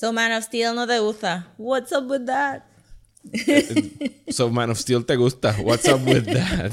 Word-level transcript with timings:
So 0.00 0.14
Man 0.14 0.32
of 0.32 0.44
Steel 0.44 0.74
no 0.74 0.86
te 0.86 0.98
gusta. 0.98 1.46
What's 1.58 1.92
up 1.92 2.08
with 2.08 2.24
that? 2.24 2.64
so 4.30 4.48
Man 4.48 4.70
of 4.70 4.78
Steel 4.78 5.04
te 5.04 5.14
gusta. 5.14 5.52
What's 5.60 5.86
up 5.86 6.00
with 6.06 6.24
that? 6.24 6.72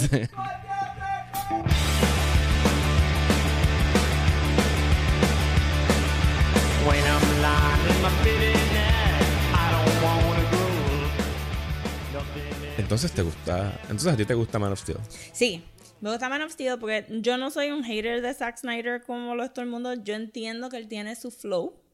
Entonces 12.78 13.12
te 13.12 13.24
gusta, 13.24 13.78
entonces 13.90 14.14
a 14.14 14.16
ti 14.16 14.24
te 14.24 14.36
gusta 14.36 14.58
Man 14.58 14.72
of 14.72 14.80
Steel. 14.80 15.00
Sí, 15.34 15.66
me 16.00 16.12
gusta 16.12 16.30
Man 16.30 16.44
of 16.44 16.54
Steel 16.54 16.80
porque 16.80 17.06
yo 17.10 17.36
no 17.36 17.52
soy 17.52 17.72
un 17.72 17.84
hater 17.84 18.22
de 18.22 18.34
Zack 18.34 18.60
Snyder 18.60 19.04
como 19.04 19.36
lo 19.36 19.44
es 19.44 19.54
todo 19.54 19.66
el 19.66 19.70
mundo. 19.70 19.96
Yo 19.96 20.14
entiendo 20.14 20.70
que 20.70 20.78
él 20.78 20.88
tiene 20.88 21.18
su 21.18 21.30
flow 21.30 21.87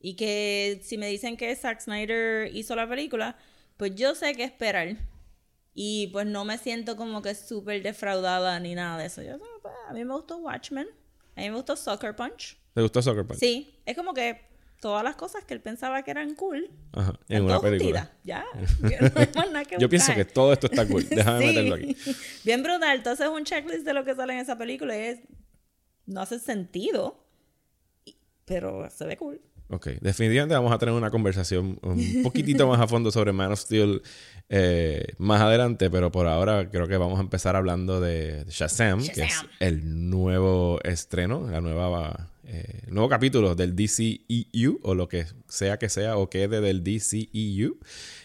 y 0.00 0.16
que 0.16 0.80
si 0.82 0.96
me 0.96 1.08
dicen 1.08 1.36
que 1.36 1.54
Zack 1.54 1.80
Snyder 1.80 2.54
hizo 2.56 2.74
la 2.74 2.88
película, 2.88 3.36
pues 3.76 3.94
yo 3.94 4.14
sé 4.14 4.34
qué 4.34 4.44
esperar. 4.44 4.96
Y 5.74 6.08
pues 6.08 6.26
no 6.26 6.44
me 6.44 6.58
siento 6.58 6.96
como 6.96 7.22
que 7.22 7.34
súper 7.34 7.82
defraudada 7.82 8.58
ni 8.60 8.74
nada 8.74 8.98
de 8.98 9.06
eso. 9.06 9.22
Yo, 9.22 9.38
pues, 9.62 9.74
a 9.88 9.92
mí 9.92 10.04
me 10.04 10.14
gustó 10.14 10.38
Watchmen. 10.38 10.88
A 11.36 11.40
mí 11.40 11.50
me 11.50 11.56
gustó 11.56 11.76
Soccer 11.76 12.16
Punch. 12.16 12.58
¿Te 12.74 12.82
gustó 12.82 13.02
Soccer 13.02 13.26
Punch? 13.26 13.38
Sí. 13.38 13.78
Es 13.84 13.96
como 13.96 14.14
que 14.14 14.40
todas 14.80 15.04
las 15.04 15.16
cosas 15.16 15.44
que 15.44 15.54
él 15.54 15.60
pensaba 15.60 16.02
que 16.02 16.10
eran 16.10 16.34
cool. 16.34 16.70
Ajá, 16.92 17.18
en 17.28 17.44
una 17.44 17.60
película. 17.60 18.10
Ya. 18.24 18.44
Yo 19.78 19.88
pienso 19.88 20.14
que 20.14 20.24
todo 20.24 20.52
esto 20.52 20.66
está 20.66 20.88
cool. 20.88 21.06
Déjame 21.10 21.46
meterlo 21.46 21.74
aquí. 21.74 21.96
Bien 22.44 22.62
brutal. 22.62 22.96
Entonces 22.96 23.28
un 23.28 23.44
checklist 23.44 23.84
de 23.84 23.92
lo 23.92 24.04
que 24.04 24.14
sale 24.14 24.32
en 24.32 24.40
esa 24.40 24.56
película 24.56 24.96
y 24.96 25.00
es... 25.00 25.20
No 26.06 26.22
hace 26.22 26.38
sentido. 26.38 27.24
Pero 28.46 28.90
se 28.90 29.04
ve 29.04 29.16
cool. 29.16 29.40
Ok, 29.72 29.86
definitivamente 30.00 30.54
vamos 30.54 30.72
a 30.72 30.78
tener 30.78 30.94
una 30.94 31.10
conversación 31.10 31.78
un 31.82 32.22
poquitito 32.24 32.66
más 32.66 32.80
a 32.80 32.88
fondo 32.88 33.12
sobre 33.12 33.32
Man 33.32 33.52
of 33.52 33.60
Steel 33.60 34.02
eh, 34.48 35.14
más 35.18 35.40
adelante, 35.40 35.90
pero 35.90 36.10
por 36.10 36.26
ahora 36.26 36.68
creo 36.70 36.88
que 36.88 36.96
vamos 36.96 37.18
a 37.18 37.22
empezar 37.22 37.54
hablando 37.54 38.00
de 38.00 38.44
Shazam, 38.48 39.06
que 39.06 39.22
es 39.22 39.44
el 39.60 40.10
nuevo 40.10 40.80
estreno, 40.82 41.48
la 41.48 41.60
nueva, 41.60 42.30
eh, 42.48 42.80
el 42.88 42.94
nuevo 42.94 43.08
capítulo 43.08 43.54
del 43.54 43.76
DCEU, 43.76 44.80
o 44.82 44.96
lo 44.96 45.08
que 45.08 45.26
sea 45.46 45.78
que 45.78 45.88
sea 45.88 46.16
o 46.16 46.28
quede 46.28 46.60
del 46.60 46.82
DCEU. 46.82 47.78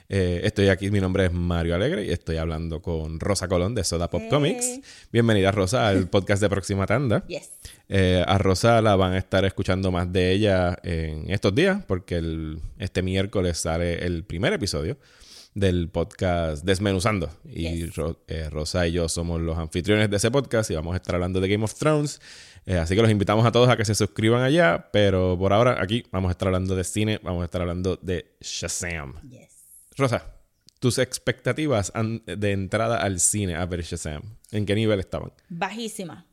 Eh, 0.07 0.41
estoy 0.43 0.69
aquí, 0.69 0.91
mi 0.91 0.99
nombre 0.99 1.25
es 1.25 1.33
Mario 1.33 1.73
Alegre 1.73 2.05
y 2.05 2.11
estoy 2.11 2.37
hablando 2.37 2.81
con 2.81 3.19
Rosa 3.19 3.47
Colón 3.47 3.73
de 3.73 3.83
Soda 3.83 4.09
Pop 4.09 4.21
Comics. 4.29 4.79
Bienvenida, 5.11 5.51
Rosa, 5.51 5.87
al 5.87 6.07
podcast 6.09 6.41
de 6.41 6.49
Próxima 6.49 6.85
Tanda. 6.85 7.25
Yes. 7.27 7.51
Eh, 7.89 8.23
a 8.25 8.37
Rosa 8.37 8.81
la 8.81 8.95
van 8.95 9.13
a 9.13 9.17
estar 9.17 9.45
escuchando 9.45 9.91
más 9.91 10.11
de 10.11 10.31
ella 10.31 10.77
en 10.83 11.29
estos 11.31 11.55
días, 11.55 11.83
porque 11.87 12.21
este 12.77 13.01
miércoles 13.01 13.57
sale 13.57 14.05
el 14.05 14.23
primer 14.23 14.53
episodio 14.53 14.97
del 15.55 15.89
podcast 15.89 16.63
Desmenuzando. 16.63 17.29
Y 17.49 17.89
eh, 18.27 18.49
Rosa 18.51 18.87
y 18.87 18.91
yo 18.91 19.09
somos 19.09 19.41
los 19.41 19.57
anfitriones 19.57 20.09
de 20.11 20.17
ese 20.17 20.29
podcast 20.29 20.69
y 20.69 20.75
vamos 20.75 20.93
a 20.93 20.97
estar 20.97 21.15
hablando 21.15 21.41
de 21.41 21.47
Game 21.47 21.63
of 21.63 21.73
Thrones. 21.73 22.21
así 22.67 22.95
que 22.95 23.01
los 23.01 23.09
invitamos 23.09 23.43
a 23.43 23.51
todos 23.51 23.69
a 23.69 23.77
que 23.77 23.85
se 23.85 23.95
suscriban 23.95 24.43
allá, 24.43 24.89
pero 24.93 25.35
por 25.39 25.51
ahora 25.51 25.81
aquí 25.81 26.03
vamos 26.11 26.29
a 26.29 26.33
estar 26.33 26.49
hablando 26.49 26.75
de 26.75 26.83
cine, 26.83 27.19
vamos 27.23 27.41
a 27.41 27.45
estar 27.45 27.61
hablando 27.61 27.97
de 28.03 28.35
Shazam. 28.39 29.15
Yes. 29.31 29.54
Rosa, 29.97 30.35
tus 30.79 30.99
expectativas 30.99 31.91
de 32.25 32.51
entrada 32.51 33.01
al 33.01 33.19
cine 33.19 33.55
a 33.55 33.65
ver 33.65 33.81
Shazam, 33.81 34.37
¿en 34.51 34.65
qué 34.65 34.75
nivel 34.75 34.99
estaban? 34.99 35.31
Bajísima. 35.49 36.25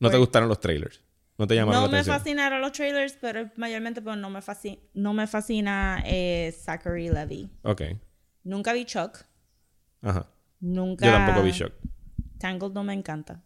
¿No 0.00 0.08
te 0.08 0.12
pues, 0.12 0.20
gustaron 0.20 0.48
los 0.48 0.60
trailers? 0.60 1.02
¿No 1.38 1.46
te 1.46 1.54
llamaron 1.54 1.82
no 1.82 1.86
la 1.86 1.98
atención? 1.98 2.12
No 2.12 2.12
me 2.12 2.18
fascinaron 2.18 2.60
los 2.60 2.72
trailers, 2.72 3.18
pero 3.20 3.50
mayormente 3.56 4.02
pues, 4.02 4.16
no 4.16 4.28
me, 4.28 4.42
fascina, 4.42 4.78
no 4.94 5.14
me 5.14 5.26
fascina 5.26 6.02
eh, 6.04 6.54
Zachary 6.56 7.08
Levy. 7.08 7.50
Ok. 7.62 7.82
Nunca 8.44 8.72
vi 8.72 8.84
Chuck. 8.84 9.18
Ajá. 10.02 10.30
Nunca... 10.60 11.06
Yo 11.06 11.12
tampoco 11.12 11.42
vi 11.42 11.52
Chuck. 11.52 11.72
Tangled 12.38 12.72
no 12.72 12.84
me 12.84 12.92
encanta. 12.92 13.42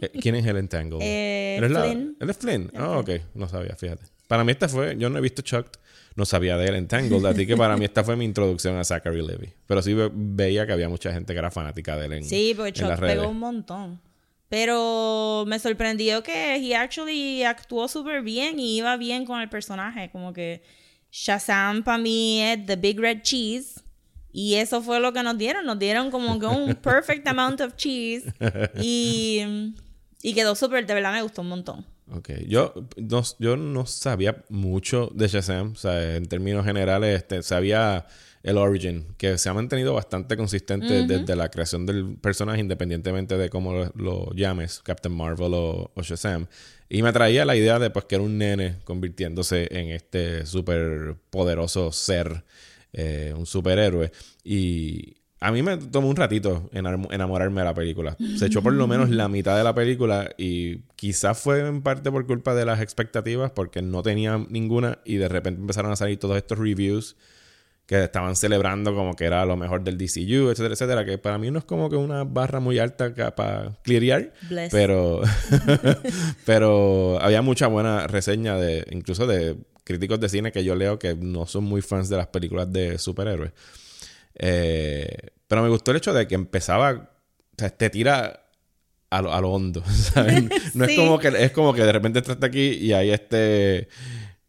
Eh, 0.00 0.10
¿Quién 0.20 0.34
es 0.34 0.46
Helen 0.46 0.68
Tangled? 0.68 1.00
Eh, 1.02 1.60
Flynn. 1.60 2.16
¿Él 2.18 2.30
es 2.30 2.36
Flynn? 2.38 2.72
Ah, 2.74 2.98
ok. 2.98 3.10
No 3.34 3.48
sabía, 3.48 3.76
fíjate. 3.76 4.13
Para 4.26 4.44
mí 4.44 4.52
esta 4.52 4.68
fue... 4.68 4.96
Yo 4.98 5.10
no 5.10 5.18
he 5.18 5.20
visto 5.20 5.42
Chuck 5.42 5.68
no 6.16 6.24
sabía 6.24 6.56
de 6.56 6.66
él 6.66 6.74
en 6.76 6.86
Tangled, 6.86 7.24
así 7.24 7.46
que 7.46 7.56
para 7.56 7.76
mí 7.76 7.84
esta 7.84 8.04
fue 8.04 8.16
mi 8.16 8.24
introducción 8.24 8.76
a 8.76 8.84
Zachary 8.84 9.26
Levy. 9.26 9.52
Pero 9.66 9.82
sí 9.82 9.94
veía 10.12 10.66
que 10.66 10.72
había 10.72 10.88
mucha 10.88 11.12
gente 11.12 11.32
que 11.32 11.38
era 11.38 11.50
fanática 11.50 11.96
de 11.96 12.06
él 12.06 12.12
en 12.12 12.24
Sí, 12.24 12.54
porque 12.56 12.72
Chuck 12.72 13.00
pegó 13.00 13.28
un 13.28 13.38
montón. 13.38 14.00
Pero 14.48 15.44
me 15.48 15.58
sorprendió 15.58 16.22
que 16.22 16.56
he 16.56 16.76
actually 16.76 17.42
actuó 17.42 17.88
súper 17.88 18.22
bien 18.22 18.60
y 18.60 18.76
iba 18.76 18.96
bien 18.96 19.24
con 19.24 19.40
el 19.40 19.48
personaje. 19.48 20.10
Como 20.10 20.32
que 20.32 20.62
Shazam 21.10 21.82
para 21.82 21.98
mí 21.98 22.40
es 22.42 22.64
The 22.64 22.76
Big 22.76 23.00
Red 23.00 23.22
Cheese. 23.22 23.82
Y 24.30 24.54
eso 24.54 24.82
fue 24.82 25.00
lo 25.00 25.12
que 25.12 25.22
nos 25.24 25.36
dieron. 25.36 25.66
Nos 25.66 25.78
dieron 25.78 26.12
como 26.12 26.38
que 26.38 26.46
un 26.46 26.74
perfect 26.76 27.26
amount 27.26 27.60
of 27.60 27.74
cheese. 27.74 28.32
Y, 28.80 29.74
y 30.22 30.34
quedó 30.34 30.54
súper, 30.54 30.86
de 30.86 30.94
verdad 30.94 31.12
me 31.12 31.22
gustó 31.22 31.42
un 31.42 31.48
montón. 31.48 31.93
Ok, 32.12 32.30
yo 32.46 32.74
no, 32.96 33.22
yo 33.38 33.56
no 33.56 33.86
sabía 33.86 34.44
mucho 34.50 35.10
de 35.14 35.26
Shazam, 35.26 35.72
o 35.72 35.74
sea, 35.74 36.16
en 36.16 36.26
términos 36.26 36.64
generales, 36.64 37.16
este, 37.16 37.42
sabía 37.42 38.06
el 38.42 38.58
origin, 38.58 39.06
que 39.16 39.38
se 39.38 39.48
ha 39.48 39.54
mantenido 39.54 39.94
bastante 39.94 40.36
consistente 40.36 41.06
desde 41.06 41.34
la 41.34 41.48
creación 41.48 41.86
del 41.86 42.18
personaje, 42.18 42.60
independientemente 42.60 43.38
de 43.38 43.48
cómo 43.48 43.90
lo, 43.94 44.34
llames, 44.34 44.80
Captain 44.84 45.16
Marvel 45.16 45.52
o, 45.54 45.90
Shazam. 46.02 46.46
Y 46.90 47.02
me 47.02 47.10
traía 47.12 47.46
la 47.46 47.56
idea 47.56 47.78
de 47.78 47.88
pues, 47.88 48.04
que 48.04 48.16
era 48.16 48.24
un 48.24 48.36
nene 48.36 48.76
convirtiéndose 48.84 49.66
en 49.70 49.88
este 49.88 50.44
súper 50.44 51.16
poderoso 51.30 51.90
ser, 51.90 52.44
eh, 52.92 53.32
un 53.34 53.46
superhéroe. 53.46 54.12
Y 54.44 55.16
a 55.44 55.52
mí 55.52 55.62
me 55.62 55.76
tomó 55.76 56.08
un 56.08 56.16
ratito 56.16 56.70
enamorarme 56.72 57.60
de 57.60 57.64
la 57.66 57.74
película. 57.74 58.16
Se 58.38 58.46
echó 58.46 58.62
por 58.62 58.72
lo 58.72 58.86
menos 58.86 59.10
la 59.10 59.28
mitad 59.28 59.58
de 59.58 59.62
la 59.62 59.74
película 59.74 60.30
y 60.38 60.78
quizás 60.96 61.38
fue 61.38 61.68
en 61.68 61.82
parte 61.82 62.10
por 62.10 62.26
culpa 62.26 62.54
de 62.54 62.64
las 62.64 62.80
expectativas 62.80 63.50
porque 63.50 63.82
no 63.82 64.02
tenía 64.02 64.42
ninguna 64.48 65.00
y 65.04 65.16
de 65.16 65.28
repente 65.28 65.60
empezaron 65.60 65.92
a 65.92 65.96
salir 65.96 66.18
todos 66.18 66.38
estos 66.38 66.58
reviews 66.58 67.16
que 67.84 68.04
estaban 68.04 68.36
celebrando 68.36 68.94
como 68.94 69.16
que 69.16 69.26
era 69.26 69.44
lo 69.44 69.58
mejor 69.58 69.84
del 69.84 69.98
DCU, 69.98 70.48
etcétera, 70.48 70.72
etcétera, 70.72 71.04
que 71.04 71.18
para 71.18 71.36
mí 71.36 71.50
no 71.50 71.58
es 71.58 71.66
como 71.66 71.90
que 71.90 71.96
una 71.96 72.24
barra 72.24 72.58
muy 72.58 72.78
alta 72.78 73.14
para 73.34 73.76
clearear, 73.82 74.32
pero 74.70 75.20
pero 76.46 77.18
había 77.20 77.42
mucha 77.42 77.66
buena 77.66 78.06
reseña 78.06 78.56
de 78.56 78.86
incluso 78.90 79.26
de 79.26 79.58
críticos 79.84 80.18
de 80.20 80.30
cine 80.30 80.52
que 80.52 80.64
yo 80.64 80.74
leo 80.74 80.98
que 80.98 81.14
no 81.14 81.44
son 81.44 81.64
muy 81.64 81.82
fans 81.82 82.08
de 82.08 82.16
las 82.16 82.28
películas 82.28 82.72
de 82.72 82.96
superhéroes. 82.96 83.52
Eh, 84.36 85.30
pero 85.46 85.62
me 85.62 85.68
gustó 85.68 85.90
el 85.90 85.98
hecho 85.98 86.12
de 86.12 86.26
que 86.26 86.34
empezaba, 86.34 86.90
o 86.92 87.54
sea, 87.56 87.70
te 87.70 87.90
tira 87.90 88.44
a 89.10 89.22
lo, 89.22 89.32
a 89.32 89.40
lo 89.40 89.50
hondo, 89.50 89.84
¿sabes? 89.90 90.44
No 90.74 90.84
es 90.84 90.96
como 90.96 91.18
que 91.18 91.28
es 91.28 91.52
como 91.52 91.72
que 91.72 91.82
de 91.82 91.92
repente 91.92 92.18
estás 92.18 92.42
aquí 92.42 92.70
y 92.70 92.92
hay 92.92 93.10
este 93.10 93.88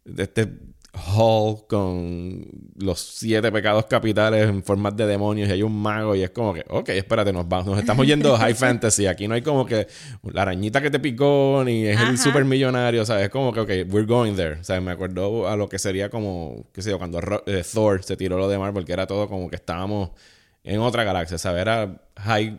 este 0.04 0.48
hall 0.96 1.66
con 1.68 2.46
los 2.76 3.00
siete 3.00 3.52
pecados 3.52 3.86
capitales 3.86 4.48
en 4.48 4.62
formas 4.62 4.96
de 4.96 5.06
demonios 5.06 5.48
y 5.48 5.52
hay 5.52 5.62
un 5.62 5.76
mago 5.80 6.14
y 6.14 6.22
es 6.22 6.30
como 6.30 6.54
que, 6.54 6.64
ok, 6.68 6.88
espérate, 6.90 7.32
nos, 7.32 7.48
vamos, 7.48 7.66
nos 7.66 7.78
estamos 7.78 8.06
yendo 8.06 8.34
a 8.34 8.38
high 8.38 8.54
fantasy. 8.54 9.06
Aquí 9.06 9.28
no 9.28 9.34
hay 9.34 9.42
como 9.42 9.66
que 9.66 9.86
la 10.32 10.42
arañita 10.42 10.80
que 10.80 10.90
te 10.90 10.98
picó 10.98 11.62
ni 11.64 11.86
es 11.86 12.00
el 12.00 12.18
super 12.18 12.44
millonario, 12.44 13.02
o 13.02 13.06
sea, 13.06 13.22
es 13.22 13.30
como 13.30 13.52
que, 13.52 13.60
ok, 13.60 13.70
we're 13.92 14.06
going 14.06 14.34
there. 14.34 14.60
O 14.60 14.64
sea, 14.64 14.80
me 14.80 14.92
acuerdo 14.92 15.48
a 15.48 15.56
lo 15.56 15.68
que 15.68 15.78
sería 15.78 16.08
como, 16.10 16.66
qué 16.72 16.82
sé 16.82 16.90
yo, 16.90 16.98
cuando 16.98 17.20
eh, 17.46 17.62
Thor 17.72 18.02
se 18.02 18.16
tiró 18.16 18.38
lo 18.38 18.48
de 18.48 18.58
Marvel, 18.58 18.84
que 18.84 18.92
era 18.92 19.06
todo 19.06 19.28
como 19.28 19.48
que 19.48 19.56
estábamos 19.56 20.10
en 20.64 20.80
otra 20.80 21.04
galaxia, 21.04 21.38
¿sabes? 21.38 21.62
Era 21.62 22.02
high 22.16 22.58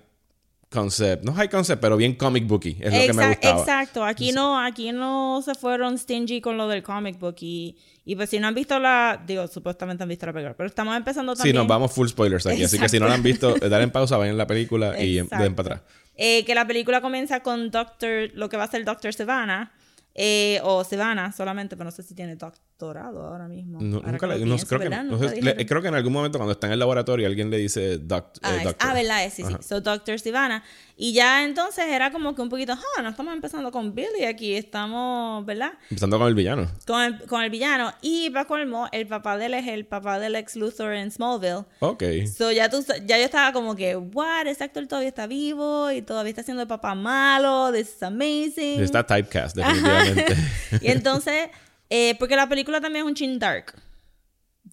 concept, 0.69 1.23
no 1.23 1.33
high 1.33 1.49
concept, 1.49 1.81
pero 1.81 1.95
bien 1.95 2.15
comic 2.15 2.45
booky, 2.45 2.77
es 2.79 2.93
lo 2.93 2.99
que 2.99 3.13
me 3.13 3.27
gustaba. 3.29 3.59
Exacto, 3.61 4.03
aquí 4.03 4.31
no, 4.31 4.59
aquí 4.59 4.91
no 4.91 5.41
se 5.41 5.55
fueron 5.55 5.97
stingy 5.97 6.41
con 6.41 6.57
lo 6.57 6.67
del 6.67 6.83
comic 6.83 7.17
book 7.19 7.35
y, 7.39 7.77
y 8.03 8.15
pues 8.15 8.29
si 8.29 8.39
no 8.39 8.47
han 8.47 8.53
visto 8.53 8.77
la, 8.79 9.23
digo, 9.25 9.47
supuestamente 9.47 10.03
han 10.03 10.09
visto 10.09 10.25
la 10.25 10.33
película, 10.33 10.55
pero 10.57 10.67
estamos 10.67 10.95
empezando 10.97 11.35
también. 11.35 11.53
Sí, 11.53 11.57
nos 11.57 11.67
vamos 11.67 11.91
full 11.93 12.07
spoilers 12.07 12.45
aquí, 12.47 12.63
así 12.63 12.77
que 12.77 12.89
si 12.89 12.99
no 12.99 13.07
la 13.07 13.13
han 13.13 13.23
visto, 13.23 13.55
dale 13.55 13.83
en 13.83 13.91
pausa, 13.91 14.17
vayan 14.17 14.37
la 14.37 14.47
película 14.47 15.01
y 15.01 15.15
den 15.15 15.55
para 15.55 15.75
atrás. 15.75 15.81
Eh, 16.15 16.43
que 16.45 16.55
la 16.55 16.65
película 16.67 16.99
comienza 16.99 17.41
con 17.41 17.71
Doctor, 17.71 18.31
lo 18.33 18.49
que 18.49 18.57
va 18.57 18.65
a 18.65 18.67
ser 18.67 18.83
Doctor 18.83 19.13
Savannah, 19.13 19.71
eh, 20.15 20.59
o 20.63 20.83
Savannah 20.83 21.31
solamente, 21.31 21.77
pero 21.77 21.85
no 21.85 21.91
sé 21.91 22.03
si 22.03 22.15
tiene 22.15 22.35
doctorado 22.77 23.25
ahora 23.25 23.47
mismo. 23.47 23.79
No, 23.81 24.01
nunca 24.01 24.11
no, 24.11 24.17
creo, 24.17 24.29
que, 24.37 25.65
creo 25.65 25.81
que 25.81 25.87
en 25.87 25.95
algún 25.95 26.13
momento 26.13 26.37
cuando 26.37 26.51
está 26.51 26.67
en 26.67 26.73
el 26.73 26.79
laboratorio 26.79 27.25
alguien 27.25 27.49
le 27.49 27.57
dice 27.57 27.97
doc, 27.97 28.37
ah, 28.43 28.55
eh, 28.55 28.63
doctor. 28.63 28.87
ah, 28.87 28.93
¿verdad? 28.93 29.31
Sí, 29.33 29.43
sí. 29.43 29.55
So, 29.61 29.81
Doctor 29.81 30.19
Savannah. 30.19 30.63
Y 30.95 31.13
ya 31.13 31.43
entonces 31.43 31.85
era 31.87 32.11
como 32.11 32.35
que 32.35 32.41
un 32.41 32.49
poquito, 32.49 32.73
ah, 32.73 33.01
no 33.01 33.09
estamos 33.09 33.33
empezando 33.33 33.71
con 33.71 33.95
Billy 33.95 34.25
aquí, 34.25 34.55
estamos, 34.55 35.45
¿verdad? 35.45 35.73
Empezando 35.89 36.19
con 36.19 36.27
el 36.27 36.35
villano. 36.35 36.67
Con 36.85 37.01
el, 37.01 37.21
con 37.23 37.43
el 37.43 37.49
villano. 37.49 37.93
Y 38.01 38.29
para 38.29 38.45
colmo, 38.45 38.87
el 38.91 39.07
papá 39.07 39.37
de 39.37 39.47
él 39.47 39.53
es 39.55 39.67
el 39.67 39.85
papá 39.85 40.19
del 40.19 40.35
ex 40.35 40.55
Luthor 40.55 40.93
en 40.93 41.11
Smallville. 41.11 41.65
Ok. 41.79 42.03
So 42.35 42.51
ya, 42.51 42.69
tú, 42.69 42.83
ya 43.05 43.17
yo 43.17 43.25
estaba 43.25 43.53
como 43.53 43.75
que, 43.75 43.95
what, 43.95 44.47
este 44.47 44.63
actor 44.63 44.85
todavía 44.87 45.09
está 45.09 45.25
vivo 45.25 45.91
y 45.91 46.01
todavía 46.01 46.29
está 46.29 46.43
siendo 46.43 46.61
el 46.61 46.67
papá 46.67 46.93
malo, 46.93 47.71
this 47.71 47.95
is 47.95 48.03
amazing. 48.03 48.81
Está 48.81 49.05
typecast, 49.05 49.55
definitivamente. 49.55 50.35
y 50.81 50.91
entonces 50.91 51.49
Eh, 51.89 52.15
porque 52.19 52.35
la 52.35 52.47
película 52.49 52.81
también 52.81 53.05
es 53.05 53.09
un 53.09 53.15
chin 53.15 53.39
dark. 53.39 53.73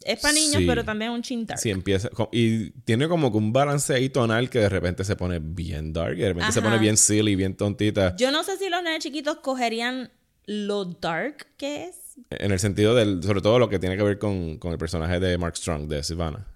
Es 0.03 0.21
para 0.21 0.35
niños, 0.35 0.57
Sí. 0.57 0.67
pero 0.67 0.85
también 0.85 1.13
es 1.13 1.17
un 1.17 1.23
chin 1.23 1.47
dark. 1.47 1.61
Sí, 1.61 1.71
empieza. 1.71 2.11
Y 2.33 2.71
tiene 2.81 3.07
como 3.09 3.31
que 3.31 3.39
un 3.39 3.53
balance 3.53 3.95
ahí 3.95 4.09
tonal 4.09 4.51
que 4.51 4.59
de 4.59 4.69
repente 4.69 5.05
se 5.05 5.15
pone 5.15 5.39
bien 5.41 5.93
dark 5.93 6.17
y 6.19 6.23
de 6.23 6.29
repente 6.29 6.53
se 6.53 6.61
pone 6.63 6.79
bien 6.79 6.97
silly, 6.97 7.37
bien 7.37 7.55
tontita. 7.57 8.17
Yo 8.17 8.31
no 8.33 8.43
sé 8.43 8.57
si 8.59 8.69
los 8.69 8.83
nenes 8.83 9.03
chiquitos 9.03 9.37
cogerían 9.39 10.11
lo 10.47 10.85
dark 10.85 11.47
que 11.57 11.85
es. 11.85 11.97
En 12.31 12.51
el 12.53 12.59
sentido 12.59 12.95
del. 12.95 13.23
Sobre 13.23 13.41
todo 13.41 13.59
lo 13.59 13.69
que 13.69 13.79
tiene 13.79 13.97
que 13.97 14.03
ver 14.03 14.19
con, 14.19 14.59
con 14.59 14.73
el 14.73 14.79
personaje 14.79 15.21
de 15.21 15.39
Mark 15.39 15.57
Strong, 15.57 15.87
de 15.89 16.03
Savannah. 16.03 16.47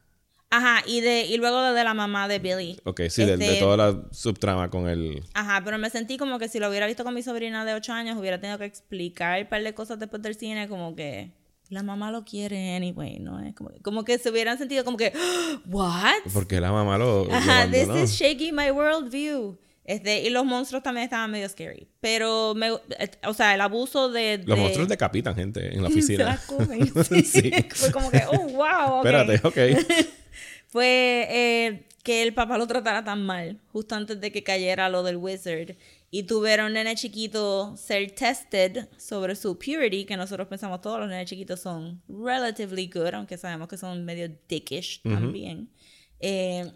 Ajá, 0.50 0.82
y 0.86 1.00
de 1.02 1.26
y 1.26 1.36
luego 1.36 1.60
de 1.72 1.84
la 1.84 1.92
mamá 1.92 2.26
de 2.26 2.38
Billy. 2.38 2.78
Ok, 2.84 3.02
sí, 3.10 3.24
de, 3.24 3.36
de 3.36 3.44
Este- 3.46 3.60
toda 3.60 3.76
la 3.76 4.02
subtrama 4.12 4.70
con 4.70 4.88
el. 4.88 5.22
Ajá, 5.34 5.60
pero 5.64 5.76
me 5.78 5.90
sentí 5.90 6.16
como 6.16 6.38
que 6.38 6.48
si 6.48 6.58
lo 6.58 6.70
hubiera 6.70 6.86
visto 6.86 7.04
con 7.04 7.12
mi 7.14 7.22
sobrina 7.22 7.64
de 7.66 7.74
8 7.74 7.92
años, 7.92 8.16
hubiera 8.18 8.40
tenido 8.40 8.58
que 8.58 8.64
explicar 8.64 9.42
un 9.42 9.48
par 9.48 9.62
de 9.62 9.74
cosas 9.74 9.98
después 9.98 10.22
del 10.22 10.34
cine, 10.36 10.66
como 10.68 10.96
que 10.96 11.32
la 11.68 11.82
mamá 11.82 12.10
lo 12.10 12.24
quiere 12.24 12.74
anyway, 12.76 13.18
¿no? 13.18 13.38
Es 13.40 13.54
como, 13.54 13.70
como 13.82 14.04
que 14.04 14.16
se 14.18 14.30
hubieran 14.30 14.56
sentido 14.56 14.84
como 14.84 14.96
que, 14.96 15.12
¿what? 15.66 16.14
Porque 16.32 16.60
la 16.62 16.72
mamá 16.72 16.96
lo. 16.96 17.26
lo 17.26 17.34
Ajá, 17.34 17.68
this 17.70 17.88
is 18.02 18.10
shaking 18.18 18.54
my 18.54 18.70
worldview. 18.70 19.58
Este, 19.84 20.20
y 20.22 20.28
los 20.28 20.44
monstruos 20.44 20.82
también 20.82 21.04
estaban 21.04 21.30
medio 21.30 21.48
scary. 21.48 21.88
Pero, 22.00 22.54
me, 22.54 22.68
eh, 22.98 23.10
o 23.26 23.32
sea, 23.32 23.54
el 23.54 23.60
abuso 23.62 24.10
de... 24.10 24.36
Los 24.44 24.56
de- 24.58 24.62
monstruos 24.62 24.86
decapitan 24.86 25.34
gente 25.34 25.74
en 25.74 25.82
la 25.82 25.88
se 25.88 25.94
oficina. 25.94 26.24
las 26.24 26.40
comen. 26.44 26.92
Sí. 27.24 27.50
Fue 27.74 27.90
como 27.90 28.10
que, 28.10 28.22
oh, 28.30 28.48
wow, 28.48 28.98
ok. 29.00 29.06
Espérate, 29.06 29.40
ok. 29.48 29.56
Fue 30.68 31.26
eh, 31.30 31.88
que 32.02 32.22
el 32.22 32.34
papá 32.34 32.58
lo 32.58 32.66
tratara 32.66 33.02
tan 33.02 33.24
mal, 33.24 33.58
justo 33.72 33.94
antes 33.94 34.20
de 34.20 34.30
que 34.30 34.42
cayera 34.42 34.88
lo 34.88 35.02
del 35.02 35.16
wizard. 35.16 35.76
Y 36.10 36.22
tuvieron 36.22 36.66
un 36.66 36.72
nene 36.74 36.94
chiquito 36.94 37.76
ser 37.76 38.10
tested 38.12 38.88
sobre 38.96 39.34
su 39.34 39.58
purity, 39.58 40.04
que 40.04 40.16
nosotros 40.16 40.46
pensamos 40.48 40.80
todos 40.80 41.00
los 41.00 41.08
nenes 41.08 41.28
chiquitos 41.28 41.60
son 41.60 42.02
relatively 42.08 42.88
good, 42.92 43.14
aunque 43.14 43.36
sabemos 43.36 43.68
que 43.68 43.76
son 43.76 44.04
medio 44.04 44.30
dickish 44.48 45.02
también. 45.02 45.70
Eh, 46.20 46.70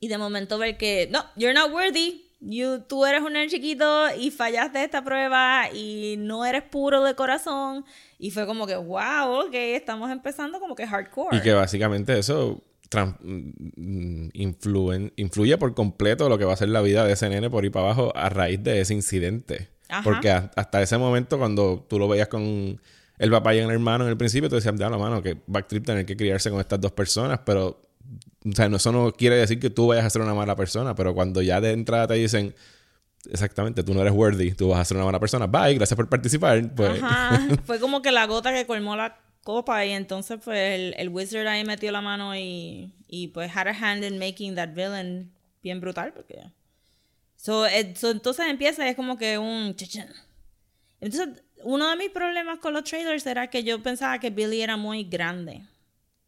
y 0.00 0.08
de 0.08 0.18
momento 0.18 0.58
ver 0.58 0.76
que, 0.76 1.08
no, 1.10 1.24
you're 1.36 1.54
not 1.54 1.72
worthy. 1.72 2.24
You, 2.40 2.84
tú 2.88 3.04
eres 3.04 3.20
un 3.20 3.32
nene 3.32 3.48
chiquito 3.48 4.06
y 4.16 4.30
fallaste 4.30 4.84
esta 4.84 5.02
prueba 5.02 5.70
y 5.72 6.14
no 6.18 6.44
eres 6.44 6.62
puro 6.62 7.02
de 7.02 7.14
corazón. 7.14 7.84
Y 8.18 8.30
fue 8.30 8.46
como 8.46 8.66
que, 8.66 8.76
wow, 8.76 9.46
ok, 9.46 9.54
estamos 9.54 10.10
empezando 10.10 10.60
como 10.60 10.74
que 10.74 10.86
hardcore. 10.86 11.36
Y 11.36 11.42
que 11.42 11.52
básicamente 11.52 12.18
eso 12.18 12.62
mm, 12.96 14.28
influen- 14.34 15.12
influye 15.16 15.58
por 15.58 15.74
completo 15.74 16.28
lo 16.28 16.38
que 16.38 16.44
va 16.44 16.52
a 16.52 16.56
ser 16.56 16.68
la 16.68 16.80
vida 16.80 17.04
de 17.04 17.12
ese 17.12 17.28
nene 17.28 17.50
por 17.50 17.64
ir 17.64 17.72
para 17.72 17.86
abajo 17.86 18.12
a 18.16 18.28
raíz 18.28 18.62
de 18.62 18.80
ese 18.80 18.94
incidente. 18.94 19.68
Ajá. 19.88 20.02
Porque 20.02 20.30
a- 20.30 20.50
hasta 20.56 20.82
ese 20.82 20.98
momento, 20.98 21.38
cuando 21.38 21.84
tú 21.88 21.98
lo 21.98 22.08
veías 22.08 22.28
con 22.28 22.80
el 23.18 23.30
papá 23.30 23.54
y 23.54 23.58
el 23.58 23.70
hermano 23.70 24.04
en 24.04 24.10
el 24.10 24.16
principio, 24.16 24.48
tú 24.48 24.56
decías, 24.56 24.74
ya 24.76 24.88
la 24.90 24.98
mano, 24.98 25.22
que 25.22 25.38
backtrip 25.46 25.84
tener 25.84 26.06
que 26.06 26.16
criarse 26.16 26.50
con 26.50 26.60
estas 26.60 26.80
dos 26.80 26.92
personas, 26.92 27.40
pero 27.44 27.82
o 28.44 28.52
sea, 28.52 28.68
no, 28.68 28.76
eso 28.76 28.92
no 28.92 29.12
quiere 29.12 29.36
decir 29.36 29.58
que 29.58 29.70
tú 29.70 29.88
vayas 29.88 30.04
a 30.04 30.10
ser 30.10 30.22
una 30.22 30.34
mala 30.34 30.54
persona, 30.56 30.94
pero 30.94 31.14
cuando 31.14 31.42
ya 31.42 31.60
de 31.60 31.72
entrada 31.72 32.06
te 32.06 32.14
dicen, 32.14 32.54
exactamente, 33.30 33.82
tú 33.82 33.92
no 33.94 34.00
eres 34.00 34.12
worthy, 34.14 34.52
tú 34.52 34.68
vas 34.68 34.78
a 34.80 34.84
ser 34.84 34.96
una 34.96 35.04
mala 35.06 35.18
persona, 35.20 35.46
bye, 35.46 35.74
gracias 35.74 35.96
por 35.96 36.08
participar, 36.08 36.74
pues 36.74 37.02
Ajá, 37.02 37.40
fue 37.64 37.80
como 37.80 38.00
que 38.00 38.12
la 38.12 38.26
gota 38.26 38.52
que 38.54 38.64
colmó 38.66 38.94
la 38.96 39.18
copa 39.52 39.84
y 39.86 39.92
entonces 39.92 40.38
pues 40.44 40.58
el, 40.78 40.94
el 40.98 41.08
wizard 41.08 41.46
ahí 41.46 41.64
metió 41.64 41.90
la 41.90 42.02
mano 42.02 42.36
y, 42.36 42.92
y 43.08 43.28
pues 43.28 43.50
had 43.56 43.66
a 43.68 43.70
hand 43.72 44.04
in 44.04 44.18
making 44.18 44.54
that 44.56 44.70
villain 44.74 45.32
bien 45.62 45.80
brutal 45.80 46.12
porque... 46.12 46.38
So, 47.36 47.64
eh, 47.66 47.94
so, 47.96 48.10
entonces 48.10 48.46
empieza 48.46 48.84
y 48.84 48.90
es 48.90 48.96
como 48.96 49.16
que 49.16 49.38
un... 49.38 49.74
Entonces, 51.00 51.42
uno 51.62 51.88
de 51.90 51.96
mis 51.96 52.10
problemas 52.10 52.58
con 52.58 52.74
los 52.74 52.84
trailers 52.84 53.24
era 53.26 53.46
que 53.48 53.62
yo 53.64 53.80
pensaba 53.82 54.18
que 54.18 54.30
Billy 54.30 54.60
era 54.60 54.76
muy 54.76 55.04
grande. 55.04 55.62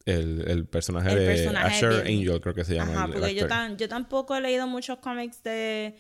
el, 0.06 0.44
el 0.48 0.64
personaje 0.66 1.10
El 1.10 1.18
de 1.18 1.26
personaje 1.26 1.68
de 1.68 1.74
Asher 1.74 2.04
Billy. 2.04 2.20
Angel, 2.20 2.40
creo 2.40 2.54
que 2.54 2.64
se 2.64 2.74
llama. 2.76 2.92
Ajá, 2.92 3.04
el- 3.06 3.12
porque 3.12 3.34
yo, 3.34 3.46
tan, 3.48 3.76
yo 3.76 3.88
tampoco 3.88 4.34
he 4.36 4.40
leído 4.40 4.66
muchos 4.66 4.98
cómics 4.98 5.42
de, 5.42 5.94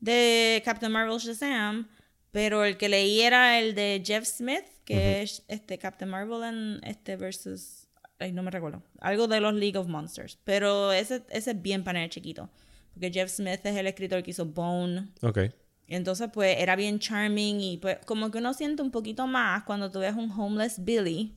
de 0.00 0.60
Captain 0.64 0.90
Marvel 0.92 1.18
Shazam, 1.18 1.88
pero 2.32 2.64
el 2.64 2.76
que 2.76 2.88
leí 2.88 3.20
era 3.22 3.58
el 3.60 3.74
de 3.74 4.02
Jeff 4.04 4.24
Smith, 4.26 4.64
que 4.86 5.20
es 5.22 5.42
este 5.48 5.76
Captain 5.78 6.10
Marvel 6.10 6.42
en 6.44 6.80
este 6.84 7.16
versus 7.16 7.88
ay, 8.18 8.32
no 8.32 8.42
me 8.42 8.50
recuerdo, 8.50 8.82
algo 9.00 9.28
de 9.28 9.40
los 9.40 9.52
League 9.52 9.76
of 9.76 9.88
Monsters, 9.88 10.38
pero 10.44 10.90
ese, 10.92 11.22
ese 11.28 11.50
es 11.50 11.60
bien 11.60 11.84
panel 11.84 12.08
chiquito, 12.08 12.48
porque 12.94 13.10
Jeff 13.12 13.30
Smith 13.30 13.60
es 13.64 13.76
el 13.76 13.86
escritor 13.86 14.22
que 14.22 14.30
hizo 14.30 14.46
Bone, 14.46 15.08
Ok. 15.20 15.38
entonces 15.86 16.30
pues 16.32 16.56
era 16.58 16.76
bien 16.76 16.98
charming 16.98 17.60
y 17.60 17.76
pues 17.76 17.98
como 18.06 18.30
que 18.30 18.38
uno 18.38 18.54
siente 18.54 18.80
un 18.80 18.90
poquito 18.90 19.26
más 19.26 19.64
cuando 19.64 19.90
tú 19.90 19.98
ves 19.98 20.14
un 20.14 20.30
homeless 20.30 20.82
Billy 20.82 21.36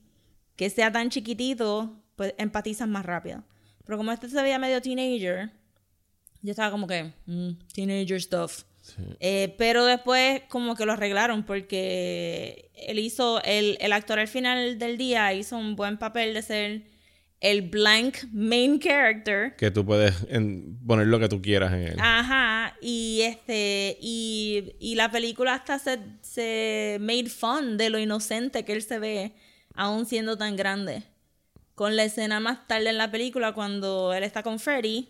que 0.56 0.70
sea 0.70 0.90
tan 0.92 1.10
chiquitito, 1.10 2.02
pues 2.16 2.34
empatizas 2.38 2.88
más 2.88 3.06
rápido. 3.06 3.44
Pero 3.86 3.98
como 3.98 4.12
este 4.12 4.30
se 4.30 4.42
veía 4.42 4.60
medio 4.60 4.82
teenager, 4.82 5.52
yo 6.42 6.52
estaba 6.52 6.70
como 6.70 6.86
que, 6.86 7.14
mm, 7.26 7.52
teenager 7.74 8.22
stuff. 8.22 8.64
Eh, 9.20 9.56
pero 9.58 9.86
después 9.86 10.42
como 10.50 10.76
que 10.76 10.86
lo 10.86 10.94
arreglaron 10.94 11.44
porque 11.44 12.72
él 12.76 13.00
hizo, 13.00 13.42
el, 13.44 13.78
el 13.82 13.94
actor 13.94 14.20
al 14.20 14.28
final 14.28 14.80
del 14.80 14.98
día 14.98 15.34
hizo 15.34 15.58
un 15.58 15.76
buen 15.76 15.98
papel 15.98 16.34
de 16.34 16.42
ser 16.42 16.82
el 17.42 17.62
blank 17.62 18.18
main 18.34 18.80
character. 18.80 19.56
Que 19.56 19.72
tú 19.72 19.86
puedes 19.86 20.14
en- 20.30 20.78
poner 20.86 21.08
lo 21.08 21.20
que 21.20 21.30
tú 21.30 21.42
quieras 21.42 21.72
en 21.74 21.80
él. 21.84 21.96
Ajá, 22.00 22.76
y 22.82 23.22
este, 23.22 23.98
y, 24.02 24.74
y 24.80 24.96
la 24.96 25.10
película 25.10 25.54
hasta 25.54 25.80
se, 25.80 26.00
se 26.22 26.98
made 27.00 27.30
fun 27.30 27.78
de 27.78 27.90
lo 27.90 27.98
inocente 28.00 28.66
que 28.66 28.74
él 28.74 28.82
se 28.82 29.00
ve, 29.00 29.32
aún 29.74 30.06
siendo 30.06 30.38
tan 30.38 30.56
grande. 30.58 31.04
Con 31.76 31.96
la 31.96 32.04
escena 32.04 32.42
más 32.42 32.68
tarde 32.68 32.90
en 32.90 32.98
la 32.98 33.10
película, 33.10 33.54
cuando 33.54 34.14
él 34.14 34.24
está 34.26 34.44
con 34.44 34.60
Freddy, 34.60 35.08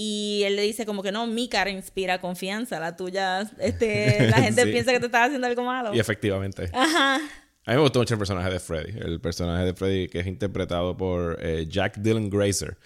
y 0.00 0.42
él 0.44 0.54
le 0.54 0.62
dice 0.62 0.86
como 0.86 1.02
que 1.02 1.10
no, 1.10 1.26
mi 1.26 1.48
cara 1.48 1.70
inspira 1.70 2.20
confianza, 2.20 2.78
la 2.78 2.94
tuya, 2.94 3.40
este, 3.58 4.26
la 4.30 4.36
gente 4.40 4.62
Sí. 4.62 4.70
piensa 4.70 4.92
que 4.92 5.00
te 5.00 5.06
estás 5.06 5.26
haciendo 5.26 5.46
algo 5.48 5.64
malo. 5.64 5.92
Y 5.92 5.98
efectivamente. 5.98 6.70
Ajá. 6.72 7.16
A 7.16 7.70
mí 7.72 7.76
me 7.76 7.82
gustó 7.82 7.98
mucho 7.98 8.14
el 8.14 8.18
personaje 8.18 8.48
de 8.48 8.60
Freddy. 8.60 8.92
El 9.00 9.20
personaje 9.20 9.64
de 9.64 9.74
Freddy 9.74 10.06
que 10.08 10.20
es 10.20 10.26
interpretado 10.28 10.96
por 10.96 11.36
eh, 11.42 11.66
Jack 11.68 11.98
Dylan 11.98 12.30
Grazer. 12.30 12.78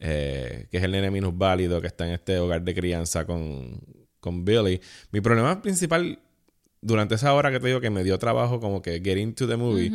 eh, 0.00 0.66
que 0.70 0.78
es 0.78 0.82
el 0.82 0.90
nene 0.90 1.10
minusválido 1.12 1.80
que 1.80 1.86
está 1.86 2.06
en 2.06 2.14
este 2.14 2.38
hogar 2.38 2.62
de 2.62 2.74
crianza 2.74 3.24
con, 3.24 3.80
con 4.20 4.44
Billy. 4.44 4.80
Mi 5.12 5.20
problema 5.20 5.62
principal 5.62 6.18
durante 6.80 7.14
esa 7.14 7.32
hora 7.34 7.50
que 7.52 7.60
te 7.60 7.68
digo 7.68 7.80
que 7.80 7.90
me 7.90 8.02
dio 8.02 8.18
trabajo 8.18 8.58
como 8.60 8.82
que 8.82 9.00
get 9.00 9.16
into 9.16 9.46
the 9.46 9.56
movie 9.56 9.92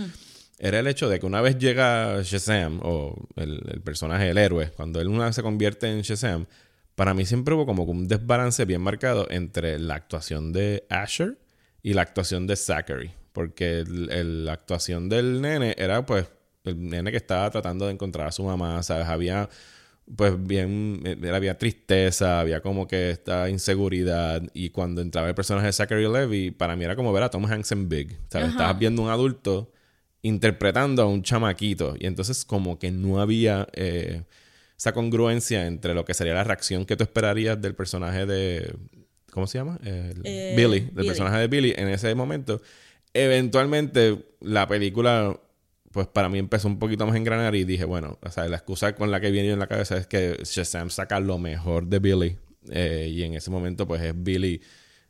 era 0.60 0.80
el 0.80 0.88
hecho 0.88 1.10
de 1.10 1.20
que 1.20 1.26
una 1.26 1.42
vez 1.42 1.58
llega 1.58 2.22
Shazam 2.24 2.80
o 2.84 3.16
el, 3.36 3.62
el 3.72 3.82
personaje, 3.82 4.30
el 4.30 4.38
héroe, 4.38 4.70
cuando 4.76 5.02
él 5.02 5.08
una 5.08 5.26
vez 5.26 5.36
se 5.36 5.44
convierte 5.44 5.88
en 5.90 6.02
Shazam, 6.02 6.46
para 6.96 7.14
mí 7.14 7.26
siempre 7.26 7.54
hubo 7.56 7.66
como 7.66 7.84
un 7.84 8.08
desbalance 8.08 8.66
bien 8.66 8.82
marcado 8.82 9.28
entre 9.30 9.80
la 9.80 9.96
actuación 9.96 10.54
de 10.54 10.86
Asher 10.90 11.38
y 11.82 11.94
la 11.94 12.04
actuación 12.04 12.46
de 12.48 12.56
Zachary. 12.56 13.12
Porque 13.34 13.80
el- 13.80 14.12
el- 14.12 14.46
la 14.46 14.54
actuación 14.54 15.10
del 15.10 15.42
nene 15.42 15.74
era 15.78 16.06
pues 16.06 16.28
el 16.66 16.88
nene 16.88 17.10
que 17.12 17.18
estaba 17.18 17.50
tratando 17.50 17.88
de 17.88 17.94
encontrar 17.94 18.28
a 18.28 18.32
su 18.32 18.44
mamá, 18.44 18.82
¿sabes? 18.84 19.08
Había 19.08 19.50
pues 20.18 20.34
bien, 20.42 21.02
había 21.34 21.58
tristeza, 21.58 22.42
había 22.42 22.62
como 22.62 22.88
que 22.88 23.10
esta 23.12 23.50
inseguridad 23.50 24.42
y 24.54 24.70
cuando 24.70 25.02
entraba 25.02 25.30
el 25.30 25.34
personaje 25.36 25.66
de 25.68 25.74
Zachary 25.74 26.12
Levy, 26.12 26.52
para 26.52 26.76
mí 26.76 26.84
era 26.84 26.96
como 26.96 27.12
ver 27.14 27.24
a 27.24 27.30
Tom 27.30 27.46
Hanks 27.46 27.72
en 27.72 27.90
Big, 27.90 28.10
¿sabes? 28.30 28.48
Ajá. 28.48 28.52
Estabas 28.52 28.80
viendo 28.80 29.02
un 29.02 29.10
adulto 29.10 29.72
interpretando 30.24 31.04
a 31.04 31.06
un 31.08 31.22
chamaquito 31.22 31.96
y 32.00 32.08
entonces 32.08 32.44
como 32.46 32.80
que 32.80 32.90
no 32.92 33.22
había 33.22 33.68
eh, 33.74 34.24
esa 34.78 34.94
congruencia 34.94 35.68
entre 35.68 35.94
lo 35.94 36.04
que 36.06 36.14
sería 36.16 36.34
la 36.34 36.44
reacción 36.44 36.86
que 36.86 36.96
tú 36.98 37.04
esperarías 37.04 37.62
del 37.62 37.76
personaje 37.76 38.26
de 38.26 38.74
¿cómo 39.32 39.46
se 39.48 39.58
llama? 39.60 39.80
El- 39.84 40.22
Eh, 40.24 40.54
Billy, 40.58 40.80
del 40.80 40.92
Billy. 40.96 41.08
personaje 41.08 41.38
de 41.38 41.48
Billy 41.48 41.74
en 41.78 41.90
ese 41.90 42.16
momento. 42.16 42.62
Eventualmente 43.14 44.26
la 44.42 44.68
película 44.68 45.40
pues 45.92 46.08
para 46.08 46.28
mí 46.28 46.40
empezó 46.40 46.68
un 46.68 46.80
poquito 46.80 47.06
más 47.06 47.14
a 47.14 47.18
engranar 47.20 47.54
y 47.54 47.66
dije, 47.66 47.86
bueno, 47.86 48.18
o 48.24 48.32
sea, 48.32 48.48
la 48.48 48.56
excusa 48.58 48.96
con 48.96 49.12
la 49.12 49.22
que 49.22 49.30
viene 49.30 49.52
en 49.52 49.60
la 49.60 49.68
cabeza 49.68 49.96
es 49.98 50.08
que 50.08 50.40
Shazam 50.44 50.90
saca 50.90 51.20
lo 51.20 51.38
mejor 51.38 51.86
de 51.86 52.00
Billy 52.00 52.36
eh, 52.72 53.08
y 53.12 53.22
en 53.22 53.36
ese 53.36 53.52
momento 53.52 53.88
pues 53.88 54.02
es 54.02 54.14
Billy 54.16 54.60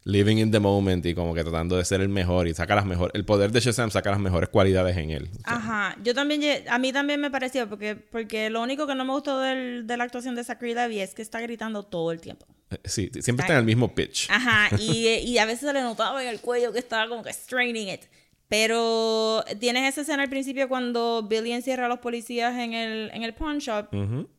living 0.05 0.37
in 0.37 0.51
the 0.51 0.59
moment 0.59 1.05
y 1.05 1.13
como 1.15 1.33
que 1.33 1.43
tratando 1.43 1.77
de 1.77 1.85
ser 1.85 2.01
el 2.01 2.09
mejor 2.09 2.47
y 2.47 2.53
saca 2.53 2.75
las 2.75 2.85
mejores, 2.85 3.11
el 3.15 3.23
poder 3.25 3.51
de 3.51 3.59
Shazam 3.61 3.89
saca 3.91 4.11
las 4.11 4.19
mejores 4.19 4.49
cualidades 4.49 4.97
en 4.97 5.11
él. 5.11 5.29
O 5.31 5.35
sea, 5.35 5.55
Ajá, 5.55 5.97
yo 6.03 6.13
también, 6.13 6.41
a 6.69 6.77
mí 6.79 6.91
también 6.91 7.21
me 7.21 7.31
pareció, 7.31 7.69
porque, 7.69 7.95
porque 7.95 8.49
lo 8.49 8.61
único 8.61 8.85
que 8.87 8.95
no 8.95 9.05
me 9.05 9.13
gustó 9.13 9.39
del- 9.39 9.87
de 9.87 9.97
la 9.97 10.03
actuación 10.03 10.35
de 10.35 10.43
Zachary 10.43 10.73
Levy 10.73 10.99
es 10.99 11.13
que 11.13 11.21
está 11.21 11.39
gritando 11.41 11.83
todo 11.83 12.11
el 12.11 12.19
tiempo. 12.19 12.45
eh, 12.71 12.77
sí, 12.85 13.09
siempre 13.21 13.43
está 13.43 13.53
en 13.53 13.59
el 13.59 13.65
mismo 13.65 13.93
pitch. 13.95 14.27
Ajá, 14.29 14.75
y, 14.79 15.07
y 15.07 15.37
a 15.37 15.45
veces 15.45 15.61
se 15.67 15.73
le 15.73 15.81
notaba 15.81 16.21
en 16.23 16.29
el 16.29 16.39
cuello 16.41 16.73
que 16.73 16.79
estaba 16.79 17.07
como 17.07 17.23
que 17.23 17.31
straining 17.31 17.89
it. 17.89 18.01
Pero 18.49 19.43
tienes 19.59 19.89
esa 19.89 20.01
escena 20.01 20.21
al 20.23 20.29
principio 20.29 20.67
cuando 20.69 21.23
Billy 21.27 21.53
encierra 21.53 21.85
a 21.85 21.89
los 21.89 21.99
policías 21.99 22.53
en 22.57 22.73
el, 22.73 23.09
en 23.11 23.23
el 23.23 23.33
pawn 23.33 23.57
shop. 23.57 23.87
Ujú. 23.93 24.29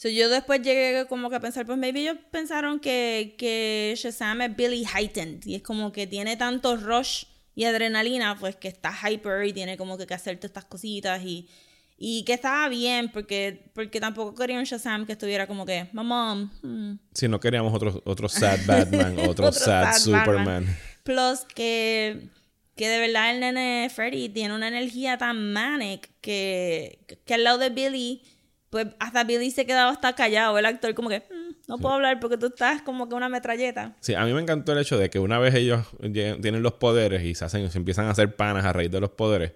So, 0.00 0.08
yo 0.08 0.30
después 0.30 0.62
llegué 0.62 1.04
como 1.10 1.28
que 1.28 1.36
a 1.36 1.40
pensar, 1.40 1.66
pues 1.66 1.76
maybe 1.76 2.00
ellos 2.00 2.16
pensaron 2.30 2.80
que, 2.80 3.34
que 3.36 3.92
Shazam 3.98 4.40
es 4.40 4.56
Billy 4.56 4.82
heightened. 4.86 5.44
Y 5.44 5.56
es 5.56 5.62
como 5.62 5.92
que 5.92 6.06
tiene 6.06 6.38
tanto 6.38 6.78
rush 6.78 7.24
Y 7.54 7.64
Adrenalina, 7.64 8.34
pues 8.40 8.56
que 8.56 8.68
está 8.68 8.94
hyper 8.94 9.44
y 9.44 9.52
tiene 9.52 9.76
como 9.76 9.98
que, 9.98 10.06
que 10.06 10.14
hacerte 10.14 10.46
estas 10.46 10.64
cositas 10.64 11.22
y, 11.22 11.50
y 11.98 12.24
que 12.24 12.32
estaba 12.32 12.66
bien 12.70 13.10
porque, 13.10 13.70
porque 13.74 14.00
tampoco 14.00 14.34
quería 14.34 14.58
un 14.58 14.64
Shazam 14.64 15.04
que 15.04 15.12
estuviera 15.12 15.46
como 15.46 15.66
que, 15.66 15.90
mamá. 15.92 16.50
Hmm". 16.62 16.94
Si 17.12 17.28
no 17.28 17.38
queríamos 17.38 17.74
otro, 17.74 18.00
otro 18.06 18.26
sad 18.30 18.58
Batman, 18.64 19.18
otro, 19.28 19.52
sad, 19.52 19.98
Superman. 19.98 20.64
Plus 21.02 21.40
que, 21.54 22.30
que 22.74 22.88
de 22.88 23.00
verdad 23.00 23.32
el 23.34 23.40
nene 23.40 23.90
Freddy 23.94 24.30
tiene 24.30 24.54
una 24.54 24.68
energía 24.68 25.18
tan 25.18 25.52
manic 25.52 26.08
que, 26.22 27.00
que 27.26 27.34
al 27.34 27.44
lado 27.44 27.58
de 27.58 27.68
Billy, 27.68 28.22
pues 28.70 28.86
hasta 28.98 29.24
Billy 29.24 29.50
se 29.50 29.66
quedaba 29.66 29.90
hasta 29.90 30.14
callado, 30.14 30.58
el 30.58 30.66
actor 30.66 30.94
como 30.94 31.08
que... 31.08 31.20
Hmm, 31.20 31.50
no 31.68 31.78
puedo 31.78 31.94
hablar 31.94 32.18
porque 32.18 32.36
tú 32.36 32.46
estás 32.46 32.82
como 32.82 33.08
que 33.08 33.14
una 33.14 33.28
metralleta. 33.28 33.94
Sí, 34.00 34.14
a 34.14 34.24
mí 34.24 34.32
me 34.32 34.40
encantó 34.40 34.72
el 34.72 34.78
hecho 34.78 34.98
de 34.98 35.08
que 35.08 35.20
una 35.20 35.38
vez 35.38 35.54
ellos 35.54 35.86
tienen 36.00 36.62
los 36.62 36.72
poderes 36.72 37.22
y 37.22 37.36
se, 37.36 37.44
hacen, 37.44 37.70
se 37.70 37.78
empiezan 37.78 38.06
a 38.06 38.10
hacer 38.10 38.34
panas 38.34 38.64
a 38.64 38.72
raíz 38.72 38.90
de 38.90 39.00
los 39.00 39.10
poderes, 39.10 39.52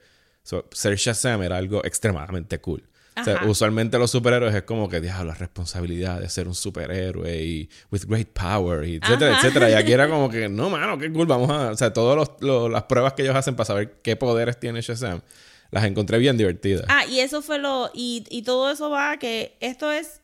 ser 0.71 0.97
Shazam 0.97 1.43
era 1.43 1.57
algo 1.57 1.85
extremadamente 1.85 2.61
cool. 2.61 2.85
O 3.17 3.25
sea, 3.25 3.43
usualmente 3.47 3.97
los 3.99 4.11
superhéroes 4.11 4.55
es 4.55 4.63
como 4.63 4.89
que, 4.89 5.01
diablo, 5.01 5.27
la 5.27 5.35
responsabilidad 5.35 6.21
de 6.21 6.29
ser 6.29 6.49
un 6.49 6.55
superhéroe 6.55 7.43
y 7.43 7.69
with 7.91 8.03
great 8.07 8.29
power, 8.29 8.85
y 8.85 8.97
etcétera, 8.97 9.37
etcétera. 9.37 9.71
Y 9.71 9.75
aquí 9.75 9.93
era 9.93 10.09
como 10.09 10.29
que, 10.31 10.49
no, 10.49 10.69
mano, 10.69 10.99
qué 10.99 11.13
cool, 11.13 11.27
vamos 11.27 11.49
a. 11.51 11.71
O 11.71 11.77
sea, 11.77 11.93
todas 11.93 12.29
las 12.41 12.83
pruebas 12.85 13.13
que 13.13 13.23
ellos 13.23 13.37
hacen 13.37 13.55
para 13.55 13.67
saber 13.67 14.01
qué 14.03 14.17
poderes 14.17 14.59
tiene 14.59 14.81
Shazam, 14.81 15.23
las 15.71 15.85
encontré 15.85 16.19
bien 16.19 16.37
divertidas. 16.37 16.85
Ah, 16.89 17.07
y 17.07 17.21
eso 17.21 17.43
fue 17.43 17.59
lo. 17.59 17.91
Y, 17.95 18.25
y 18.31 18.43
todo 18.43 18.71
eso 18.71 18.91
va 18.91 19.13
a 19.13 19.19
que 19.19 19.57
esto 19.61 19.91
es 19.93 20.21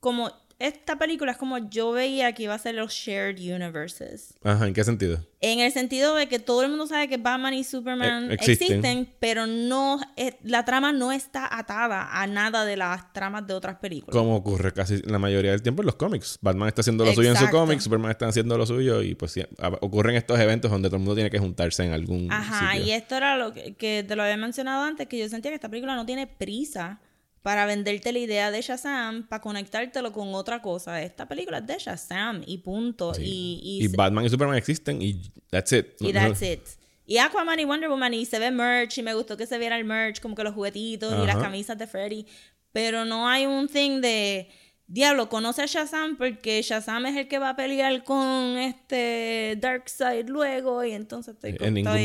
como 0.00 0.32
esta 0.58 0.96
película 0.96 1.32
es 1.32 1.38
como 1.38 1.58
yo 1.58 1.92
veía 1.92 2.32
que 2.32 2.44
iba 2.44 2.54
a 2.54 2.58
ser 2.58 2.74
los 2.76 2.92
shared 2.92 3.38
universes. 3.38 4.34
Ajá, 4.42 4.66
¿en 4.66 4.72
qué 4.72 4.84
sentido? 4.84 5.26
En 5.42 5.60
el 5.60 5.70
sentido 5.70 6.14
de 6.14 6.28
que 6.28 6.38
todo 6.38 6.62
el 6.62 6.70
mundo 6.70 6.86
sabe 6.86 7.08
que 7.08 7.18
Batman 7.18 7.52
y 7.52 7.62
Superman 7.62 8.30
e-, 8.30 8.34
existen. 8.34 9.12
pero 9.20 9.46
no 9.46 10.00
eh, 10.16 10.38
la 10.42 10.64
trama 10.64 10.92
no 10.92 11.12
está 11.12 11.46
atada 11.58 12.08
a 12.10 12.26
nada 12.26 12.64
de 12.64 12.78
las 12.78 13.12
tramas 13.12 13.46
de 13.46 13.52
otras 13.52 13.76
películas. 13.76 14.16
Como 14.16 14.34
ocurre 14.34 14.72
casi 14.72 15.02
la 15.02 15.18
mayoría 15.18 15.50
del 15.50 15.60
tiempo 15.60 15.82
en 15.82 15.86
los 15.86 15.96
cómics. 15.96 16.38
Batman 16.40 16.68
está 16.68 16.80
haciendo 16.80 17.04
lo 17.04 17.12
suyo 17.12 17.30
en 17.30 17.36
su 17.36 17.50
cómic, 17.50 17.80
Superman 17.80 18.10
está 18.10 18.26
haciendo 18.26 18.56
lo 18.56 18.64
suyo 18.64 19.02
y 19.02 19.14
pues 19.14 19.38
ocurren 19.80 20.16
estos 20.16 20.40
eventos 20.40 20.70
donde 20.70 20.88
todo 20.88 20.96
el 20.96 21.02
mundo 21.02 21.14
tiene 21.14 21.30
que 21.30 21.38
juntarse 21.38 21.84
en 21.84 21.92
algún 21.92 22.32
Ajá, 22.32 22.78
y 22.78 22.92
esto 22.92 23.16
era 23.16 23.36
lo 23.36 23.52
que, 23.52 23.74
que 23.74 24.04
te 24.08 24.16
lo 24.16 24.22
había 24.22 24.38
mencionado 24.38 24.84
antes, 24.84 25.06
que 25.06 25.18
yo 25.18 25.28
sentía 25.28 25.50
que 25.50 25.56
esta 25.56 25.68
película 25.68 25.94
no 25.94 26.06
tiene 26.06 26.26
prisa 26.26 27.00
para 27.46 27.64
venderte 27.64 28.12
la 28.12 28.18
idea 28.18 28.50
de 28.50 28.60
Shazam, 28.60 29.28
para 29.28 29.40
conectártelo 29.40 30.10
con 30.10 30.34
otra 30.34 30.60
cosa. 30.60 31.00
Esta 31.00 31.28
película 31.28 31.58
es 31.58 31.66
de 31.68 31.78
Shazam 31.78 32.42
y 32.44 32.58
punto. 32.58 33.12
Y, 33.20 33.60
y, 33.62 33.86
Batman 33.86 34.24
y 34.24 34.28
Superman 34.28 34.56
existen 34.56 35.00
y 35.00 35.22
that's 35.48 35.70
it. 35.70 35.86
Y 36.00 36.12
that's 36.12 36.42
it. 36.42 36.62
Y 37.06 37.18
Aquaman 37.18 37.60
y 37.60 37.64
Wonder 37.64 37.88
Woman 37.88 38.14
y 38.14 38.26
se 38.26 38.40
ve 38.40 38.50
merch 38.50 38.98
y 38.98 39.02
me 39.04 39.14
gustó 39.14 39.36
que 39.36 39.46
se 39.46 39.58
viera 39.58 39.78
el 39.78 39.84
merch, 39.84 40.20
como 40.20 40.34
que 40.34 40.42
los 40.42 40.54
juguetitos 40.54 41.22
y 41.22 41.24
las 41.24 41.36
camisas 41.36 41.78
de 41.78 41.86
Freddy. 41.86 42.26
Pero 42.72 43.04
no 43.04 43.28
hay 43.28 43.46
un 43.46 43.68
thing 43.68 44.00
de 44.00 44.50
Diablo, 44.88 45.28
conoce 45.28 45.62
a 45.62 45.66
Shazam 45.66 46.16
porque 46.16 46.62
Shazam 46.62 47.06
es 47.06 47.16
el 47.16 47.28
que 47.28 47.38
va 47.38 47.50
a 47.50 47.56
pelear 47.56 48.04
con 48.04 48.56
este 48.56 49.58
Darkseid 49.60 50.28
luego 50.28 50.84
y 50.84 50.92
entonces 50.92 51.34
estoy, 51.34 51.56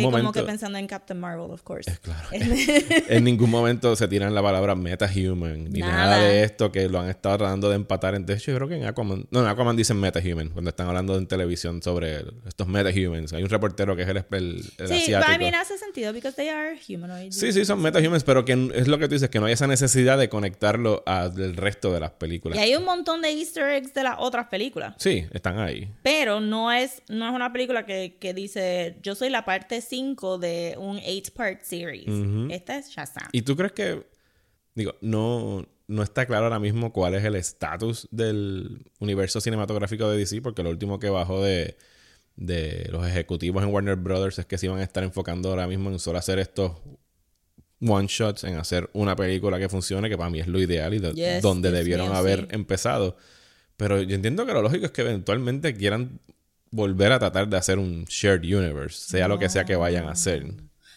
como 0.02 0.32
que 0.32 0.42
pensando 0.44 0.78
en 0.78 0.88
Captain 0.88 1.20
Marvel, 1.20 1.52
of 1.52 1.62
course. 1.64 1.92
claro. 2.02 2.28
en 2.32 3.24
ningún 3.24 3.50
momento 3.50 3.96
se 3.96 4.08
tiran 4.08 4.34
la 4.34 4.42
palabra 4.42 4.76
metahuman 4.76 5.66
ni 5.66 5.80
nada. 5.80 6.18
de 6.18 6.44
esto 6.44 6.72
que 6.72 6.90
lo 6.90 7.00
han 7.00 7.10
estado 7.10 7.40
tratando 7.40 7.70
de 7.70 7.76
empatar. 7.76 8.20
De 8.20 8.34
hecho, 8.34 8.52
yo 8.52 8.58
creo 8.58 8.68
que 8.68 8.76
en 8.76 8.86
Aquaman, 8.86 9.28
no, 9.30 9.42
en 9.42 9.48
Aquaman 9.48 9.76
dicen 9.76 10.00
metahuman 10.00 10.50
cuando 10.50 10.70
están 10.70 10.88
hablando 10.88 11.18
en 11.18 11.28
televisión 11.28 11.84
sobre 11.84 12.26
estos 12.48 12.68
metahumans. 12.68 13.34
Hay 13.34 13.44
un 13.44 13.50
reportero 13.50 13.96
que 13.96 14.04
es 14.04 14.08
el, 14.08 14.18
el, 14.18 14.72
el 14.78 14.88
sí, 14.88 15.14
asiático. 15.14 15.40
Sí, 15.40 15.56
hace 15.56 15.78
sentido 15.78 16.14
because 16.14 16.36
they 16.36 16.50
are 16.50 16.80
humanoids. 16.90 17.36
Sí, 17.36 17.54
sí, 17.54 17.64
son 17.64 17.82
metahumans, 17.82 18.24
pero 18.24 18.44
que 18.44 18.72
es 18.74 18.88
lo 18.88 18.98
que 18.98 19.08
tú 19.08 19.14
dices, 19.14 19.30
que 19.30 19.40
no 19.40 19.46
hay 19.46 19.54
esa 19.54 19.68
necesidad 19.68 20.18
de 20.18 20.30
conectarlo 20.30 21.04
al 21.06 21.56
resto 21.56 21.94
de 21.94 22.00
las 22.00 22.12
películas 22.12 22.58
hay 22.71 22.71
un 22.76 22.86
montón 22.86 23.22
de 23.22 23.30
easter 23.30 23.70
eggs 23.70 23.94
de 23.94 24.04
las 24.04 24.16
otras 24.20 24.48
películas. 24.48 24.96
Sí, 24.98 25.26
están 25.32 25.60
ahí. 25.60 25.92
Pero 26.04 26.40
no 26.40 26.72
es, 26.72 27.02
no 27.10 27.28
es 27.28 27.34
una 27.34 27.52
película 27.52 27.86
que, 27.86 28.34
dice, 28.36 28.98
yo 29.02 29.16
soy 29.16 29.30
la 29.30 29.46
parte 29.46 29.82
5 29.82 30.38
de 30.38 30.76
un 30.78 30.98
8-part 30.98 31.62
series. 31.62 32.08
Esta 32.50 32.78
es 32.78 32.90
Shazam. 32.90 33.28
¿Y 33.32 33.42
tú 33.42 33.56
crees 33.56 33.72
que, 33.72 34.06
digo, 34.76 34.96
no, 35.02 35.66
no 35.88 36.04
está 36.04 36.26
claro 36.26 36.46
ahora 36.46 36.60
mismo 36.60 36.94
cuál 36.94 37.16
es 37.16 37.24
el 37.24 37.36
estatus 37.36 38.08
del 38.12 38.86
universo 39.00 39.42
cinematográfico 39.42 40.10
de 40.10 40.18
DC? 40.18 40.42
Porque 40.42 40.64
lo 40.64 40.70
último 40.70 41.00
que 41.00 41.10
bajó 41.10 41.44
de, 41.44 41.78
de 42.36 42.88
los 42.92 43.06
ejecutivos 43.06 43.64
en 43.64 43.74
Warner 43.74 43.96
Brothers 43.98 44.40
es 44.40 44.46
que 44.46 44.58
se 44.58 44.68
iban 44.68 44.80
a 44.80 44.84
estar 44.84 45.04
enfocando 45.04 45.50
ahora 45.50 45.68
mismo 45.68 45.90
en 45.90 46.00
solo 46.00 46.18
hacer 46.18 46.40
estos 46.40 46.74
one 47.86 48.08
shots 48.08 48.44
en 48.44 48.58
hacer 48.58 48.90
una 48.94 49.16
película 49.16 49.60
que 49.60 49.70
funcione, 49.70 50.10
que 50.10 50.18
para 50.18 50.30
mí 50.30 50.40
es 50.40 50.48
lo 50.48 50.60
ideal 50.60 50.94
y 50.94 51.00
donde 51.42 51.72
debieron 51.72 52.16
haber 52.16 52.48
empezado. 52.52 53.18
Pero 53.78 54.02
yo 54.02 54.16
entiendo 54.16 54.46
que 54.46 54.54
lo 54.54 54.62
lógico 54.62 54.86
es 54.86 54.92
que 54.92 55.02
eventualmente 55.02 55.76
quieran 55.76 56.20
volver 56.70 57.12
a 57.12 57.20
tratar 57.20 57.48
de 57.48 57.58
hacer 57.58 57.80
un 57.80 58.06
shared 58.06 58.44
universe, 58.44 59.10
sea 59.10 59.28
lo 59.28 59.40
que 59.40 59.50
sea 59.50 59.66
que 59.66 59.76
vayan 59.76 60.08
a 60.08 60.12
hacer. 60.12 60.46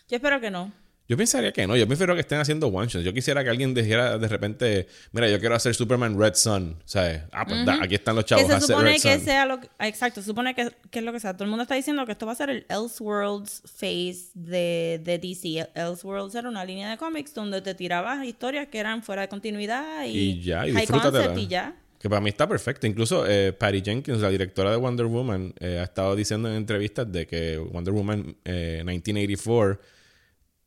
Yo 0.09 0.17
espero 0.17 0.41
que 0.41 0.51
no. 0.51 0.73
Yo 1.07 1.19
pensaría 1.19 1.53
que 1.53 1.67
no. 1.67 1.77
Yo 1.77 1.87
prefiero 1.87 2.15
que 2.15 2.21
estén 2.21 2.41
haciendo 2.41 2.69
one 2.69 2.89
shots. 2.89 3.05
Yo 3.05 3.13
quisiera 3.13 3.45
que 3.45 3.51
alguien 3.51 3.75
dijera 3.75 4.17
de 4.17 4.27
repente, 4.27 4.87
mira, 5.13 5.29
yo 5.29 5.39
quiero 5.39 5.55
hacer 5.55 5.75
Superman 5.75 6.19
Red 6.19 6.35
Sun. 6.35 6.77
¿Sabes? 6.87 7.23
Ah, 7.31 7.45
pues 7.47 7.69
aquí 7.81 7.97
están 7.97 8.17
los 8.17 8.25
chavos. 8.25 8.47
Que 8.47 8.61
se 8.61 8.67
supone 8.67 8.99
que 8.99 9.19
sea 9.19 9.45
lo 9.45 9.61
que, 9.61 9.69
Exacto, 9.81 10.23
se 10.23 10.27
supone 10.27 10.55
que, 10.55 10.71
que, 10.91 11.01
es 11.01 11.05
lo 11.05 11.13
que 11.13 11.21
sea. 11.21 11.35
Todo 11.35 11.45
el 11.45 11.51
mundo 11.51 11.63
está 11.63 11.75
diciendo 11.75 12.07
que 12.07 12.13
esto 12.13 12.25
va 12.25 12.33
a 12.33 12.37
ser 12.37 12.49
el 12.49 12.67
Elseworlds 12.71 13.63
phase 13.67 14.31
de, 14.35 15.01
de 15.05 15.19
DC. 15.19 15.69
Elseworlds 15.75 16.35
era 16.35 16.49
una 16.49 16.65
línea 16.65 16.91
de 16.91 16.97
cómics 16.97 17.35
donde 17.35 17.61
te 17.61 17.75
tirabas 17.75 18.25
historias 18.25 18.69
que 18.69 18.79
eran 18.79 19.03
fuera 19.03 19.23
de 19.23 19.29
continuidad 19.29 20.07
y, 20.07 20.19
y 20.19 20.43
ya, 20.43 20.67
y 20.67 20.73
disfrútatela. 20.73 21.39
y 21.39 21.47
ya. 21.47 21.77
Que 22.05 22.11
para 22.11 22.21
mí 22.21 22.29
está 22.29 22.47
perfecto. 22.47 22.87
Incluso 22.87 23.27
eh, 23.27 23.53
Patty 23.55 23.81
Jenkins, 23.83 24.21
la 24.21 24.29
directora 24.29 24.71
de 24.71 24.77
Wonder 24.77 25.07
Woman, 25.07 25.55
eh, 25.59 25.79
ha 25.81 25.85
estado 25.85 26.15
diciendo 26.15 26.51
en 26.51 26.57
entrevistas 26.57 27.11
de 27.11 27.27
que 27.27 27.57
Wonder 27.57 27.95
Woman 27.95 28.37
1984 28.45 29.73
eh, 29.73 29.79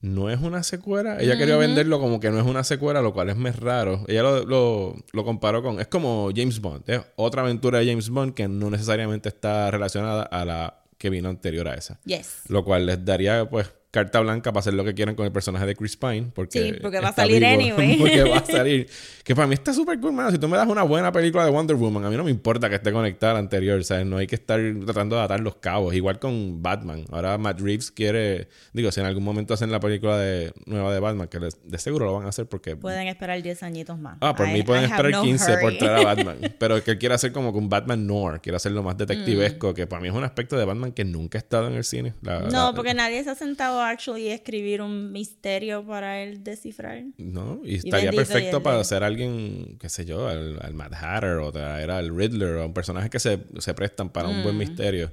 no 0.02 0.30
es 0.30 0.40
una 0.42 0.64
secuela. 0.64 1.18
Ella 1.20 1.38
quería 1.38 1.58
venderlo 1.58 2.00
como 2.00 2.20
que 2.20 2.30
no 2.30 2.40
es 2.40 2.46
una 2.46 2.64
secuela, 2.64 3.02
lo 3.02 3.14
cual 3.14 3.30
es 3.30 3.38
más 3.38 3.58
raro. 3.58 4.04
Ella 4.08 4.24
lo, 4.24 4.96
lo, 5.12 5.26
comparó 5.26 5.64
con... 5.64 5.80
Es 5.80 5.88
como 5.88 6.30
James 6.36 6.60
Bond. 6.60 6.84
Es 6.88 7.02
otra 7.16 7.42
aventura 7.42 7.80
de 7.80 7.88
James 7.88 8.10
Bond 8.10 8.34
que 8.34 8.48
no 8.48 8.70
necesariamente 8.70 9.30
está 9.30 9.72
relacionada 9.72 10.24
a 10.24 10.46
la 10.46 10.84
que 10.98 11.10
vino 11.10 11.30
anterior 11.30 11.68
a 11.68 11.76
esa. 11.76 12.00
Yes. 12.06 12.42
Lo 12.48 12.64
cual 12.64 12.86
les 12.86 13.04
daría, 13.04 13.50
pues, 13.50 13.72
carta 13.98 14.20
blanca 14.20 14.52
para 14.52 14.60
hacer 14.60 14.76
lo 14.76 14.84
que 14.84 14.94
quieran 14.94 15.16
con 15.16 15.26
el 15.26 15.32
personaje 15.32 15.66
de 15.66 15.76
Chris 15.76 15.98
Pine. 15.98 16.32
Porque 16.34 16.62
sí, 16.62 16.74
porque 16.82 17.00
va 17.00 17.10
a 17.10 17.14
salir 17.14 17.44
anyway. 17.44 17.98
porque 18.00 18.24
va 18.24 18.38
a 18.38 18.46
salir. 18.58 18.88
Que 19.24 19.36
para 19.36 19.48
mí 19.48 19.56
está 19.56 19.74
súper 19.74 20.00
cool, 20.00 20.14
mano. 20.14 20.30
Si 20.32 20.38
tú 20.38 20.48
me 20.48 20.56
das 20.56 20.68
una 20.68 20.84
buena 20.84 21.12
película 21.12 21.44
de 21.44 21.52
Wonder 21.52 21.76
Woman, 21.76 22.06
a 22.06 22.10
mí 22.10 22.16
no 22.16 22.24
me 22.24 22.30
importa 22.30 22.70
que 22.70 22.76
esté 22.76 22.92
conectada 22.92 23.32
a 23.32 23.34
la 23.34 23.40
anterior. 23.40 23.84
¿sabes? 23.84 24.06
No 24.06 24.18
hay 24.18 24.28
que 24.28 24.36
estar 24.36 24.60
tratando 24.86 25.16
de 25.16 25.24
atar 25.24 25.40
los 25.40 25.56
cabos. 25.56 25.96
Igual 25.96 26.20
con 26.20 26.62
Batman. 26.62 27.06
Ahora 27.12 27.38
Matt 27.38 27.60
Reeves 27.60 27.92
quiere. 27.92 28.50
Digo, 28.72 28.92
si 28.92 29.00
en 29.00 29.08
algún 29.08 29.24
momento 29.24 29.56
hacen 29.56 29.72
la 29.72 29.80
película 29.80 30.18
de, 30.18 30.54
nueva 30.66 30.94
de 30.94 31.00
Batman, 31.00 31.28
que 31.28 31.40
de 31.40 31.78
seguro 31.80 32.06
lo 32.06 32.14
van 32.14 32.26
a 32.26 32.30
hacer 32.30 32.46
porque. 32.46 32.76
Pueden 32.76 33.08
esperar 33.08 33.42
10 33.42 33.64
añitos 33.64 33.98
más. 33.98 34.18
Ah, 34.22 34.36
por 34.36 34.48
mí 34.48 34.62
pueden 34.62 34.86
esperar 34.86 35.22
15 35.22 35.58
por 35.58 35.78
traer 35.78 35.98
a 35.98 36.04
Batman. 36.04 36.38
Pero 36.60 36.84
que 36.84 36.92
él 36.92 37.00
quiere 37.00 37.16
hacer 37.16 37.32
como 37.32 37.52
con 37.52 37.68
Batman 37.68 38.06
Noir. 38.06 38.40
Quiere 38.42 38.58
hacerlo 38.58 38.84
más 38.84 38.98
detectivesco. 38.98 39.72
Mm. 39.72 39.74
Que 39.74 39.88
para 39.88 40.02
mí 40.02 40.08
es 40.08 40.14
un 40.14 40.24
aspecto 40.24 40.56
de 40.56 40.66
Batman 40.66 40.92
que 40.92 41.04
nunca 41.04 41.38
ha 41.38 41.42
estado 41.42 41.68
en 41.68 41.74
el 41.74 41.84
cine. 41.84 42.14
no, 42.52 42.76
porque 42.76 42.94
nadie 42.94 43.24
se 43.24 43.32
ha 43.32 43.36
sentado 43.36 43.82
a 43.82 43.87
actually 43.88 44.30
escribir 44.30 44.82
un 44.82 45.12
misterio 45.12 45.86
para 45.86 46.22
él 46.22 46.44
descifrar. 46.44 47.04
No, 47.18 47.62
y 47.64 47.76
estaría 47.76 48.12
perfecto 48.12 48.62
para 48.62 48.84
ser 48.84 49.04
alguien, 49.04 49.78
qué 49.80 49.90
sé 49.90 50.06
yo, 50.06 50.28
al, 50.28 50.74
Mad 50.74 50.94
Hatter 50.94 51.38
o 51.38 51.52
traer 51.52 51.92
al 51.92 52.16
Riddler 52.16 52.56
o 52.56 52.66
un 52.66 52.74
personaje 52.74 53.10
que 53.10 53.20
se, 53.20 53.38
prestan 53.76 54.10
para 54.10 54.28
un 54.28 54.44
buen 54.44 54.56
mm. 54.56 54.60
misterio. 54.60 55.12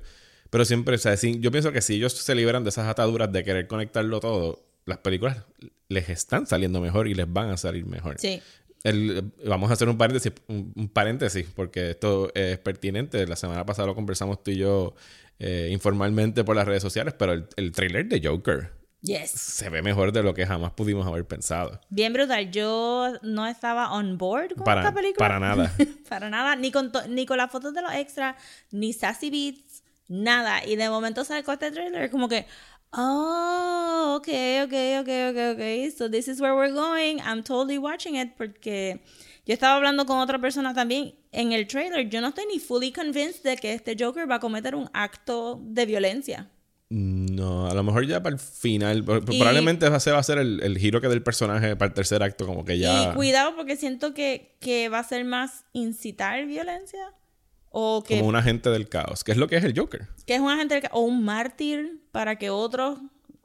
Pero 0.51 0.65
siempre, 0.65 0.95
o 0.95 0.99
sea, 0.99 1.15
yo 1.15 1.51
pienso 1.51 1.73
que 1.73 1.81
si 1.81 1.95
ellos 1.95 2.13
se 2.13 2.35
liberan 2.35 2.63
de 2.63 2.71
esas 2.71 2.87
ataduras 2.87 3.33
de 3.33 3.43
querer 3.43 3.67
conectarlo 3.67 4.21
todo, 4.21 4.65
las 4.87 4.99
películas 4.99 5.39
les 5.89 6.09
están 6.09 6.47
saliendo 6.47 6.81
mejor 6.81 7.09
y 7.09 7.15
les 7.15 7.31
van 7.33 7.51
a 7.51 7.57
salir 7.57 7.87
mejor. 7.87 8.17
Sí. 8.19 8.41
vamos 9.45 9.71
a 9.71 9.75
hacer 9.75 9.89
un 9.89 9.99
paréntesis, 9.99 10.33
un, 10.49 10.89
paréntesis, 10.93 11.47
porque 11.55 11.91
esto 11.91 12.31
es 12.35 12.59
pertinente. 12.59 13.27
La 13.27 13.37
semana 13.37 13.65
pasada 13.65 13.87
lo 13.87 13.95
conversamos 13.95 14.43
tú 14.43 14.51
y 14.51 14.57
yo 14.57 14.95
eh, 15.39 15.69
informalmente 15.71 16.45
por 16.45 16.57
las 16.57 16.67
redes 16.67 16.83
sociales, 16.83 17.15
pero 17.19 17.33
el, 17.33 17.49
el 17.57 17.73
trailer 17.73 18.07
de 18.07 18.27
Joker 18.27 18.85
se 19.27 19.69
ve 19.69 19.83
mejor 19.83 20.13
de 20.13 20.23
lo 20.23 20.33
que 20.33 20.47
jamás 20.47 20.73
pudimos 20.73 21.07
haber 21.07 21.27
pensado. 21.27 21.79
Bien 21.91 22.13
brutal. 22.13 22.51
Yo 22.51 23.13
no 23.23 23.47
estaba 23.47 23.93
on 23.93 24.17
board 24.17 24.55
con 24.55 24.79
esta 24.79 24.93
película. 24.93 25.29
Para 25.29 25.39
nada. 25.39 25.73
para 26.09 26.31
nada. 26.31 26.57
Ni 26.57 26.71
con, 26.71 26.91
ni 27.09 27.27
con 27.27 27.37
las 27.37 27.51
fotos 27.51 27.75
de 27.75 27.83
los 27.83 27.93
extras, 27.93 28.37
ni 28.71 28.93
Sassy 28.93 29.31
Beats, 29.31 29.83
nada. 30.09 30.65
Y 30.65 30.77
de 30.77 30.89
momento 30.89 31.25
sale 31.25 31.45
este 31.47 31.71
trailer 31.71 32.11
como 32.11 32.29
que, 32.29 32.47
oh, 32.93 34.17
ok, 34.17 34.29
ok, 34.65 34.75
ok, 35.01 35.11
ok, 35.31 35.39
ok. 35.53 35.97
So 35.97 36.11
this 36.11 36.27
is 36.27 36.41
where 36.41 36.55
we're 36.55 36.73
going. 36.73 37.19
I'm 37.19 37.43
totally 37.43 37.77
watching 37.77 38.17
it 38.17 38.33
porque 38.39 39.03
yo 39.45 39.53
estaba 39.53 39.77
hablando 39.77 40.07
con 40.07 40.19
otra 40.19 40.39
persona 40.39 40.73
también 40.73 41.15
en 41.35 41.53
el 41.53 41.67
trailer. 41.67 42.09
Yo 42.09 42.21
no 42.21 42.29
estoy 42.29 42.45
ni 42.51 42.59
fully 42.59 42.93
convinced 42.93 43.43
de 43.43 43.57
que 43.57 43.73
este 43.73 43.97
Joker 43.99 44.31
va 44.31 44.37
a 44.37 44.41
cometer 44.41 44.75
un 44.75 44.89
acto 44.93 45.61
de 45.63 45.87
violencia. 45.87 46.51
No, 46.91 47.67
a 47.67 47.75
lo 47.75 47.83
mejor 47.83 48.07
ya 48.07 48.23
para 48.23 48.35
el 48.35 48.41
final. 48.41 49.05
Probablemente 49.05 49.87
ese 49.87 50.13
va 50.13 50.19
a 50.19 50.23
ser 50.23 50.39
el, 50.39 50.63
el, 50.63 50.79
giro 50.79 51.01
que 51.01 51.09
del 51.09 51.23
personaje 51.23 51.77
para 51.77 51.89
el 51.89 51.95
tercer 51.95 52.23
acto, 52.23 52.47
como 52.47 52.65
que 52.65 52.79
ya. 52.79 53.11
Y 53.11 53.15
cuidado, 53.15 53.57
porque 53.57 53.77
siento 53.77 54.15
que, 54.15 54.57
que 54.61 54.89
va 54.89 55.01
a 55.01 55.05
ser 55.05 55.25
más 55.25 55.65
incitar 55.73 56.47
violencia. 56.47 57.13
O 57.71 58.05
que, 58.05 58.19
como 58.19 58.29
un 58.29 58.37
agente 58.37 58.71
del 58.71 58.89
caos, 58.89 59.25
que 59.25 59.33
es 59.33 59.39
lo 59.39 59.49
que 59.49 59.57
es 59.57 59.65
el 59.65 59.77
Joker. 59.77 60.07
Que 60.27 60.37
es 60.37 60.41
un 60.41 60.51
agente 60.51 60.75
del 60.75 60.83
caos. 60.85 60.95
O 60.95 61.01
un 61.01 61.25
mártir 61.25 62.01
para 62.13 62.37
que 62.37 62.51
otros 62.51 63.01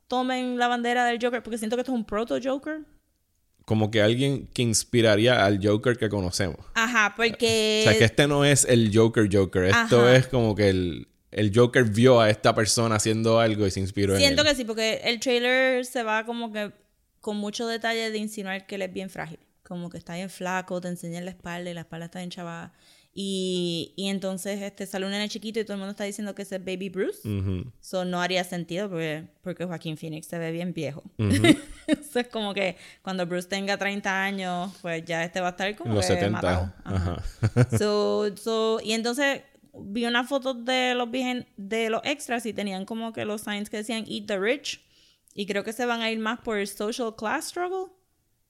tomen 0.07 0.57
la 0.59 0.67
bandera 0.67 1.05
del 1.05 1.17
Joker. 1.19 1.41
Porque 1.41 1.57
siento 1.57 1.75
que 1.75 1.81
esto 1.81 1.93
es 1.93 1.97
un 1.97 2.05
proto-Joker. 2.05 2.81
Como 3.69 3.91
que 3.91 4.01
alguien 4.01 4.47
que 4.51 4.63
inspiraría 4.63 5.45
al 5.45 5.59
Joker 5.63 5.95
que 5.95 6.09
conocemos. 6.09 6.57
Ajá, 6.73 7.13
porque. 7.15 7.83
O 7.85 7.89
sea, 7.91 7.99
que 7.99 8.03
este 8.03 8.27
no 8.27 8.43
es 8.43 8.65
el 8.65 8.89
Joker 8.91 9.29
Joker. 9.31 9.65
Esto 9.65 10.09
es 10.09 10.25
como 10.25 10.55
que 10.55 10.69
el, 10.69 11.07
el 11.29 11.51
Joker 11.53 11.83
vio 11.83 12.19
a 12.19 12.31
esta 12.31 12.55
persona 12.55 12.95
haciendo 12.95 13.39
algo 13.39 13.67
y 13.67 13.69
se 13.69 13.79
inspiró 13.79 14.15
en 14.15 14.21
él. 14.21 14.25
Siento 14.25 14.43
que 14.43 14.55
sí, 14.55 14.65
porque 14.65 15.01
el 15.03 15.19
trailer 15.19 15.85
se 15.85 16.01
va 16.01 16.25
como 16.25 16.51
que 16.51 16.71
con 17.21 17.37
mucho 17.37 17.67
detalle 17.67 18.09
de 18.09 18.17
insinuar 18.17 18.65
que 18.65 18.73
él 18.73 18.81
es 18.81 18.91
bien 18.91 19.11
frágil. 19.11 19.37
Como 19.61 19.91
que 19.91 19.99
está 19.99 20.15
bien 20.15 20.31
flaco, 20.31 20.81
te 20.81 20.87
enseña 20.87 21.21
la 21.21 21.29
espalda 21.29 21.69
y 21.69 21.75
la 21.75 21.81
espalda 21.81 22.05
está 22.05 22.17
bien 22.17 22.31
chavada. 22.31 22.73
Y, 23.13 23.93
y 23.97 24.07
entonces 24.07 24.61
este 24.61 24.85
sale 24.85 25.05
un 25.05 25.11
nene 25.11 25.27
chiquito 25.29 25.59
y 25.59 25.63
todo 25.63 25.73
el 25.73 25.79
mundo 25.79 25.91
está 25.91 26.03
diciendo 26.03 26.35
que 26.35 26.43
ese 26.43 26.57
es 26.57 26.63
Baby 26.63 26.89
Bruce. 26.89 27.19
Eso 27.81 28.05
no 28.05 28.21
haría 28.21 28.43
sentido 28.43 28.89
porque, 28.89 29.27
porque 29.41 29.65
Joaquín 29.65 29.97
Phoenix 29.97 30.27
se 30.27 30.37
ve 30.37 30.51
bien 30.51 30.73
viejo. 30.73 31.03
es 31.87 32.27
como 32.31 32.53
que 32.53 32.77
cuando 33.01 33.25
Bruce 33.25 33.47
tenga 33.47 33.77
30 33.77 34.23
años, 34.23 34.71
pues 34.81 35.03
ya 35.05 35.23
este 35.23 35.41
va 35.41 35.47
a 35.47 35.51
estar 35.51 35.75
como 35.75 35.95
Los 35.95 36.05
que 36.05 36.13
70. 36.13 36.29
matado. 36.29 36.73
Ajá. 36.83 37.23
so, 37.77 38.35
so, 38.37 38.79
y 38.83 38.93
entonces 38.93 39.41
vi 39.73 40.05
una 40.05 40.23
foto 40.23 40.53
de 40.53 40.93
los 40.93 41.09
de 41.57 41.89
los 41.89 42.01
extras 42.03 42.45
y 42.45 42.53
tenían 42.53 42.85
como 42.85 43.11
que 43.11 43.25
los 43.25 43.41
signs 43.41 43.69
que 43.69 43.77
decían 43.77 44.05
Eat 44.07 44.27
the 44.27 44.39
Rich. 44.39 44.85
Y 45.33 45.45
creo 45.45 45.63
que 45.63 45.73
se 45.73 45.85
van 45.85 46.01
a 46.01 46.11
ir 46.11 46.19
más 46.19 46.39
por 46.39 46.57
el 46.57 46.67
social 46.67 47.15
class 47.15 47.49
struggle 47.49 47.91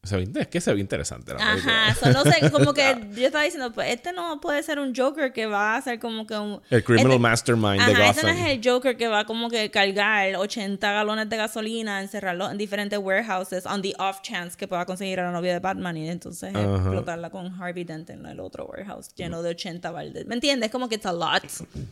es 0.02 0.48
que 0.48 0.62
se 0.62 0.74
ve 0.74 0.80
interesante 0.80 1.34
la 1.34 1.54
Ajá, 1.54 1.92
eso 1.92 2.12
no 2.12 2.24
sé, 2.24 2.50
como 2.52 2.74
que 2.74 2.96
yo 3.16 3.26
estaba 3.26 3.44
diciendo, 3.44 3.72
pues 3.74 3.92
este 3.94 4.14
no 4.14 4.40
puede 4.40 4.64
ser 4.64 4.80
un 4.80 4.96
Joker 4.96 5.34
que 5.34 5.46
va 5.46 5.76
a 5.76 5.82
ser 5.82 6.00
como 6.00 6.26
que 6.26 6.38
un... 6.38 6.62
El 6.70 6.84
criminal 6.84 7.12
este 7.12 7.20
mastermind 7.20 7.86
de 7.86 7.92
Gotham. 7.92 8.10
Este 8.10 8.24
no 8.24 8.30
es 8.30 8.48
el 8.48 8.62
Joker 8.64 8.98
que 8.98 9.08
va 9.08 9.26
como 9.26 9.50
que 9.50 9.70
cargar 9.70 10.36
80 10.36 10.92
galones 10.92 11.30
de 11.30 11.38
gasolina, 11.38 12.02
encerrarlo 12.02 12.50
en 12.50 12.58
diferentes 12.58 12.98
warehouses 12.98 13.66
on 13.66 13.82
the 13.82 13.94
off 14.00 14.22
chance 14.22 14.56
que 14.58 14.68
pueda 14.68 14.86
conseguir 14.86 15.20
a 15.20 15.24
la 15.24 15.32
novia 15.32 15.54
de 15.54 15.60
Batman 15.60 15.98
y 15.98 16.10
entonces 16.10 16.56
explotarla 16.56 17.30
con 17.30 17.62
Harvey 17.62 17.84
Dent 17.84 18.10
en 18.10 18.26
el 18.26 18.40
otro 18.40 18.66
warehouse 18.66 19.14
lleno 19.16 19.44
de 19.44 19.50
80 19.50 19.92
baldes. 19.92 20.26
¿Me 20.26 20.36
entiendes? 20.36 20.72
Como 20.72 20.88
que 20.88 20.96
it's 20.96 21.06
a 21.06 21.14
lot. 21.14 21.44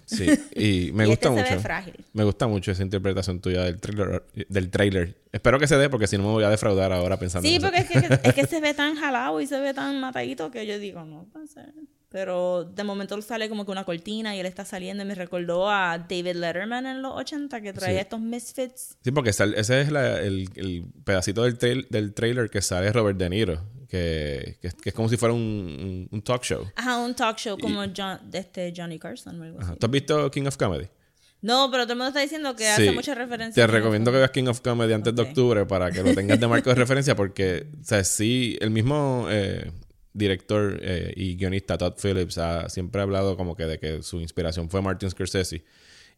Sí, 0.06 0.28
y 0.56 0.92
me 0.94 1.06
gusta 1.06 1.28
este 1.28 1.30
mucho. 1.30 1.50
Se 1.50 1.56
ve 1.56 1.62
frágil. 1.62 1.94
Me 2.14 2.24
gusta 2.24 2.48
mucho 2.48 2.72
esa 2.72 2.84
interpretación 2.84 3.42
tuya 3.42 3.64
del 3.64 3.80
trailer, 3.80 4.24
del 4.48 4.70
trailer. 4.70 5.16
Espero 5.32 5.60
que 5.60 5.68
se 5.68 5.78
dé 5.78 5.90
porque 5.90 6.08
si 6.08 6.18
no 6.18 6.24
me 6.24 6.30
voy 6.30 6.44
a 6.46 6.50
defraudar 6.50 6.92
ahora 6.94 7.18
pensando 7.18 7.48
Sí, 7.48 7.60
porque 7.60 7.80
es 7.80 7.90
que 7.90 7.97
es 8.24 8.34
que 8.34 8.46
se 8.48 8.60
ve 8.60 8.74
tan 8.74 8.96
jalado 8.96 9.40
y 9.42 9.48
se 9.48 9.60
ve 9.60 9.74
tan 9.74 10.00
matadito 10.00 10.52
que 10.52 10.66
yo 10.66 10.80
digo, 10.80 11.04
no 11.04 11.26
puede 11.32 11.48
ser. 11.48 11.74
Pero 12.10 12.64
de 12.64 12.84
momento 12.86 13.22
sale 13.22 13.50
como 13.50 13.66
que 13.66 13.72
una 13.72 13.84
cortina 13.84 14.34
y 14.36 14.40
él 14.40 14.46
está 14.46 14.64
saliendo 14.64 15.04
y 15.04 15.06
me 15.06 15.14
recordó 15.14 15.70
a 15.70 15.98
David 15.98 16.36
Letterman 16.36 16.86
en 16.86 17.02
los 17.02 17.14
80 17.18 17.62
que 17.62 17.74
traía 17.74 18.02
estos 18.02 18.22
misfits. 18.22 18.98
Sí, 19.04 19.12
porque 19.12 19.32
ese 19.32 19.60
es 19.60 19.70
el, 19.70 20.86
pedacito 21.04 21.44
del, 21.44 21.88
del 21.90 22.14
trailer 22.14 22.50
que 22.50 22.62
sale 22.62 22.94
Robert 22.94 23.18
De 23.18 23.30
Niro, 23.30 23.62
que, 23.90 24.58
es 24.62 24.94
como 24.94 25.10
si 25.10 25.18
fuera 25.18 25.34
un, 25.34 26.08
un, 26.10 26.22
talk 26.22 26.44
show. 26.44 26.66
Ajá, 26.76 26.98
un 27.00 27.14
talk 27.14 27.38
show 27.38 27.58
como 27.58 27.84
John, 27.96 28.20
de 28.24 28.40
este 28.40 28.74
Johnny 28.76 29.00
Carson. 29.00 29.56
¿Tú 29.78 29.86
has 29.86 29.92
visto 29.92 30.32
King 30.32 30.46
of 30.46 30.56
Comedy? 30.56 30.88
No, 31.48 31.72
pero 31.72 31.84
todo 31.84 31.94
el 31.94 32.00
mundo 32.00 32.10
está 32.10 32.20
diciendo 32.20 32.58
que 32.58 32.68
hace 32.68 32.92
mucha 32.92 33.16
referencia. 33.16 33.66
Te 33.66 33.72
recomiendo 33.72 34.12
que 34.12 34.18
veas 34.18 34.32
King 34.32 34.48
of 34.48 34.60
Comedy 34.60 34.92
antes 34.92 35.16
de 35.16 35.22
octubre 35.22 35.66
para 35.66 35.90
que 35.92 36.04
lo 36.04 36.14
tengas 36.14 36.38
de 36.42 36.46
marco 36.46 36.70
de 36.70 36.76
referencia 36.76 37.16
porque, 37.16 37.68
o 37.80 37.86
sea, 37.86 38.04
sí, 38.04 38.58
el 38.60 38.70
mismo 38.70 39.28
eh, 39.30 39.72
director 40.12 40.78
eh, 40.82 41.14
y 41.16 41.38
guionista 41.38 41.78
Todd 41.78 41.94
Phillips 42.04 42.38
ha 42.38 42.68
siempre 42.68 43.00
ha 43.00 43.06
hablado 43.06 43.38
como 43.38 43.56
que 43.56 43.64
de 43.64 43.80
que 43.80 44.04
su 44.04 44.20
inspiración 44.20 44.70
fue 44.70 44.82
Martin 44.82 45.10
Scorsese. 45.10 45.64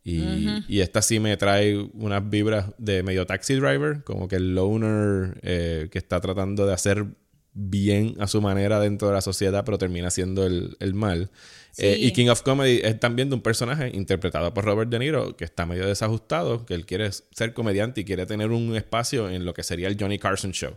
Y, 0.04 0.80
esta 0.80 1.04
sí 1.04 1.20
me 1.20 1.38
trae 1.38 1.78
unas 1.78 2.28
vibras 2.28 2.72
de 2.80 3.04
medio 3.04 3.28
taxi 3.28 3.54
driver, 3.54 4.04
como 4.04 4.28
que 4.28 4.38
el 4.38 4.56
loner 4.56 5.40
eh, 5.44 5.90
que 5.92 6.00
está 6.00 6.20
tratando 6.22 6.66
de 6.66 6.74
hacer 6.74 7.06
bien 7.54 8.16
a 8.20 8.26
su 8.26 8.42
manera 8.42 8.80
dentro 8.80 9.10
de 9.10 9.14
la 9.14 9.22
sociedad, 9.22 9.64
pero 9.64 9.78
termina 9.78 10.10
siendo 10.10 10.48
el, 10.48 10.76
el 10.80 10.96
mal. 10.96 11.30
Eh, 11.78 11.98
y 12.00 12.12
King 12.12 12.28
of 12.28 12.42
Comedy 12.42 12.82
es 12.84 13.00
también 13.00 13.30
de 13.30 13.36
un 13.36 13.42
personaje 13.42 13.92
interpretado 13.94 14.54
por 14.54 14.66
Robert 14.66 14.90
De 14.90 15.00
Niro 15.00 15.38
que 15.38 15.46
está 15.46 15.66
medio 15.66 15.88
desajustado, 15.88 16.66
que 16.66 16.74
él 16.74 16.86
quiere 16.86 17.10
ser 17.12 17.54
comediante 17.54 18.02
y 18.02 18.06
quiere 18.06 18.26
tener 18.26 18.52
un 18.52 18.76
espacio 18.76 19.30
en 19.30 19.46
lo 19.46 19.54
que 19.54 19.64
sería 19.64 19.88
el 19.88 19.98
Johnny 20.00 20.20
Carson 20.20 20.52
Show. 20.52 20.76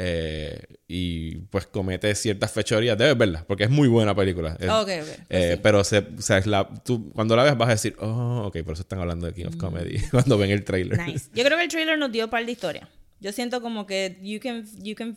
Eh, 0.00 0.60
y 0.86 1.34
pues 1.50 1.66
comete 1.66 2.14
ciertas 2.14 2.52
fechorías. 2.52 2.96
Debes 2.96 3.18
verla, 3.18 3.44
porque 3.48 3.64
es 3.64 3.70
muy 3.70 3.88
buena 3.88 4.14
película. 4.14 4.56
ok, 4.80 4.88
eh, 5.28 5.58
Pero 5.60 5.82
se, 5.82 5.98
o 5.98 6.22
sea, 6.22 6.40
la, 6.46 6.68
tú, 6.84 7.10
cuando 7.10 7.34
la 7.34 7.42
ves 7.42 7.58
vas 7.58 7.68
a 7.68 7.72
decir, 7.72 7.96
oh, 7.98 8.44
ok, 8.46 8.62
por 8.62 8.74
eso 8.74 8.82
están 8.82 9.00
hablando 9.00 9.26
de 9.26 9.34
King 9.34 9.46
of 9.46 9.56
mm. 9.56 9.58
Comedy 9.58 9.98
cuando 10.12 10.38
ven 10.38 10.52
el 10.52 10.62
trailer. 10.62 11.04
Nice. 11.04 11.30
Yo 11.34 11.42
creo 11.44 11.58
que 11.58 11.64
el 11.64 11.70
trailer 11.70 11.98
nos 11.98 12.12
dio 12.12 12.30
par 12.30 12.46
de 12.46 12.52
historia. 12.52 12.88
Yo 13.20 13.32
siento 13.32 13.60
como 13.60 13.86
que 13.86 14.18
you 14.22 14.38
can, 14.38 14.64
you 14.84 14.94
can 14.94 15.16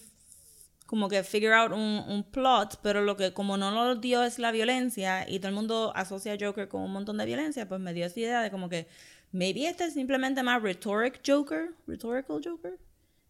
como 0.92 1.08
que 1.08 1.24
figure 1.24 1.54
out 1.54 1.72
un, 1.72 2.04
un, 2.06 2.22
plot, 2.22 2.82
pero 2.84 3.02
lo 3.02 3.16
que 3.16 3.32
como 3.32 3.56
no 3.56 3.72
lo 3.72 3.96
dio 3.96 4.26
es 4.26 4.40
la 4.40 4.52
violencia 4.52 5.26
y 5.26 5.40
todo 5.40 5.48
el 5.48 5.56
mundo 5.56 5.94
asocia 5.96 6.34
a 6.34 6.38
Joker 6.38 6.68
con 6.68 6.82
un 6.82 6.92
montón 6.92 7.18
de 7.18 7.26
violencia, 7.26 7.66
pues 7.66 7.80
me 7.80 7.94
dio 7.94 8.06
esa 8.06 8.20
idea 8.20 8.42
de 8.42 8.52
como 8.52 8.68
que 8.68 8.88
maybe 9.32 9.70
este 9.70 9.86
es 9.86 9.94
simplemente 9.94 10.44
más 10.44 10.62
rhetoric 10.62 11.22
Joker, 11.26 11.70
rhetorical 11.88 12.42
Joker. 12.44 12.78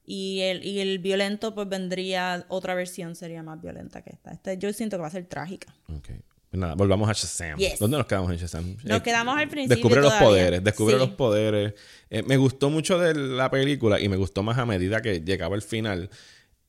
Y 0.03 0.39
el, 0.39 0.65
y 0.65 0.79
el 0.79 0.97
violento 0.97 1.53
pues 1.53 1.69
vendría, 1.69 2.47
otra 2.47 2.73
versión 2.73 3.15
sería 3.15 3.43
más 3.43 3.61
violenta 3.61 4.01
que 4.01 4.09
esta. 4.09 4.31
Este, 4.31 4.57
yo 4.57 4.73
siento 4.73 4.97
que 4.97 5.01
va 5.01 5.07
a 5.09 5.11
ser 5.11 5.27
trágica. 5.27 5.71
Ok. 5.87 6.09
Pues 6.49 6.59
nada, 6.59 6.73
volvamos 6.73 7.07
a 7.07 7.13
Shazam. 7.13 7.59
¿Dónde 7.79 7.97
nos 7.99 8.07
quedamos 8.07 8.31
en 8.31 8.37
Shazam? 8.37 8.75
Nos 8.83 8.99
eh, 8.99 9.03
quedamos 9.03 9.37
al 9.37 9.49
principio. 9.49 9.75
Descubre 9.75 10.01
los 10.01 10.13
poderes, 10.13 10.63
descubre 10.63 10.97
los 10.97 11.11
poderes. 11.11 11.75
Eh, 12.09 12.23
me 12.23 12.37
gustó 12.37 12.71
mucho 12.71 12.97
de 12.97 13.13
la 13.13 13.51
película 13.51 13.99
y 13.99 14.09
me 14.09 14.17
gustó 14.17 14.41
más 14.41 14.57
a 14.57 14.65
medida 14.65 14.99
que 15.03 15.21
llegaba 15.21 15.55
el 15.55 15.61
final. 15.61 16.09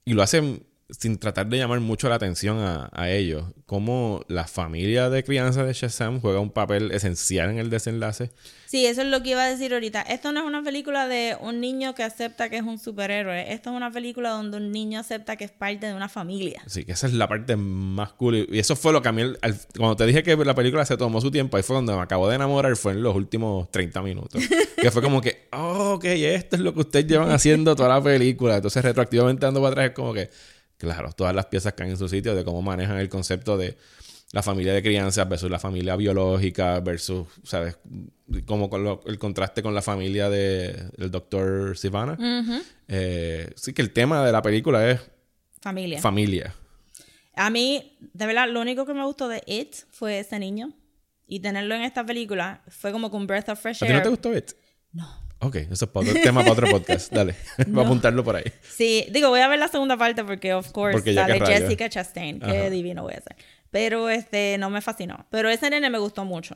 Y 0.05 0.13
lo 0.13 0.23
hacen 0.23 0.67
sin 0.99 1.19
tratar 1.19 1.47
de 1.49 1.59
llamar 1.59 1.81
mucho 1.81 2.09
la 2.09 2.17
atención 2.17 2.59
a, 2.59 2.91
a 2.93 3.11
ellos, 3.11 3.45
cómo 3.67 4.25
la 4.29 4.47
familia 4.47 5.11
de 5.11 5.25
crianza 5.25 5.65
de 5.65 5.73
Shazam 5.73 6.21
juega 6.21 6.41
un 6.41 6.51
papel 6.51 6.93
esencial 6.93 7.51
en 7.51 7.59
el 7.59 7.71
desenlace. 7.71 8.31
Sí, 8.73 8.87
eso 8.87 9.03
es 9.03 9.09
lo 9.09 9.23
que 9.23 9.31
iba 9.33 9.45
a 9.45 9.51
decir 9.51 9.75
ahorita. 9.75 10.01
Esto 10.01 10.33
no 10.33 10.41
es 10.41 10.47
una 10.47 10.63
película 10.63 11.07
de 11.07 11.37
un 11.39 11.61
niño 11.61 11.95
que 11.95 12.05
acepta 12.05 12.49
que 12.49 12.57
es 12.57 12.63
un 12.63 12.79
superhéroe. 12.79 13.53
Esto 13.53 13.69
es 13.69 13.77
una 13.77 13.91
película 13.91 14.31
donde 14.31 14.57
un 14.57 14.73
niño 14.73 14.99
acepta 14.99 15.37
que 15.37 15.45
es 15.45 15.51
parte 15.51 15.89
de 15.89 15.93
una 15.93 16.09
familia. 16.09 16.63
Sí, 16.67 16.85
que 16.85 16.93
esa 16.93 17.07
es 17.07 17.13
la 17.13 17.29
parte 17.29 17.55
más 17.55 18.15
cool. 18.15 18.47
Y 18.51 18.59
eso 18.59 18.75
fue 18.75 18.95
lo 18.95 19.03
que 19.03 19.09
a 19.11 19.13
mí, 19.13 19.25
cuando 19.77 19.97
te 19.97 20.07
dije 20.07 20.23
que 20.23 20.37
la 20.37 20.55
película 20.55 20.87
se 20.87 20.97
tomó 20.97 21.21
su 21.21 21.31
tiempo, 21.31 21.59
ahí 21.59 21.63
fue 21.63 21.77
donde 21.77 21.95
me 21.95 22.01
acabo 22.01 22.27
de 22.31 22.37
enamorar, 22.37 22.75
fue 22.77 22.93
en 22.93 23.03
los 23.03 23.15
últimos 23.15 23.71
30 23.71 24.01
minutos. 24.01 24.43
que 24.81 24.91
fue 24.91 25.03
como 25.03 25.21
que, 25.21 25.49
oh, 25.53 25.97
ok, 25.97 26.05
esto 26.05 26.57
es 26.57 26.63
lo 26.63 26.73
que 26.73 26.81
ustedes 26.81 27.07
llevan 27.07 27.31
haciendo 27.31 27.77
toda 27.77 27.91
la 27.91 28.03
película. 28.03 28.57
Entonces, 28.57 28.83
retroactivamente 28.83 29.45
dando 29.45 29.61
para 29.61 29.73
atrás, 29.73 29.87
es 29.91 29.95
como 29.95 30.15
que 30.15 30.31
Claro, 30.83 31.13
todas 31.13 31.33
las 31.33 31.47
piezas 31.47 31.75
caen 31.75 31.91
en 31.91 31.97
su 31.97 32.09
sitio 32.09 32.35
de 32.35 32.43
cómo 32.43 32.61
manejan 32.61 32.99
el 32.99 33.09
concepto 33.09 33.57
de 33.57 33.79
la 34.33 34.43
familia 34.43 34.75
de 34.75 34.83
crianza 34.83 35.25
versus 35.27 35.49
la 35.49 35.61
familia 35.61 35.95
biológica 35.95 36.81
versus, 36.81 37.29
¿sabes? 37.45 37.79
Como 38.47 38.69
con 38.69 38.99
el 39.07 39.17
contraste 39.17 39.63
con 39.63 39.77
la 39.77 39.81
familia 39.83 40.29
de, 40.29 40.91
del 40.97 41.13
doctor 41.13 41.79
Sivana. 41.79 42.19
Eh, 42.89 43.53
sí 43.55 43.73
que 43.73 43.81
el 43.81 43.93
tema 43.93 44.27
de 44.27 44.33
la 44.33 44.43
película 44.43 44.91
es... 44.91 45.01
Familia. 45.61 46.01
Familia. 46.01 46.53
A 47.37 47.49
mí, 47.51 47.97
de 48.13 48.27
verdad, 48.27 48.49
lo 48.49 48.61
único 48.61 48.85
que 48.85 48.93
me 48.93 49.05
gustó 49.05 49.29
de 49.29 49.45
It 49.47 49.77
fue 49.89 50.19
ese 50.19 50.41
niño. 50.41 50.73
Y 51.29 51.39
tenerlo 51.39 51.77
en 51.77 51.83
esta 51.83 52.05
película 52.05 52.65
fue 52.67 52.91
como 52.91 53.09
con 53.09 53.29
Breath 53.29 53.51
of 53.51 53.61
Fresh 53.61 53.85
Air. 53.85 53.93
¿A 53.93 53.95
ti 53.95 53.99
no 53.99 54.03
te 54.03 54.09
gustó 54.09 54.37
It? 54.37 54.51
No. 54.93 55.22
Ok, 55.43 55.57
eso 55.57 55.87
es 55.87 55.91
para 55.91 56.09
otro 56.09 56.23
tema 56.23 56.41
para 56.43 56.53
otro 56.53 56.71
podcast. 56.71 57.13
Dale, 57.13 57.35
voy 57.67 57.83
a 57.83 57.87
apuntarlo 57.87 58.23
por 58.23 58.37
ahí. 58.37 58.45
Sí, 58.63 59.07
digo, 59.11 59.29
voy 59.29 59.41
a 59.41 59.49
ver 59.49 59.59
la 59.59 59.67
segunda 59.67 59.97
parte 59.97 60.23
porque, 60.23 60.55
of 60.55 60.71
course, 60.71 61.15
sale 61.15 61.41
Jessica 61.45 61.89
Chastain. 61.89 62.39
Qué 62.39 62.71
divino 62.71 63.03
voy 63.03 63.15
a 63.15 63.21
ser. 63.21 63.37
Pero 63.73 64.09
este 64.09 64.57
no 64.59 64.71
me 64.71 64.81
fascinó. 64.81 65.27
Pero 65.31 65.49
ese 65.51 65.69
nene 65.69 65.91
me 65.91 65.99
gustó 65.99 66.25
mucho. 66.25 66.55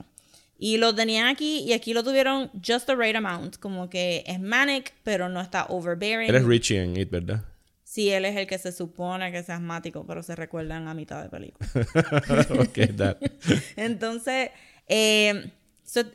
Y 0.58 0.76
lo 0.76 0.94
tenían 0.94 1.26
aquí 1.26 1.64
y 1.66 1.72
aquí 1.72 1.94
lo 1.94 2.04
tuvieron 2.04 2.50
just 2.66 2.86
the 2.86 2.94
right 2.94 3.16
amount. 3.16 3.56
Como 3.58 3.90
que 3.90 4.22
es 4.26 4.40
manic, 4.40 4.92
pero 5.02 5.28
no 5.28 5.40
está 5.40 5.66
overbearing. 5.68 6.28
Él 6.30 6.36
es 6.36 6.44
Richie 6.44 6.82
en 6.82 6.96
It, 6.96 7.10
¿verdad? 7.10 7.42
Sí, 7.82 8.10
él 8.10 8.24
es 8.24 8.36
el 8.36 8.46
que 8.46 8.58
se 8.58 8.72
supone 8.72 9.32
que 9.32 9.38
es 9.38 9.50
asmático, 9.50 10.06
pero 10.06 10.22
se 10.22 10.36
recuerdan 10.36 10.86
a 10.86 10.94
mitad 10.94 11.22
de 11.22 11.28
película. 11.28 11.68
ok, 12.60 12.96
that. 12.96 13.16
Entonces, 13.76 14.50
eh, 14.86 15.50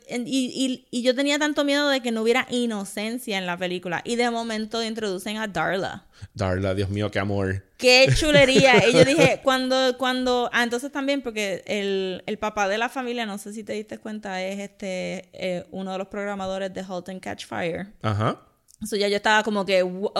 y, 0.08 0.86
y, 0.90 1.02
yo 1.02 1.14
tenía 1.14 1.38
tanto 1.38 1.64
miedo 1.64 1.88
de 1.88 2.00
que 2.00 2.10
no 2.10 2.22
hubiera 2.22 2.46
inocencia 2.50 3.38
en 3.38 3.46
la 3.46 3.56
película. 3.56 4.02
Y 4.04 4.16
de 4.16 4.30
momento 4.30 4.82
introducen 4.82 5.38
a 5.38 5.48
Darla. 5.48 6.06
Darla, 6.34 6.74
Dios 6.74 6.90
mío, 6.90 7.10
qué 7.10 7.18
amor. 7.18 7.64
Qué 7.78 8.08
chulería. 8.14 8.86
y 8.88 8.92
yo 8.92 9.04
dije, 9.04 9.40
cuando, 9.42 9.96
cuando. 9.98 10.50
Ah, 10.52 10.62
entonces 10.62 10.92
también, 10.92 11.22
porque 11.22 11.62
el, 11.66 12.22
el, 12.26 12.38
papá 12.38 12.68
de 12.68 12.78
la 12.78 12.88
familia, 12.88 13.26
no 13.26 13.38
sé 13.38 13.52
si 13.52 13.64
te 13.64 13.72
diste 13.72 13.98
cuenta, 13.98 14.42
es 14.42 14.60
este 14.60 15.30
eh, 15.32 15.64
uno 15.70 15.92
de 15.92 15.98
los 15.98 16.08
programadores 16.08 16.72
de 16.72 16.84
Halt 16.86 17.08
and 17.08 17.20
Catch 17.20 17.46
Fire. 17.46 17.92
Ajá. 18.02 18.40
So 18.84 18.96
ya 18.96 19.08
yo 19.08 19.16
estaba 19.16 19.42
como 19.42 19.64
que, 19.64 19.82
¿what? 19.82 20.12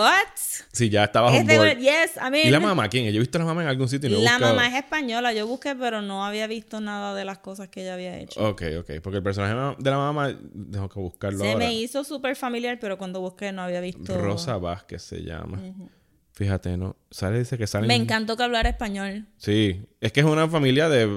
Sí, 0.71 0.89
ya 0.89 1.05
estaba 1.05 1.35
este, 1.35 1.75
yes, 1.77 2.15
I 2.15 2.31
mean, 2.31 2.47
¿Y 2.47 2.49
la 2.49 2.59
mamá 2.59 2.87
quién? 2.89 3.05
Yo 3.11 3.17
he 3.17 3.19
visto 3.19 3.37
a 3.37 3.39
la 3.39 3.45
mamá 3.45 3.63
en 3.63 3.67
algún 3.67 3.89
sitio 3.89 4.09
y 4.09 4.13
no 4.13 4.19
La 4.19 4.39
mamá 4.39 4.67
es 4.67 4.75
española. 4.75 5.33
Yo 5.33 5.47
busqué, 5.47 5.75
pero 5.75 6.01
no 6.01 6.25
había 6.25 6.47
visto 6.47 6.79
nada 6.79 7.13
de 7.13 7.25
las 7.25 7.39
cosas 7.39 7.69
que 7.69 7.81
ella 7.81 7.95
había 7.95 8.17
hecho. 8.17 8.39
Ok, 8.47 8.63
ok. 8.79 8.91
Porque 9.01 9.17
el 9.17 9.23
personaje 9.23 9.75
de 9.77 9.89
la 9.89 9.97
mamá, 9.97 10.37
tengo 10.71 10.89
que 10.89 10.99
buscarlo 10.99 11.39
Se 11.39 11.55
me 11.55 11.73
hizo 11.73 12.03
súper 12.03 12.35
familiar, 12.35 12.77
pero 12.79 12.97
cuando 12.97 13.21
busqué 13.21 13.51
no 13.51 13.61
había 13.61 13.81
visto... 13.81 14.17
Rosa 14.17 14.57
Vázquez 14.57 15.01
se 15.01 15.23
llama. 15.23 15.59
Fíjate, 16.33 16.77
¿no? 16.77 16.95
Sale, 17.11 17.37
dice 17.39 17.59
que 17.59 17.67
sale. 17.67 17.87
Me 17.87 17.95
encantó 17.95 18.35
que 18.35 18.43
hablara 18.43 18.69
español. 18.69 19.27
Sí. 19.37 19.85
Es 20.03 20.11
que 20.11 20.19
es 20.19 20.25
una 20.25 20.49
familia 20.49 20.89
de 20.89 21.07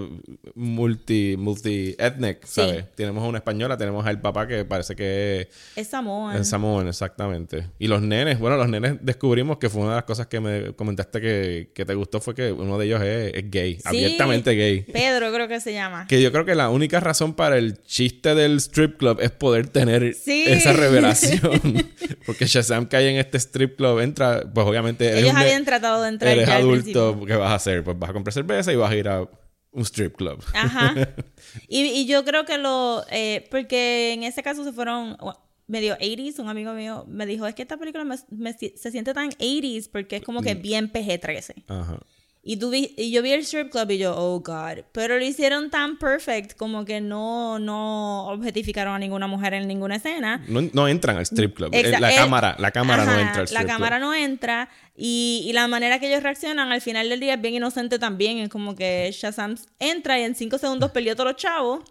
multi, 0.55 1.35
multi 1.37 1.97
ethnic, 1.99 2.47
¿sabes? 2.47 2.85
Tenemos 2.95 3.29
una 3.29 3.39
española, 3.39 3.77
tenemos 3.77 4.07
al 4.07 4.21
papá 4.21 4.47
que 4.47 4.65
parece 4.65 4.95
que 4.95 5.49
es 5.75 5.89
Samoan. 5.89 6.37
Es 6.37 6.49
Samoan, 6.49 6.87
exactamente. 6.87 7.67
Y 7.81 7.89
los 7.89 8.01
nenes, 8.01 8.39
bueno, 8.39 8.57
los 8.57 8.69
nenes 8.69 8.99
descubrimos 9.01 9.59
que 9.59 9.69
fue 9.71 9.83
una 9.83 9.91
de 9.91 9.97
las 9.97 10.05
cosas 10.05 10.29
que 10.29 10.39
me 10.39 10.73
comentaste 10.75 11.21
que, 11.21 11.85
te 11.85 11.95
gustó 11.95 12.21
fue 12.21 12.37
que 12.37 12.53
uno 12.53 12.79
de 12.79 12.87
ellos 12.87 13.03
es, 13.03 13.51
gay, 13.51 13.81
abiertamente 13.85 14.53
gay. 14.53 14.83
Pedro 14.83 15.33
creo 15.33 15.49
que 15.49 15.59
se 15.59 15.73
llama. 15.73 16.07
Que 16.07 16.23
yo 16.23 16.31
creo 16.31 16.45
que 16.45 16.55
la 16.55 16.69
única 16.69 17.01
razón 17.01 17.35
para 17.35 17.59
el 17.59 17.83
chiste 17.83 18.37
del 18.37 18.59
strip 18.59 18.99
club 18.99 19.19
es 19.21 19.33
poder 19.33 19.67
tener 19.67 20.05
esa 20.05 20.73
revelación. 20.75 21.61
Porque 22.25 22.47
Shazam 22.47 22.87
cae 22.87 23.11
en 23.11 23.17
este 23.17 23.39
strip 23.39 23.79
club, 23.79 23.99
entra, 23.99 24.45
pues 24.55 24.65
obviamente 24.65 25.19
ellos 25.19 25.35
habían 25.35 25.65
tratado 25.65 26.03
de 26.03 26.09
entrar. 26.11 26.33
Eres 26.33 26.49
adulto, 26.49 27.25
¿qué 27.27 27.35
vas 27.35 27.51
a 27.51 27.55
hacer? 27.57 27.83
Pues 27.83 27.99
vas 27.99 28.11
a 28.11 28.13
comprar 28.13 28.33
cerveza 28.33 28.73
y 28.73 28.76
vas 28.77 28.91
a 28.91 28.97
ir 28.97 29.09
a 29.09 29.29
un 29.73 29.83
strip 29.85 30.17
club. 30.17 30.43
Ajá. 30.55 30.95
Y, 31.69 32.07
yo 32.07 32.25
creo 32.25 32.45
que 32.45 32.59
lo. 32.59 33.05
Eh, 33.11 33.47
porque 33.51 34.13
en 34.13 34.23
ese 34.23 34.43
caso 34.43 34.65
se 34.65 34.73
fueron. 34.73 35.17
Medio 35.69 35.97
80s, 35.97 36.39
un 36.39 36.49
amigo 36.49 36.73
mío 36.75 37.05
me 37.09 37.27
dijo: 37.27 37.47
Es 37.47 37.55
que 37.55 37.63
esta 37.63 37.77
película 37.77 38.05
se 38.17 38.91
siente 38.91 39.13
tan 39.15 39.31
80s 39.31 39.89
porque 39.91 40.17
es 40.17 40.23
como 40.23 40.41
que 40.41 40.55
mm. 40.55 40.63
bien 40.63 40.93
PG-13. 40.93 41.65
Ajá. 41.67 41.99
Y, 42.49 42.95
y 42.97 43.11
yo 43.11 43.23
vi 43.23 43.33
el 43.33 43.41
strip 43.41 43.73
club 43.73 43.91
y 43.91 43.99
yo, 43.99 44.15
oh 44.17 44.39
God. 44.39 44.85
Pero 44.93 45.19
lo 45.19 45.25
hicieron 45.25 45.69
tan 45.69 45.99
perfect 45.99 46.57
como 46.57 46.85
que 46.85 47.01
no, 47.01 47.59
no 47.59 48.29
objetificaron 48.29 48.95
a 48.95 49.01
ninguna 49.01 49.27
mujer 49.27 49.53
en 49.55 49.67
ninguna 49.67 49.97
escena. 49.97 50.45
No, 50.47 50.87
entran 50.87 51.17
al 51.17 51.23
strip 51.23 51.57
club. 51.57 51.71
Eh, 51.73 51.91
la, 51.99 52.15
cámara, 52.15 52.55
la 52.61 52.71
cámara 52.71 53.05
no 53.05 53.19
entra 53.19 53.41
al 53.41 53.49
strip 53.49 53.61
La 53.61 53.67
cámara 53.67 53.99
no 53.99 54.15
entra. 54.15 54.69
Y, 54.97 55.45
y, 55.45 55.53
la 55.55 55.67
manera 55.67 55.99
que 55.99 56.07
ellos 56.07 56.23
reaccionan 56.23 56.71
al 56.71 56.81
final 56.81 57.09
del 57.09 57.19
día 57.19 57.35
es 57.35 57.41
bien 57.41 57.55
inocente 57.55 57.99
también. 57.99 58.39
Es 58.39 58.49
como 58.49 58.77
que 58.77 59.11
Shazam 59.13 59.57
entra 59.81 60.21
y 60.21 60.23
en 60.23 60.37
cinco 60.37 60.59
segundos 60.59 60.93
peleó 60.93 61.15
a 61.15 61.17
todos 61.17 61.33
los 61.33 61.43
chavos. 61.43 61.83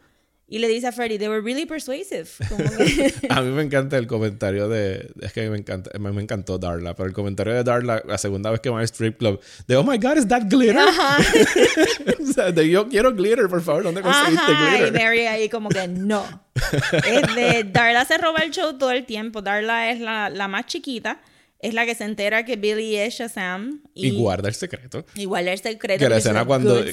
Y 0.47 0.59
le 0.59 0.67
dice 0.67 0.87
a 0.87 0.91
Freddy, 0.91 1.17
they 1.17 1.27
were 1.27 1.41
really 1.41 1.65
persuasive. 1.65 2.29
a 3.29 3.41
mí 3.41 3.51
me 3.51 3.63
encanta 3.63 3.97
el 3.97 4.05
comentario 4.05 4.69
de. 4.69 5.11
Es 5.21 5.33
que 5.33 5.49
me 5.49 5.57
encanta, 5.57 5.89
me, 5.97 6.11
me, 6.11 6.21
encantó 6.21 6.59
Darla, 6.59 6.95
pero 6.95 7.07
el 7.07 7.13
comentario 7.13 7.53
de 7.53 7.63
Darla, 7.63 8.03
la 8.05 8.17
segunda 8.19 8.51
vez 8.51 8.59
que 8.59 8.69
va 8.69 8.79
al 8.79 8.85
strip 8.85 9.17
club, 9.17 9.39
de 9.67 9.75
oh 9.75 9.83
my 9.83 9.97
god, 9.97 10.17
is 10.17 10.27
that 10.27 10.43
glitter? 10.47 10.77
o 12.21 12.33
sea, 12.33 12.51
de 12.51 12.69
yo 12.69 12.87
quiero 12.87 13.11
glitter, 13.11 13.47
por 13.47 13.63
favor, 13.63 13.83
¿dónde 13.83 14.03
conseguiste 14.03 14.51
glitter? 14.51 14.87
Y 14.87 14.91
Mary 14.91 15.19
ahí 15.25 15.49
como 15.49 15.69
que 15.69 15.87
no. 15.87 16.23
es 16.53 17.35
de, 17.35 17.63
Darla 17.63 18.05
se 18.05 18.19
roba 18.19 18.39
el 18.39 18.51
show 18.51 18.77
todo 18.77 18.91
el 18.91 19.05
tiempo. 19.05 19.41
Darla 19.41 19.89
es 19.89 19.99
la, 19.99 20.29
la 20.29 20.47
más 20.47 20.67
chiquita 20.67 21.19
es 21.65 21.73
la 21.73 21.85
que 21.85 21.95
se 21.95 22.03
entera 22.03 22.45
que 22.45 22.55
Billy 22.55 22.95
es 22.95 23.15
Shazam. 23.15 23.81
Y, 23.93 24.11
guarda 24.11 24.49
el 24.49 24.55
secreto. 24.55 25.05
Y 25.15 25.25
guarda 25.25 25.51
el 25.51 25.59
secreto. 25.59 26.03
Que 26.03 26.09
la 26.09 26.17
escena 26.17 26.45
cuando, 26.45 26.83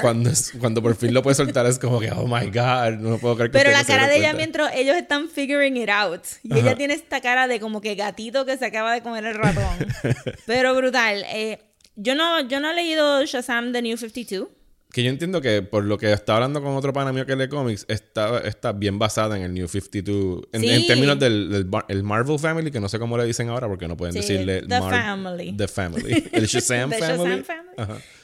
cuando, 0.00 0.30
cuando 0.60 0.82
por 0.82 0.94
fin 0.94 1.12
lo 1.12 1.22
puede 1.22 1.34
soltar 1.34 1.66
es 1.66 1.78
como 1.78 1.98
que, 1.98 2.10
oh 2.12 2.26
my 2.26 2.46
God, 2.46 2.98
no 3.00 3.18
puedo 3.18 3.34
creer 3.34 3.50
que 3.50 3.58
Pero 3.58 3.70
la 3.72 3.84
cara 3.84 4.08
de 4.08 4.18
ella 4.18 4.32
mientras 4.32 4.74
ellos 4.74 4.96
están 4.96 5.28
figuring 5.28 5.76
it 5.76 5.88
out. 5.88 6.22
Y 6.44 6.58
ella 6.58 6.76
tiene 6.76 6.94
esta 6.94 7.20
cara 7.20 7.48
de 7.48 7.58
como 7.58 7.80
que 7.80 7.94
gatito 7.94 8.46
que 8.46 8.56
se 8.56 8.66
acaba 8.66 8.92
de 8.92 9.02
comer 9.02 9.24
el 9.24 9.34
ratón. 9.34 9.86
Pero 10.46 10.74
brutal. 10.74 11.24
Eh, 11.28 11.58
yo, 11.96 12.14
no, 12.14 12.46
yo 12.48 12.60
no 12.60 12.70
he 12.70 12.74
leído 12.74 13.24
Shazam 13.24 13.72
The 13.72 13.82
New 13.82 13.96
52 13.96 14.48
que 14.92 15.02
yo 15.02 15.10
entiendo 15.10 15.40
que 15.40 15.62
por 15.62 15.84
lo 15.84 15.96
que 15.96 16.12
está 16.12 16.34
hablando 16.34 16.62
con 16.62 16.76
otro 16.76 16.92
pana 16.92 17.12
mío 17.12 17.24
que 17.24 17.34
lee 17.34 17.48
cómics, 17.48 17.86
está, 17.88 18.40
está 18.40 18.72
bien 18.72 18.98
basada 18.98 19.38
en 19.38 19.42
el 19.42 19.54
New 19.54 19.66
52. 19.66 20.42
En, 20.52 20.86
términos 20.86 21.18
del, 21.18 21.66
el 21.88 22.02
Marvel 22.02 22.38
Family, 22.38 22.70
que 22.70 22.78
no 22.78 22.90
sé 22.90 22.98
cómo 22.98 23.16
le 23.16 23.24
dicen 23.24 23.48
ahora 23.48 23.68
porque 23.68 23.88
no 23.88 23.96
pueden 23.96 24.14
decirle 24.14 24.60
The 24.60 24.80
Family. 24.80 25.56
The 25.56 25.68
Family. 25.68 26.28
El 26.32 26.46
Shazam 26.46 26.92
Family. 26.92 27.42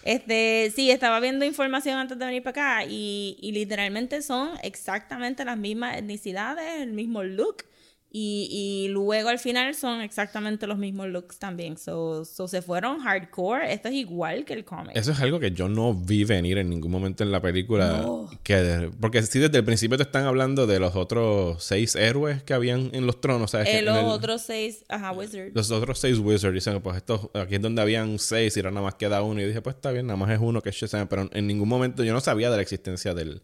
Este, 0.04 0.70
sí, 0.76 0.90
estaba 0.90 1.20
viendo 1.20 1.46
información 1.46 1.98
antes 1.98 2.18
de 2.18 2.26
venir 2.26 2.42
para 2.42 2.80
acá 2.80 2.84
y, 2.84 3.38
y 3.40 3.52
literalmente 3.52 4.20
son 4.20 4.50
exactamente 4.62 5.44
las 5.46 5.56
mismas 5.56 5.96
etnicidades, 5.96 6.82
el 6.82 6.92
mismo 6.92 7.22
look. 7.22 7.64
Y, 8.10 8.48
y, 8.50 8.88
luego 8.88 9.28
al 9.28 9.38
final 9.38 9.74
son 9.74 10.00
exactamente 10.00 10.66
los 10.66 10.78
mismos 10.78 11.08
looks 11.08 11.38
también. 11.38 11.76
So, 11.76 12.24
so, 12.24 12.48
se 12.48 12.62
fueron 12.62 13.00
hardcore. 13.00 13.70
Esto 13.70 13.88
es 13.88 13.94
igual 13.96 14.46
que 14.46 14.54
el 14.54 14.64
cómic. 14.64 14.96
Eso 14.96 15.12
es 15.12 15.20
algo 15.20 15.38
que 15.38 15.50
yo 15.50 15.68
no 15.68 15.92
vi 15.92 16.24
venir 16.24 16.56
en 16.56 16.70
ningún 16.70 16.90
momento 16.90 17.22
en 17.22 17.30
la 17.30 17.42
película. 17.42 18.06
Que 18.42 18.90
porque 18.98 19.22
sí, 19.22 19.38
desde 19.38 19.58
el 19.58 19.64
principio 19.64 19.98
te 19.98 20.04
están 20.04 20.24
hablando 20.24 20.66
de 20.66 20.80
los 20.80 20.96
otros 20.96 21.62
seis 21.62 21.96
héroes 21.96 22.42
que 22.42 22.54
habían 22.54 22.90
en 22.94 23.06
los 23.06 23.20
tronos. 23.20 23.52
Eh, 23.52 23.82
los 23.82 23.98
otros 24.04 24.40
seis, 24.40 24.86
ajá, 24.88 25.12
wizards. 25.12 25.54
Los 25.54 25.70
otros 25.70 25.98
seis 25.98 26.18
wizards. 26.18 26.54
Dicen, 26.54 26.80
pues 26.80 26.96
esto, 26.96 27.30
aquí 27.34 27.56
es 27.56 27.60
donde 27.60 27.82
habían 27.82 28.18
seis 28.18 28.56
y 28.56 28.60
ahora 28.60 28.70
nada 28.70 28.84
más 28.84 28.94
queda 28.94 29.20
uno. 29.22 29.42
Y 29.42 29.44
dije, 29.44 29.60
pues 29.60 29.76
está 29.76 29.90
bien, 29.92 30.06
nada 30.06 30.16
más 30.16 30.30
es 30.30 30.38
uno 30.40 30.62
que 30.62 30.70
es 30.70 30.76
Shazam. 30.76 31.08
Pero 31.08 31.28
en 31.30 31.46
ningún 31.46 31.68
momento 31.68 32.02
yo 32.04 32.14
no 32.14 32.20
sabía 32.20 32.50
de 32.50 32.56
la 32.56 32.62
existencia 32.62 33.12
del 33.12 33.42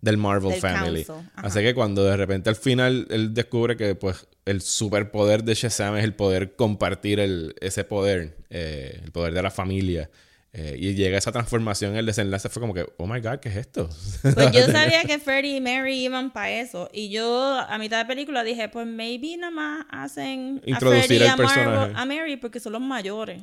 del 0.00 0.16
Marvel 0.16 0.60
Family. 0.60 1.06
Así 1.34 1.60
que 1.60 1.74
cuando 1.74 2.04
de 2.04 2.16
repente 2.16 2.50
al 2.50 2.56
final 2.56 3.06
él 3.10 3.34
descubre 3.34 3.76
que 3.76 3.94
pues 3.94 4.26
el 4.44 4.60
superpoder 4.60 5.42
de 5.44 5.54
Shazam 5.54 5.96
es 5.96 6.04
el 6.04 6.14
poder 6.14 6.54
compartir 6.54 7.20
el, 7.20 7.54
ese 7.60 7.84
poder, 7.84 8.36
eh, 8.50 9.00
el 9.04 9.12
poder 9.12 9.34
de 9.34 9.42
la 9.42 9.50
familia. 9.50 10.10
Eh, 10.58 10.74
y 10.78 10.94
llega 10.94 11.18
esa 11.18 11.32
transformación, 11.32 11.96
el 11.96 12.06
desenlace 12.06 12.48
fue 12.48 12.60
como 12.62 12.72
que, 12.72 12.86
oh 12.96 13.06
my 13.06 13.20
god, 13.20 13.40
¿qué 13.40 13.50
es 13.50 13.56
esto? 13.56 13.90
Pues 14.22 14.52
yo 14.52 14.66
sabía 14.66 15.04
que 15.04 15.18
Freddy 15.18 15.56
y 15.56 15.60
Mary 15.60 16.04
iban 16.04 16.32
para 16.32 16.50
eso. 16.50 16.88
Y 16.94 17.10
yo 17.10 17.58
a 17.58 17.76
mitad 17.76 17.98
de 17.98 18.06
película 18.06 18.42
dije, 18.42 18.70
pues 18.70 18.86
maybe 18.86 19.36
nada 19.36 19.50
más 19.50 19.86
hacen 19.90 20.62
Introducir 20.64 21.24
a 21.24 21.36
Freddy 21.36 21.60
a, 21.60 21.92
a 21.94 22.06
Mary 22.06 22.36
porque 22.36 22.58
son 22.60 22.72
los 22.72 22.80
mayores. 22.80 23.42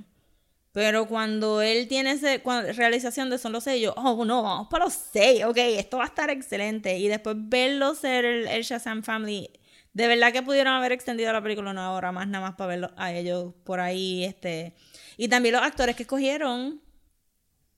Pero 0.73 1.05
cuando 1.05 1.61
él 1.61 1.87
tiene 1.87 2.11
esa 2.11 2.35
realización 2.73 3.29
de 3.29 3.37
son 3.37 3.51
los 3.51 3.63
sellos, 3.63 3.93
oh 3.95 4.25
no, 4.25 4.41
vamos 4.41 4.67
para 4.69 4.85
los 4.85 4.93
seis, 4.93 5.45
ok, 5.45 5.57
esto 5.57 5.97
va 5.97 6.05
a 6.05 6.07
estar 6.07 6.31
excelente. 6.31 6.97
Y 6.97 7.07
después 7.07 7.35
verlo 7.39 7.93
ser 7.93 8.25
el, 8.25 8.63
Shazam 8.63 9.03
Family, 9.03 9.51
de 9.93 10.07
verdad 10.07 10.33
que 10.33 10.41
pudieron 10.41 10.73
haber 10.73 10.91
extendido 10.91 11.31
la 11.31 11.43
película 11.43 11.69
una 11.69 11.91
hora 11.91 12.11
más, 12.11 12.27
nada 12.27 12.47
más 12.47 12.55
para 12.55 12.69
verlo 12.69 12.91
a 12.97 13.13
ellos 13.13 13.53
por 13.63 13.79
ahí. 13.79 14.23
este 14.23 14.73
Y 15.15 15.27
también 15.27 15.53
los 15.53 15.61
actores 15.61 15.95
que 15.95 16.03
escogieron 16.03 16.81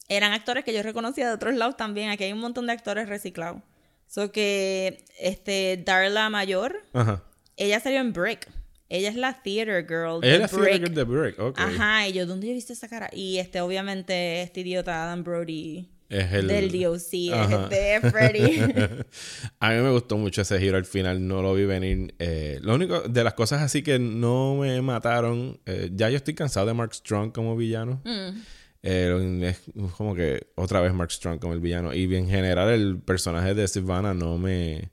eran 0.08 0.32
actores 0.32 0.64
que 0.64 0.74
yo 0.74 0.82
reconocía 0.82 1.28
de 1.28 1.34
otros 1.34 1.54
lados 1.56 1.76
también. 1.76 2.12
Aquí 2.12 2.24
hay 2.24 2.32
un 2.32 2.40
montón 2.40 2.66
de 2.66 2.72
actores 2.72 3.10
reciclados. 3.10 3.62
So 4.08 4.32
que 4.32 5.04
este 5.20 5.84
Darla 5.86 6.30
Mayor, 6.30 6.86
ella 7.58 7.82
salió 7.82 8.00
en 8.00 8.14
Brick. 8.14 8.48
Ella 8.90 9.10
es 9.10 9.16
la 9.16 9.42
theater 9.42 9.86
girl. 9.88 10.24
Ella 10.24 10.46
es 10.46 10.54
la 10.54 10.60
theater 10.60 10.80
girl 10.80 10.94
de 10.94 11.04
Brick, 11.04 11.40
ok. 11.40 11.60
Ajá, 11.60 12.08
y 12.08 12.14
yo, 12.14 12.26
¿dónde 12.26 12.50
he 12.50 12.54
visto 12.54 12.74
esa 12.74 12.88
cara? 12.88 13.10
Y 13.12 13.38
este, 13.38 13.62
obviamente, 13.62 14.42
este 14.42 14.62
idiota 14.62 15.04
Adam 15.04 15.24
Brody. 15.24 15.90
Es 16.10 16.32
el... 16.34 16.48
Del 16.48 16.72
DOC, 16.72 16.98
es 16.98 17.52
este 17.52 18.12
Freddy. 18.12 18.62
a 19.60 19.70
mí 19.72 19.82
me 19.82 19.90
gustó 19.92 20.18
mucho 20.18 20.44
ese 20.44 20.60
giro 20.60 20.78
al 20.78 20.86
final, 20.86 21.28
no 21.28 21.42
lo 21.42 21.56
vi 21.56 21.66
venir. 21.66 22.14
Eh, 22.20 22.60
lo 22.62 22.76
único 22.76 23.02
de 23.02 23.24
las 23.24 23.34
cosas 23.34 23.62
así 23.64 23.82
que 23.82 23.98
no 23.98 24.56
me 24.56 24.80
mataron, 24.82 25.60
eh, 25.66 25.90
ya 25.94 26.10
yo 26.10 26.18
estoy 26.18 26.36
cansado 26.36 26.68
de 26.68 26.74
Mark 26.76 26.94
Strong 26.94 27.32
como 27.32 27.56
villano. 27.56 28.02
Mm. 28.06 28.40
Eh, 28.84 29.50
es 29.50 29.94
como 29.98 30.14
que 30.14 30.48
otra 30.54 30.80
vez 30.80 30.94
Mark 30.94 31.12
Strong 31.12 31.40
como 31.40 31.54
el 31.54 31.60
villano. 31.60 31.92
Y 31.92 32.14
en 32.16 32.30
general 32.30 32.70
el 32.70 33.00
personaje 33.00 33.56
de 33.56 33.68
Sylvana 33.68 34.14
no 34.14 34.38
me... 34.38 34.92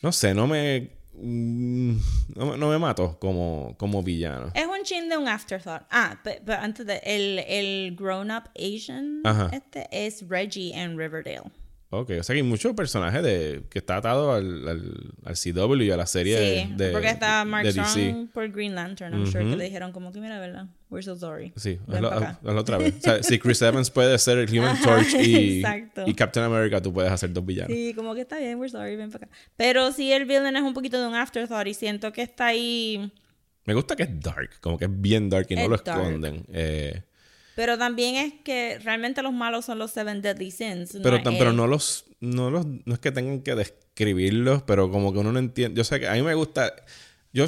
No 0.00 0.12
sé, 0.12 0.32
no 0.32 0.46
me 0.46 0.97
Mm, 1.20 1.96
no, 2.36 2.68
me 2.68 2.78
mato 2.78 3.18
como, 3.18 3.74
como 3.78 4.02
villano. 4.02 4.50
Es 4.54 4.66
un 4.66 4.82
chin 4.84 5.08
de 5.08 5.16
un 5.16 5.28
afterthought. 5.28 5.82
Ah, 5.90 6.18
pero 6.22 6.60
antes 6.60 6.86
de. 6.86 7.00
El, 7.04 7.38
el 7.40 7.96
grown 7.96 8.30
up 8.30 8.50
Asian 8.56 9.22
este 9.52 9.88
es 9.90 10.26
Reggie 10.28 10.72
en 10.74 10.96
Riverdale. 10.98 11.50
Ok, 11.90 12.10
o 12.20 12.22
sea 12.22 12.34
que 12.34 12.40
hay 12.40 12.46
muchos 12.46 12.74
personajes 12.74 13.22
de, 13.22 13.62
que 13.70 13.78
está 13.78 13.96
atado 13.96 14.32
al, 14.32 14.68
al, 14.68 14.92
al 15.24 15.34
CW 15.34 15.82
y 15.84 15.90
a 15.90 15.96
la 15.96 16.04
serie 16.06 16.66
Sí, 16.66 16.72
de, 16.76 16.90
porque 16.90 17.08
está 17.08 17.42
Mark 17.46 17.64
de. 17.64 17.72
Strong 17.72 18.28
por 18.28 18.50
Green 18.50 18.74
Lantern. 18.74 19.14
I'm 19.14 19.26
sure 19.26 19.42
que 19.48 19.56
le 19.56 19.64
dijeron 19.64 19.92
como 19.92 20.12
que 20.12 20.20
mira, 20.20 20.38
¿verdad? 20.38 20.66
We're 20.90 21.02
so 21.02 21.16
sorry. 21.16 21.52
Sí, 21.56 21.78
hazlo, 21.90 22.10
hazlo 22.12 22.60
otra 22.60 22.76
vez. 22.76 22.94
O 22.98 23.00
sea, 23.00 23.22
si 23.22 23.38
Chris 23.38 23.62
Evans 23.62 23.90
puede 23.90 24.18
ser 24.18 24.36
el 24.36 24.50
Human 24.58 24.78
Torch 24.82 25.14
y, 25.14 25.62
y 26.06 26.14
Captain 26.14 26.44
America, 26.44 26.82
tú 26.82 26.92
puedes 26.92 27.10
hacer 27.10 27.32
dos 27.32 27.44
villanos. 27.46 27.72
Sí, 27.74 27.94
como 27.94 28.14
que 28.14 28.20
está 28.20 28.38
bien, 28.38 28.58
we're 28.58 28.70
sorry, 28.70 28.94
ven 28.96 29.10
para 29.10 29.24
acá. 29.26 29.34
Pero 29.56 29.90
sí, 29.90 30.12
el 30.12 30.26
villain 30.26 30.56
es 30.56 30.62
un 30.62 30.74
poquito 30.74 31.00
de 31.00 31.08
un 31.08 31.14
afterthought 31.14 31.66
y 31.68 31.72
siento 31.74 32.12
que 32.12 32.20
está 32.20 32.48
ahí. 32.48 33.10
Me 33.64 33.72
gusta 33.72 33.96
que 33.96 34.02
es 34.02 34.20
dark, 34.20 34.50
como 34.60 34.76
que 34.76 34.84
es 34.84 34.90
bien 35.00 35.30
dark 35.30 35.46
y 35.48 35.54
no 35.54 35.62
Es 35.62 35.68
lo 35.68 35.76
dark. 35.78 36.00
esconden. 36.02 36.44
Eh, 36.52 37.02
Pero 37.58 37.76
también 37.76 38.14
es 38.14 38.32
que 38.44 38.78
realmente 38.78 39.20
los 39.20 39.32
malos 39.32 39.64
son 39.64 39.80
los 39.80 39.90
Seven 39.90 40.22
Deadly 40.22 40.52
Sins. 40.52 40.96
pero, 41.02 41.18
tam- 41.18 41.36
pero 41.38 41.52
no 41.52 41.66
los, 41.66 42.04
no 42.20 42.50
los, 42.52 42.64
no 42.66 42.94
es 42.94 43.00
que 43.00 43.10
tengan 43.10 43.42
que 43.42 43.56
describirlos, 43.56 44.62
pero 44.62 44.92
como 44.92 45.12
que 45.12 45.18
uno 45.18 45.32
no 45.32 45.40
entiende. 45.40 45.76
Yo 45.76 45.82
sé 45.82 45.98
que 45.98 46.06
a 46.06 46.12
mí 46.14 46.22
me 46.22 46.34
gusta. 46.34 46.72
Yo 47.32 47.46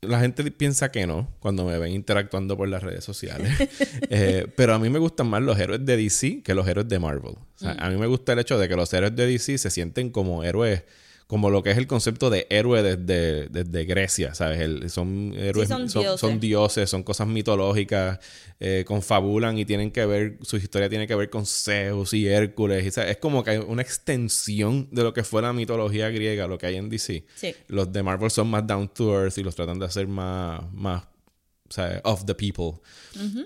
la 0.00 0.20
gente 0.20 0.48
piensa 0.52 0.92
que 0.92 1.08
no 1.08 1.34
cuando 1.40 1.64
me 1.64 1.76
ven 1.76 1.90
interactuando 1.92 2.56
por 2.56 2.68
las 2.68 2.84
redes 2.84 3.02
sociales. 3.02 3.52
Eh, 4.10 4.46
pero 4.56 4.74
a 4.74 4.78
mí 4.78 4.88
me 4.90 5.00
gustan 5.00 5.26
más 5.26 5.42
los 5.42 5.58
héroes 5.58 5.84
de 5.84 5.96
DC 5.96 6.42
que 6.44 6.54
los 6.54 6.66
héroes 6.68 6.88
de 6.88 6.98
Marvel. 7.00 7.32
O 7.34 7.46
sea, 7.56 7.74
Mm. 7.74 7.76
A 7.80 7.90
mí 7.90 7.96
me 7.96 8.06
gusta 8.06 8.32
el 8.34 8.38
hecho 8.38 8.58
de 8.58 8.68
que 8.68 8.76
los 8.76 8.92
héroes 8.94 9.14
de 9.16 9.26
DC 9.26 9.58
se 9.58 9.70
sienten 9.70 10.10
como 10.10 10.44
héroes, 10.44 10.84
como 11.28 11.50
lo 11.50 11.62
que 11.62 11.70
es 11.70 11.76
el 11.76 11.86
concepto 11.86 12.30
de 12.30 12.46
héroe 12.48 12.82
desde, 12.82 13.48
desde 13.50 13.84
Grecia, 13.84 14.34
¿sabes? 14.34 14.58
El- 14.60 14.88
son 14.90 15.34
héroes, 15.36 15.68
son 15.68 15.88
son, 15.90 16.02
dioses. 16.02 16.20
son 16.20 16.40
dioses, 16.40 16.88
son 16.90 17.02
cosas 17.02 17.28
mitológicas, 17.28 18.18
eh, 18.60 18.82
confabulan 18.86 19.58
y 19.58 19.66
tienen 19.66 19.90
que 19.90 20.06
ver, 20.06 20.38
su 20.40 20.56
historia 20.56 20.88
tiene 20.88 21.06
que 21.06 21.14
ver 21.14 21.28
con 21.28 21.44
Zeus 21.44 22.14
y 22.14 22.26
Hércules. 22.26 22.84
Y, 22.86 22.90
¿sabes? 22.90 23.10
Es 23.10 23.16
como 23.18 23.44
que 23.44 23.50
hay 23.50 23.58
una 23.58 23.82
extensión 23.82 24.88
de 24.90 25.02
lo 25.02 25.12
que 25.12 25.22
fue 25.22 25.42
la 25.42 25.52
mitología 25.52 26.08
griega, 26.08 26.46
lo 26.46 26.56
que 26.56 26.64
hay 26.66 26.76
en 26.76 26.88
DC. 26.88 27.24
Sí. 27.36 27.54
Los 27.68 27.92
de 27.92 28.02
Marvel 28.02 28.30
son 28.30 28.48
más 28.48 28.66
down 28.66 28.88
to 28.88 29.12
earth 29.22 29.36
y 29.36 29.42
los 29.42 29.54
tratan 29.54 29.78
de 29.78 29.84
hacer 29.84 30.08
más, 30.08 30.62
más 30.72 31.04
sea, 31.68 32.00
of 32.04 32.24
the 32.24 32.34
people. 32.34 32.80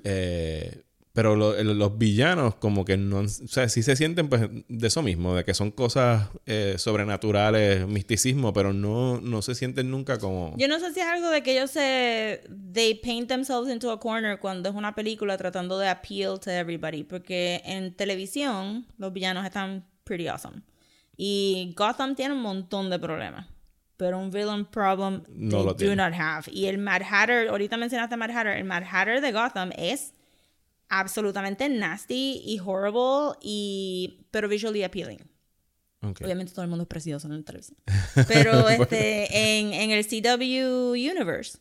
Eh, 0.05 0.83
pero 1.13 1.37
lo- 1.37 1.63
los 1.63 1.99
villanos 1.99 2.55
como 2.55 2.85
que 2.85 2.97
no... 2.97 3.19
O 3.21 3.29
sea, 3.29 3.69
sí 3.69 3.83
se 3.83 3.97
sienten 3.97 4.29
pues 4.29 4.49
de 4.69 4.87
eso 4.87 5.03
mismo, 5.03 5.35
de 5.35 5.45
que 5.45 5.53
son 5.53 5.71
cosas 5.71 6.29
eh, 6.47 6.77
sobrenaturales, 6.79 7.87
misticismo, 7.87 8.53
pero 8.53 8.73
no, 8.73 9.21
no 9.21 9.43
se 9.43 9.55
sienten 9.55 9.91
nunca 9.91 10.19
como... 10.19 10.55
Yo 10.57 10.69
no 10.69 10.79
sé 10.81 10.93
si 10.95 11.01
es 11.01 11.07
algo 11.07 11.29
de 11.31 11.43
que 11.43 11.53
ellos 11.53 11.71
se. 11.71 12.45
They 12.73 12.95
paint 12.95 13.29
themselves 13.29 13.71
into 13.73 13.91
a 13.91 14.01
corner 14.01 14.39
cuando 14.39 14.69
es 14.71 14.75
una 14.75 14.95
película 14.95 15.37
tratando 15.37 15.79
de 15.79 15.89
appeal 15.89 16.41
to 16.41 16.51
everybody. 16.51 17.03
Porque 17.05 17.61
en 17.65 17.95
televisión 17.95 18.87
los 18.97 19.13
villanos 19.13 19.45
están 19.45 19.85
pretty 20.05 20.29
awesome. 20.29 20.63
Y 21.17 21.75
Gotham 21.77 22.15
tiene 22.17 22.35
un 22.35 22.41
montón 22.43 22.89
de 22.91 22.99
problemas. 22.99 23.47
Pero 23.99 24.19
un 24.19 24.31
villain 24.31 24.65
problem 24.65 25.23
No 25.29 25.51
they 25.59 25.65
lo 25.65 25.65
do 25.73 25.75
tiene. 25.77 25.97
not 25.97 26.13
have. 26.15 26.45
Y 26.51 26.67
el 26.67 26.79
Mad 26.79 27.03
Hatter, 27.09 27.49
ahorita 27.49 27.77
mencionaste 27.77 28.15
a 28.15 28.17
Mad 28.17 28.31
Hatter, 28.31 28.57
el 28.57 28.65
Mad 28.65 28.83
Hatter 28.91 29.21
de 29.21 29.31
Gotham 29.31 29.71
es 29.77 30.15
absolutamente 31.01 31.69
nasty 31.69 32.43
y 32.45 32.61
horrible 32.61 33.37
y 33.41 34.27
pero 34.31 34.49
visually 34.49 34.83
appealing. 34.85 35.21
Ok. 36.03 36.21
Obviamente 36.23 36.53
todo 36.53 36.63
el 36.65 36.69
mundo 36.69 36.83
es 36.83 36.89
precioso 36.89 37.27
en 37.29 37.37
la 37.39 37.43
televisión. 37.45 37.79
Pero 38.29 38.69
este, 38.69 39.59
en, 39.61 39.73
en 39.73 39.91
el 39.93 40.05
CW 40.05 40.91
Universe, 40.93 41.59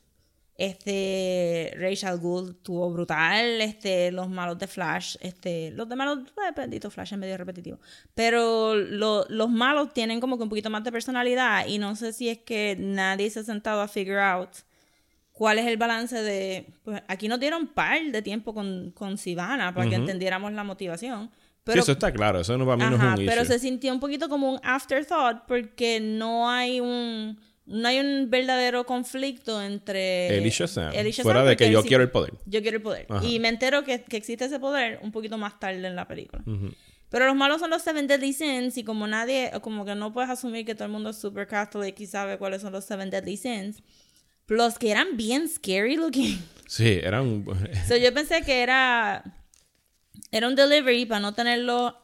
este, 0.55 1.73
Rachel 1.77 2.17
Gould 2.17 2.51
estuvo 2.57 2.91
brutal. 2.91 3.61
Este, 3.61 4.11
los 4.11 4.29
malos 4.29 4.57
de 4.57 4.67
Flash, 4.67 5.15
este, 5.21 5.71
los 5.71 5.87
de 5.87 5.95
malos, 5.95 6.19
eh, 6.37 6.51
bendito 6.55 6.89
Flash 6.89 7.13
es 7.13 7.19
medio 7.19 7.37
repetitivo. 7.37 7.79
Pero 8.15 8.75
lo- 8.75 9.25
los 9.29 9.49
malos 9.49 9.93
tienen 9.93 10.19
como 10.19 10.37
que 10.37 10.43
un 10.43 10.49
poquito 10.49 10.69
más 10.69 10.83
de 10.83 10.91
personalidad 10.91 11.67
y 11.67 11.77
no 11.77 11.95
sé 11.95 12.11
si 12.13 12.29
es 12.29 12.39
que 12.39 12.75
nadie 12.79 13.29
se 13.29 13.39
ha 13.41 13.43
sentado 13.43 13.81
a 13.81 13.87
figure 13.87 14.19
out 14.21 14.49
cuál 15.31 15.59
es 15.59 15.65
el 15.67 15.77
balance 15.77 16.21
de... 16.21 16.73
Pues 16.83 17.01
aquí 17.07 17.27
nos 17.27 17.39
dieron 17.39 17.67
par 17.67 17.99
de 18.03 18.21
tiempo 18.21 18.53
con, 18.53 18.91
con 18.91 19.17
Sivana 19.17 19.73
para 19.73 19.89
que 19.89 19.95
entendiéramos 19.95 20.51
la 20.53 20.63
motivación. 20.63 21.29
Sí, 21.31 21.61
Pero 21.65 21.81
eso 21.81 21.91
está 21.91 22.11
claro, 22.11 22.39
eso 22.39 22.57
no 22.57 22.65
para 22.65 22.77
mí 22.77 22.83
no 22.89 22.95
Ajá, 22.95 23.13
es 23.13 23.19
un 23.19 23.25
pero 23.27 23.41
issue. 23.43 23.53
se 23.53 23.59
sintió 23.59 23.93
un 23.93 23.99
poquito 23.99 24.29
como 24.29 24.51
un 24.51 24.59
afterthought 24.63 25.43
porque 25.47 25.99
no 25.99 26.49
hay 26.49 26.79
un 26.79 27.39
no 27.67 27.87
hay 27.87 27.99
un 27.99 28.29
verdadero 28.31 28.83
conflicto 28.87 29.61
entre 29.61 30.35
y 30.43 30.49
Shazam, 30.49 30.91
Fuera 31.21 31.43
de 31.43 31.55
que 31.55 31.71
yo 31.71 31.83
sí- 31.83 31.87
quiero 31.87 32.03
el 32.03 32.09
poder. 32.09 32.33
yo 32.47 32.61
quiero 32.63 32.77
el 32.77 32.83
poder 32.83 33.05
Ajá. 33.07 33.23
y 33.25 33.39
me 33.39 33.47
entero 33.49 33.83
que, 33.83 34.03
que 34.03 34.17
existe 34.17 34.45
ese 34.45 34.59
poder 34.59 34.99
un 35.03 35.11
poquito 35.11 35.37
más 35.37 35.59
tarde 35.59 35.85
en 35.87 35.95
la 35.95 36.07
película 36.07 36.43
pero 37.09 37.25
los 37.27 37.35
malos 37.35 37.59
son 37.59 37.69
los 37.69 37.81
Seven 37.83 38.07
Deadly 38.07 38.33
Sins 38.33 38.77
y 38.77 38.83
como 38.83 39.05
nadie 39.05 39.51
como 39.61 39.85
que 39.85 39.93
no 39.93 40.11
puedes 40.11 40.31
asumir 40.31 40.65
que 40.65 40.73
todo 40.73 40.85
el 40.85 40.91
mundo 40.91 41.11
es 41.11 41.17
super 41.17 41.45
catholic 41.45 41.97
y 41.99 42.07
sabe 42.07 42.37
cuáles 42.39 42.61
son 42.63 42.71
los 42.73 42.85
Seven 42.85 43.09
Deadly 43.11 43.37
Sins 43.37 43.83
los 44.51 44.77
que 44.77 44.91
eran 44.91 45.17
bien 45.17 45.47
scary 45.49 45.95
looking 45.95 46.39
Sí, 46.67 46.99
era 47.03 47.21
un... 47.21 47.45
So, 47.87 47.97
yo 47.97 48.13
pensé 48.13 48.43
que 48.43 48.61
era 48.63 49.23
era 50.31 50.47
un 50.47 50.55
delivery 50.55 51.05
para 51.05 51.19
no 51.19 51.33
tenerlo 51.33 51.97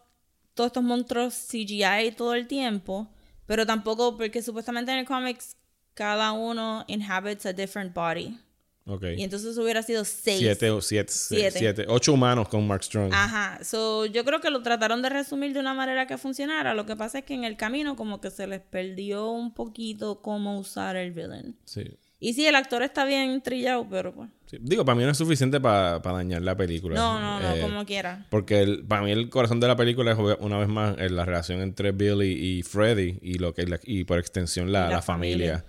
todos 0.53 0.67
estos 0.67 0.83
monstruos 0.83 1.33
CGI 1.49 2.11
todo 2.17 2.33
el 2.33 2.47
tiempo, 2.47 3.07
pero 3.45 3.65
tampoco 3.65 4.17
porque 4.17 4.41
supuestamente 4.41 4.91
en 4.91 4.97
el 4.99 5.05
cómics 5.05 5.55
cada 5.93 6.33
uno 6.33 6.83
inhabits 6.87 7.45
a 7.45 7.53
different 7.53 7.93
body. 7.93 8.37
ok. 8.85 9.03
Y 9.17 9.23
entonces 9.23 9.57
hubiera 9.57 9.81
sido 9.83 10.03
seis. 10.03 10.39
Siete 10.39 10.69
o 10.69 10.81
siete, 10.81 11.13
Siete. 11.13 11.57
siete. 11.59 11.85
Ocho 11.87 12.11
humanos 12.13 12.49
con 12.49 12.67
Mark 12.67 12.83
Strong. 12.83 13.13
Ajá, 13.13 13.63
so, 13.63 14.05
yo 14.05 14.25
creo 14.25 14.41
que 14.41 14.49
lo 14.49 14.61
trataron 14.63 15.01
de 15.01 15.09
resumir 15.09 15.53
de 15.53 15.61
una 15.61 15.73
manera 15.73 16.07
que 16.07 16.17
funcionara. 16.17 16.73
Lo 16.73 16.85
que 16.85 16.95
pasa 16.97 17.19
es 17.19 17.23
que 17.23 17.35
en 17.35 17.45
el 17.45 17.55
camino 17.55 17.95
como 17.95 18.19
que 18.19 18.31
se 18.31 18.47
les 18.47 18.59
perdió 18.61 19.29
un 19.29 19.53
poquito 19.53 20.21
cómo 20.21 20.59
usar 20.59 20.97
el 20.97 21.11
villain. 21.13 21.55
Sí. 21.63 21.85
Y 22.19 22.33
sí, 22.33 22.47
el 22.47 22.55
actor 22.55 22.81
está 22.81 23.05
bien 23.05 23.41
trillado, 23.41 23.87
pero 23.89 24.13
pues... 24.13 24.29
Sí. 24.47 24.57
Digo, 24.59 24.83
para 24.83 24.95
mí 24.97 25.03
no 25.03 25.11
es 25.11 25.17
suficiente 25.17 25.59
para 25.59 25.99
dañar 25.99 26.41
la 26.41 26.57
película. 26.57 26.95
No, 26.95 27.19
no, 27.19 27.39
no, 27.39 27.55
Eh, 27.55 27.61
como 27.61 27.85
quiera. 27.85 28.25
Porque 28.31 28.61
el- 28.61 28.85
para 28.87 29.03
mí 29.03 29.11
el 29.11 29.29
corazón 29.29 29.59
de 29.59 29.67
la 29.67 29.75
película 29.75 30.13
es 30.13 30.17
una 30.39 30.57
vez 30.57 30.67
más 30.67 30.95
la 31.11 31.25
relación 31.25 31.61
entre 31.61 31.91
Billy 31.91 32.31
y 32.31 32.63
Freddy 32.63 33.19
y 33.21 33.37
lo 33.37 33.53
que 33.53 33.67
la- 33.67 33.79
y 33.83 34.03
por 34.03 34.17
extensión 34.17 34.71
la, 34.71 34.85
la 34.85 34.89
la 34.95 35.01
familia. 35.03 35.57
familia. 35.59 35.65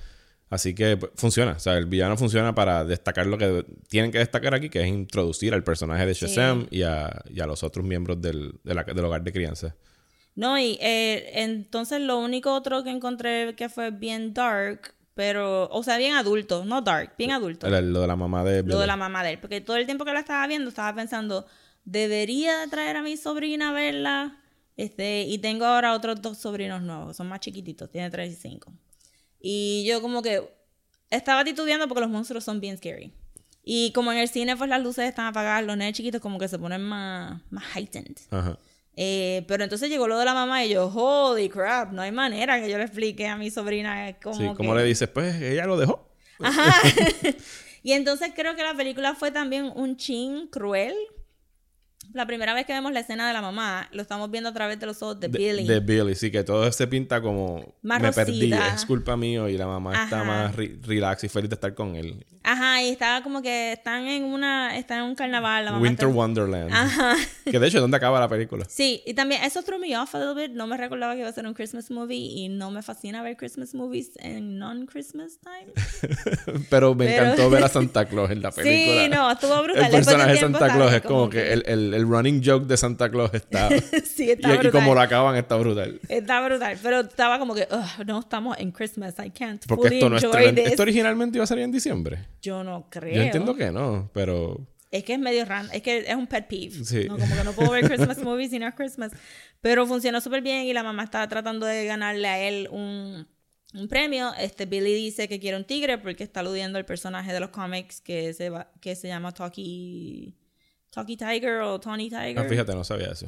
Así 0.51 0.75
que 0.75 0.97
pues, 0.97 1.13
funciona, 1.17 1.53
o 1.53 1.59
sea, 1.59 1.77
el 1.77 1.85
villano 1.85 2.17
funciona 2.17 2.55
para 2.55 2.83
destacar 2.83 3.27
lo 3.27 3.37
que 3.37 3.67
tienen 3.91 4.11
que 4.11 4.17
destacar 4.19 4.55
aquí, 4.55 4.71
que 4.71 4.81
es 4.81 4.87
introducir 4.89 5.53
al 5.53 5.63
personaje 5.63 6.07
de 6.07 6.15
Shazam 6.15 6.67
y, 6.71 6.81
a, 6.85 7.11
y 7.29 7.41
a 7.41 7.47
los 7.47 7.63
otros 7.63 7.85
miembros 7.85 8.23
del, 8.23 8.55
de 8.65 8.75
la- 8.75 8.85
del 8.85 9.05
hogar 9.05 9.23
de 9.23 9.33
crianza. 9.33 9.77
No, 10.35 10.59
y 10.59 10.79
eh, 10.81 11.43
entonces 11.43 12.01
lo 12.01 12.19
único 12.19 12.55
otro 12.55 12.83
que 12.85 12.89
encontré 12.91 13.55
que 13.57 13.69
fue 13.69 13.91
bien 13.91 14.33
dark, 14.33 14.95
pero, 15.19 15.69
o 15.71 15.83
sea, 15.83 15.99
bien 15.99 16.15
adulto, 16.15 16.65
no 16.65 16.81
dark, 16.81 17.15
bien 17.19 17.33
adulto. 17.33 17.67
El- 17.67 17.93
lo 17.93 18.03
de 18.03 18.07
la 18.07 18.15
mamá 18.15 18.45
de 18.45 18.63
Billy. 18.63 18.73
Lo 18.73 18.79
de 18.79 18.87
la 18.87 18.97
mamá 18.97 19.25
de 19.25 19.31
él, 19.33 19.41
porque 19.41 19.61
todo 19.61 19.77
el 19.77 19.85
tiempo 19.85 20.05
que 20.05 20.13
la 20.13 20.21
estaba 20.21 20.47
viendo 20.47 20.69
estaba 20.69 20.95
pensando, 20.95 21.45
debería 21.85 22.57
de 22.61 22.69
traer 22.69 22.97
a 22.97 23.03
mi 23.03 23.17
sobrina 23.17 23.71
a 23.71 23.73
verla. 23.73 24.39
Este, 24.77 25.23
y 25.23 25.39
tengo 25.39 25.65
ahora 25.65 25.93
otros 25.95 26.23
dos 26.23 26.39
sobrinos 26.39 26.83
nuevos, 26.83 27.17
son 27.17 27.27
más 27.29 27.41
chiquititos, 27.41 27.91
tiene 27.91 28.11
3 28.11 28.33
y 28.33 28.37
5. 28.37 28.73
Y 29.41 29.85
yo 29.89 30.01
como 30.01 30.23
que 30.23 30.49
estaba 31.11 31.43
titubeando 31.43 31.89
porque 31.89 32.03
los 32.03 32.11
monstruos 32.11 32.45
son 32.45 32.61
bien 32.61 32.79
scary. 32.79 33.13
Y 33.65 33.91
como 33.95 34.13
en 34.13 34.19
el 34.19 34.29
cine 34.29 34.57
pues 34.57 34.71
las 34.71 34.81
luces 34.81 35.09
están 35.09 35.27
apagadas, 35.27 35.65
los 35.67 35.77
nenes 35.77 35.95
chiquitos 35.97 36.21
como 36.21 36.39
que 36.39 36.47
se 36.47 36.61
ponen 36.61 36.81
más, 36.83 37.43
más 37.51 37.65
heightened. 37.75 38.17
Ajá. 38.31 38.57
Eh, 39.01 39.45
pero 39.47 39.63
entonces 39.63 39.89
llegó 39.89 40.09
lo 40.09 40.19
de 40.19 40.25
la 40.25 40.35
mamá 40.35 40.65
y 40.65 40.71
yo, 40.71 40.89
holy 40.93 41.49
crap, 41.49 41.93
no 41.93 42.03
hay 42.03 42.11
manera 42.11 42.61
que 42.61 42.69
yo 42.69 42.79
le 42.79 42.83
explique 42.83 43.29
a 43.29 43.37
mi 43.37 43.49
sobrina 43.49 44.17
cómo 44.21 44.35
Sí, 44.35 44.49
que... 44.49 44.55
como 44.57 44.75
le 44.75 44.83
dices, 44.83 45.09
pues 45.09 45.41
ella 45.41 45.67
lo 45.67 45.77
dejó. 45.77 46.11
Ajá. 46.41 46.75
y 47.85 47.93
entonces 47.93 48.33
creo 48.35 48.57
que 48.57 48.65
la 48.65 48.75
película 48.75 49.15
fue 49.15 49.31
también 49.31 49.71
un 49.77 49.97
chin 49.97 50.49
cruel. 50.49 50.97
La 52.15 52.27
primera 52.27 52.55
vez 52.55 52.65
que 52.67 52.73
vemos 52.73 52.93
la 52.93 53.01
escena 53.01 53.27
de 53.29 53.33
la 53.35 53.43
mamá, 53.43 53.89
lo 53.93 54.01
estamos 54.03 54.31
viendo 54.31 54.49
a 54.49 54.55
través 54.55 54.81
de 54.81 54.87
los 54.87 55.03
ojos 55.03 55.21
de, 55.21 55.29
De, 55.29 55.39
Billy. 55.39 55.65
de 55.67 55.81
Billy, 55.81 56.15
sí, 56.15 56.31
que 56.31 56.43
todo 56.43 56.71
se 56.73 56.87
pinta 56.87 57.21
como 57.21 57.75
Más 57.83 58.01
me 58.01 58.13
perdí, 58.13 58.53
es 58.53 58.87
culpa 58.87 59.17
mío 59.17 59.49
y 59.49 59.59
la 59.59 59.67
mamá 59.67 59.93
está 60.05 60.23
Ajá. 60.23 60.25
más 60.25 60.57
re- 60.57 60.79
relax 60.87 61.25
y 61.25 61.29
feliz 61.29 61.51
de 61.51 61.55
estar 61.55 61.75
con 61.75 61.97
él. 61.97 62.25
Ajá, 62.45 62.83
y 62.83 62.89
estaba 62.89 63.23
como 63.23 63.43
que 63.43 63.73
están 63.73 64.07
en 64.07 64.25
una, 64.25 64.79
están 64.79 64.99
en 65.01 65.05
un 65.05 65.15
carnaval. 65.15 65.67
La 65.67 65.73
mamá 65.73 65.83
Winter 65.83 66.09
está- 66.09 66.17
Wonderland. 66.19 66.73
Ajá. 66.73 67.15
Que 67.45 67.59
de 67.59 67.67
hecho, 67.67 67.81
¿dónde 67.81 67.97
acaba 67.97 68.21
la 68.21 68.29
película? 68.29 68.65
Sí, 68.69 69.03
y 69.07 69.15
también 69.15 69.43
eso 69.43 69.63
threw 69.63 69.79
me 69.79 69.97
off 69.99 70.15
a 70.15 70.19
little 70.19 70.35
bit. 70.49 70.55
No 70.55 70.67
me 70.67 70.77
recordaba 70.77 71.15
que 71.15 71.21
iba 71.21 71.29
a 71.29 71.33
ser 71.33 71.47
un 71.47 71.55
Christmas 71.55 71.91
movie 71.91 72.17
y 72.19 72.49
no 72.49 72.71
me 72.71 72.83
fascina 72.83 73.23
ver 73.23 73.37
Christmas 73.37 73.75
movies 73.75 74.13
en 74.17 74.59
non-Christmas 74.59 75.39
time. 75.43 75.73
Pero 76.71 76.95
me 76.95 77.07
Pero- 77.07 77.25
encantó 77.25 77.51
ver 77.51 77.65
a 77.65 77.69
Santa 77.69 78.05
Claus 78.09 78.31
en 78.31 78.43
la 78.43 78.51
película. 78.51 79.03
Sí, 79.05 79.09
no, 79.11 79.31
estuvo 79.31 79.63
brutal. 79.63 79.85
El 79.85 79.91
personaje 79.91 80.33
de 80.33 80.39
Santa 80.39 80.73
Claus 80.75 80.93
es 80.93 81.03
como 81.03 81.29
que 81.29 81.53
el, 81.53 81.63
el, 81.67 81.95
el 81.99 82.09
running 82.09 82.43
joke 82.45 82.67
de 82.67 82.77
Santa 82.77 83.11
Claus 83.11 83.33
está. 83.35 83.69
sí, 84.05 84.31
está 84.31 84.49
y, 84.49 84.55
y 84.55 84.59
brutal. 84.59 84.71
como 84.73 84.95
lo 84.95 85.01
acaban 85.01 85.37
está 85.37 85.57
brutal. 85.57 86.01
Está 86.09 86.45
brutal, 86.45 86.79
pero 86.83 87.01
estaba 87.01 87.39
como 87.39 87.55
que, 87.55 87.67
"Ugh, 87.71 88.07
no 88.07 88.21
estamos 88.21 88.57
en 88.59 88.71
Christmas, 88.73 89.15
I 89.25 89.31
can't 89.31 89.65
Porque 89.67 89.89
esto 89.97 90.09
no 90.09 90.17
es 90.17 90.25
enjoy 90.25 90.43
tren- 90.45 90.55
this". 90.55 90.67
Esto 90.69 90.83
originalmente 90.83 91.39
iba 91.39 91.45
a 91.45 91.47
salir 91.47 91.65
en 91.65 91.73
diciembre. 91.73 92.27
Yo 92.43 92.65
no 92.65 92.89
creo. 92.91 93.15
Yo 93.17 93.23
entiendo 93.23 93.55
que 93.55 93.71
no, 93.71 94.11
pero. 94.15 94.67
Es 94.91 95.05
que 95.05 95.13
es 95.13 95.19
medio 95.19 95.45
random, 95.45 95.71
es 95.75 95.83
que 95.83 95.99
es 95.99 96.15
un 96.17 96.27
pet 96.27 96.49
peeve. 96.49 96.83
Sí. 96.85 97.05
¿no? 97.09 97.19
Como 97.19 97.37
que 97.37 97.45
no 97.45 97.53
puedo 97.53 97.71
ver 97.73 97.85
Christmas 97.89 98.23
movies 98.23 98.51
si 98.51 98.59
no 98.59 98.75
Christmas. 98.75 99.13
Pero 99.61 99.87
funcionó 99.87 100.21
súper 100.23 100.41
bien 100.41 100.65
y 100.65 100.73
la 100.73 100.83
mamá 100.83 101.03
estaba 101.05 101.29
tratando 101.29 101.67
de 101.67 101.85
ganarle 101.85 102.27
a 102.27 102.39
él 102.49 102.69
un, 102.71 103.27
un 103.75 103.89
premio. 103.89 104.33
Este 104.39 104.65
Billy 104.65 104.95
dice 104.95 105.29
que 105.29 105.41
quiere 105.41 105.59
un 105.59 105.65
tigre 105.65 105.99
porque 105.99 106.25
está 106.25 106.41
aludiendo 106.41 106.79
al 106.79 106.87
personaje 106.87 107.35
de 107.35 107.41
los 107.41 107.51
cómics 107.51 108.01
que 108.01 108.33
se, 108.33 108.49
va, 108.49 108.71
que 108.81 108.95
se 108.97 109.09
llama 109.09 109.33
Talkie, 109.35 110.35
Talkie 110.91 111.17
Tiger 111.17 111.61
o 111.61 111.79
Tawny 111.79 112.09
Tiger. 112.09 112.39
Ah, 112.39 112.45
fíjate, 112.45 112.75
no 112.75 112.85
sabía 112.85 113.09
eso. 113.09 113.27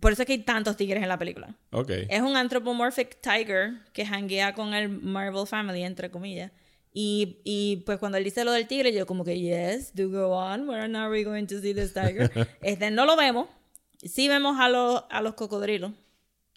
Por 0.00 0.12
eso 0.12 0.22
es 0.22 0.26
que 0.26 0.34
hay 0.34 0.38
tantos 0.42 0.76
tigres 0.76 1.02
en 1.02 1.08
la 1.08 1.18
película. 1.18 1.56
Ok. 1.70 1.90
Es 2.08 2.20
un 2.20 2.36
anthropomorphic 2.36 3.20
tiger 3.20 3.80
que 3.92 4.04
hanguea 4.04 4.54
con 4.54 4.74
el 4.74 4.88
Marvel 4.88 5.46
Family, 5.46 5.82
entre 5.82 6.10
comillas. 6.10 6.52
Y, 6.92 7.40
y 7.42 7.78
pues 7.84 7.98
cuando 7.98 8.18
él 8.18 8.24
dice 8.24 8.44
lo 8.44 8.52
del 8.52 8.68
tigre, 8.68 8.92
yo 8.92 9.04
como 9.04 9.24
que, 9.24 9.38
yes, 9.40 9.94
do 9.94 10.08
go 10.08 10.28
on, 10.36 10.68
where 10.68 10.84
are 10.84 11.10
we 11.10 11.24
going 11.24 11.46
to 11.46 11.60
see 11.60 11.74
this 11.74 11.92
tiger? 11.92 12.30
este, 12.62 12.90
no 12.92 13.04
lo 13.04 13.16
vemos. 13.16 13.48
Sí 14.00 14.28
vemos 14.28 14.60
a, 14.60 14.68
los 14.68 15.02
a 15.10 15.20
los 15.20 15.34
cocodrilos. 15.34 15.92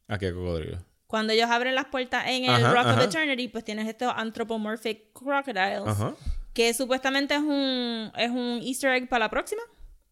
¿A 0.07 0.19
qué 0.19 0.31
cocodrilo? 0.31 0.77
Cuando 1.07 1.33
ellos 1.33 1.49
abren 1.49 1.73
las 1.73 1.85
puertas 1.85 2.25
en 2.27 2.43
el 2.45 2.51
Ajá, 2.51 2.71
Rock 2.71 2.85
of 2.85 2.91
ajá. 2.91 3.03
Eternity, 3.05 3.47
pues 3.47 3.63
tienes 3.63 3.87
estos 3.87 4.13
anthropomorphic 4.15 5.13
crocodiles. 5.13 5.87
Ajá. 5.87 6.13
Que 6.53 6.73
supuestamente 6.73 7.33
es 7.33 7.41
un, 7.41 8.11
es 8.15 8.29
un 8.29 8.59
easter 8.61 8.91
egg 8.91 9.07
para 9.09 9.25
la 9.25 9.29
próxima. 9.29 9.61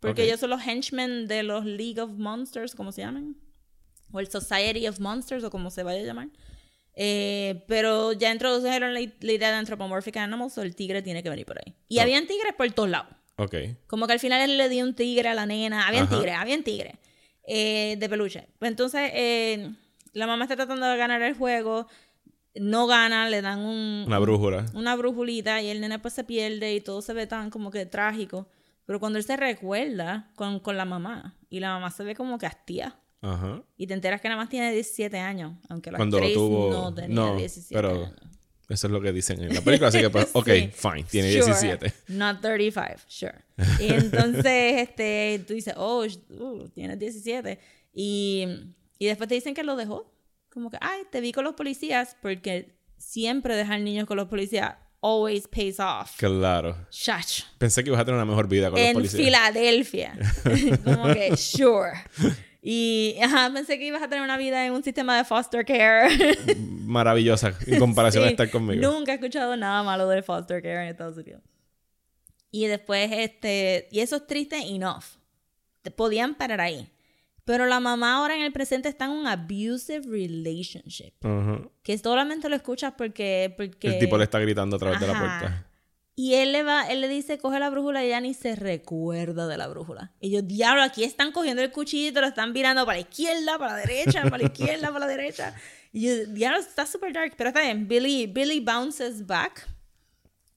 Porque 0.06 0.22
Ok. 0.24 0.28
ellos 0.28 0.40
son 0.40 0.50
los 0.52 0.62
henchmen 0.66 1.28
de 1.28 1.44
los 1.44 1.66
League 1.66 2.00
of 2.02 2.12
Monsters, 2.12 2.76
como 2.76 2.92
se 2.92 3.02
llaman. 3.02 3.36
O 4.12 4.20
el 4.20 4.28
Society 4.30 4.88
of 4.88 5.00
Monsters, 5.00 5.44
o 5.44 5.50
como 5.50 5.70
se 5.72 5.84
vaya 5.84 6.00
a 6.02 6.04
llamar. 6.04 6.30
Eh, 6.96 7.64
pero 7.68 8.14
ya 8.14 8.32
introdujeron 8.32 8.94
la, 8.94 9.02
la 9.02 9.32
idea 9.32 9.50
de 9.50 9.56
anthropomorphic 9.56 10.16
animals, 10.18 10.58
o 10.58 10.62
el 10.62 10.76
tigre 10.76 11.02
tiene 11.02 11.22
que 11.24 11.30
venir 11.30 11.46
por 11.46 11.58
ahí. 11.58 11.76
Y 11.90 12.00
Oh. 12.00 12.02
habían 12.04 12.26
tigres 12.28 12.54
por 12.58 12.72
todos 12.72 12.90
lados. 12.90 13.08
Ok. 13.38 13.56
Como 13.88 14.08
que 14.08 14.14
al 14.14 14.20
final 14.20 14.42
él 14.50 14.58
le 14.58 14.70
dio 14.70 14.86
un 14.86 14.94
tigre 14.96 15.28
a 15.28 15.34
la 15.34 15.46
nena. 15.46 15.88
Habían 15.88 16.08
tigres, 16.10 16.36
habían 16.38 16.64
tigres. 16.64 16.94
eh, 17.48 17.96
de 18.00 18.10
peluche. 18.10 18.48
Pues 18.58 18.72
entonces, 18.72 19.12
eh, 19.14 19.70
la 20.14 20.26
mamá 20.26 20.46
está 20.46 20.56
tratando 20.56 20.86
de 20.88 20.98
ganar 20.98 21.22
el 21.22 21.36
juego. 21.36 21.88
No 22.56 22.88
gana, 22.88 23.30
le 23.30 23.42
dan 23.44 23.60
un, 23.60 24.06
Una 24.08 24.18
brújula. 24.18 24.66
una 24.74 24.96
brújulita 24.96 25.62
y 25.62 25.68
el 25.68 25.80
nene 25.82 26.00
pues 26.00 26.14
se 26.16 26.24
pierde 26.24 26.74
y 26.74 26.82
todo 26.82 27.04
se 27.04 27.14
ve 27.14 27.28
tan 27.28 27.50
como 27.52 27.70
que 27.70 27.86
trágico. 27.86 28.48
Pero 28.86 29.00
cuando 29.00 29.18
él 29.18 29.26
se 29.26 29.36
recuerda 29.38 30.32
con, 30.36 30.60
con 30.60 30.78
la 30.78 30.86
mamá 30.86 31.38
y 31.50 31.60
la 31.60 31.70
mamá 31.70 31.90
se 31.92 32.04
ve 32.04 32.16
como 32.16 32.38
que 32.38 32.46
hastía 32.46 33.00
Ajá. 33.22 33.64
y 33.78 33.88
te 33.88 33.94
enteras 33.96 34.22
que 34.22 34.28
nada 34.30 34.40
más 34.40 34.50
tiene 34.50 34.72
17 34.72 35.18
años, 35.20 35.54
aunque 35.70 35.92
la 35.92 35.98
Cuando 35.98 36.20
lo 36.20 36.34
tuvo. 36.34 36.72
no 36.72 36.94
tenía 36.94 37.16
No, 37.16 37.36
17 37.36 37.74
pero 37.74 37.90
años. 38.06 38.14
eso 38.70 38.88
es 38.88 38.94
lo 38.94 39.02
que 39.02 39.12
dicen 39.12 39.42
en 39.44 39.54
la 39.56 39.62
película, 39.62 39.88
así 39.90 40.00
que 40.00 40.10
pues, 40.12 40.30
ok, 40.34 40.46
Sí. 40.48 40.70
fine, 40.74 41.04
tiene 41.10 41.32
Sure, 41.32 41.46
17. 41.46 41.94
Not 42.10 42.42
35, 42.42 43.02
sure. 43.08 43.36
Y 43.80 43.88
entonces 43.94 44.82
este, 44.82 45.44
tú 45.48 45.54
dices, 45.56 45.74
oh, 45.78 46.06
uh, 46.30 46.70
tienes 46.70 47.00
17. 47.00 47.60
Y, 47.94 48.46
y 49.00 49.06
después 49.08 49.28
te 49.30 49.36
dicen 49.36 49.54
que 49.56 49.64
lo 49.64 49.76
dejó. 49.76 50.12
Como 50.52 50.70
que, 50.70 50.78
ay, 50.80 51.02
te 51.12 51.20
vi 51.22 51.32
con 51.32 51.44
los 51.44 51.56
policías 51.56 52.16
porque 52.22 52.78
siempre 52.98 53.56
dejar 53.56 53.82
niños 53.82 54.06
con 54.06 54.16
los 54.18 54.28
policías 54.30 54.76
always 55.06 55.48
pays 55.48 55.80
off. 55.80 56.18
Claro. 56.18 56.76
Shach. 56.90 57.44
Pensé 57.60 57.84
que 57.84 57.90
ibas 57.90 58.02
a 58.02 58.06
tener 58.06 58.16
una 58.16 58.26
mejor 58.26 58.48
vida 58.48 58.72
con 58.72 58.80
los 58.80 58.88
En 58.88 58.94
policías. 58.96 59.24
Filadelfia. 59.24 60.18
Como 60.84 61.14
que, 61.14 61.38
sure. 61.38 61.92
Y 62.62 63.16
ajá, 63.22 63.52
pensé 63.54 63.78
que 63.78 63.86
ibas 63.86 64.02
a 64.02 64.10
tener 64.10 64.24
una 64.24 64.38
vida 64.38 64.66
en 64.66 64.74
un 64.74 64.84
sistema 64.84 65.16
de 65.16 65.24
foster 65.24 65.64
care. 65.64 66.10
Maravillosa 66.58 67.54
en 67.68 67.80
comparación 67.80 68.24
a 68.24 68.30
estar 68.30 68.50
conmigo. 68.50 68.82
Nunca 68.82 69.12
he 69.12 69.16
escuchado 69.16 69.56
nada 69.56 69.84
malo 69.84 70.08
del 70.08 70.24
foster 70.24 70.64
care 70.64 70.82
en 70.82 70.90
Estados 70.90 71.18
Unidos. 71.18 71.44
Y 72.50 72.66
después, 72.66 73.12
este, 73.12 73.88
y 73.92 74.00
eso 74.00 74.16
es 74.16 74.26
triste 74.26 74.58
enough. 74.58 75.04
Te 75.84 75.92
podían 75.92 76.34
parar 76.34 76.62
ahí. 76.62 76.90
Pero 77.46 77.68
la 77.68 77.80
mamá 77.80 78.16
ahora 78.16 78.36
en 78.36 78.42
el 78.42 78.52
presente 78.52 78.90
está 78.90 79.06
en 79.06 79.12
un 79.12 79.28
abusive 79.28 80.02
relationship. 80.02 81.14
Que 81.84 81.98
solamente 81.98 82.50
lo 82.50 82.56
escuchas 82.56 82.94
porque... 82.98 83.54
porque 83.56 83.88
El 83.88 84.00
tipo 84.00 84.18
le 84.18 84.24
está 84.24 84.40
gritando 84.40 84.76
a 84.76 84.80
través 84.80 85.00
de 85.00 85.08
la 85.08 85.20
puerta. 85.20 85.68
Y 86.18 86.36
él 86.36 86.54
le 86.54 86.64
va, 86.64 86.88
él 86.90 87.02
le 87.02 87.10
dice, 87.10 87.38
coge 87.38 87.60
la 87.60 87.70
brújula 87.70 88.04
y 88.04 88.08
ella 88.08 88.22
ni 88.22 88.34
se 88.34 88.56
recuerda 88.56 89.48
de 89.48 89.58
la 89.58 89.68
brújula. 89.68 90.14
Y 90.22 90.32
yo, 90.32 90.42
diablo, 90.42 90.82
aquí 90.82 91.04
están 91.04 91.34
cogiendo 91.34 91.62
el 91.62 91.72
cuchillito, 91.72 92.22
lo 92.22 92.28
están 92.28 92.54
virando 92.54 92.86
para 92.86 92.98
la 92.98 93.02
izquierda, 93.02 93.60
para 93.60 93.74
la 93.74 93.80
derecha, 93.80 94.24
para 94.24 94.38
la 94.38 94.46
izquierda, 94.46 94.88
para 94.88 95.00
la 95.00 95.08
derecha. 95.08 95.54
Y 95.92 96.08
yo, 96.08 96.26
diablo, 96.28 96.60
está 96.60 96.86
super 96.86 97.12
dark. 97.14 97.34
Pero 97.38 97.50
está 97.50 97.62
bien, 97.62 97.88
Billy, 97.88 98.28
Billy 98.28 98.62
bounces 98.62 99.28
back. 99.28 99.68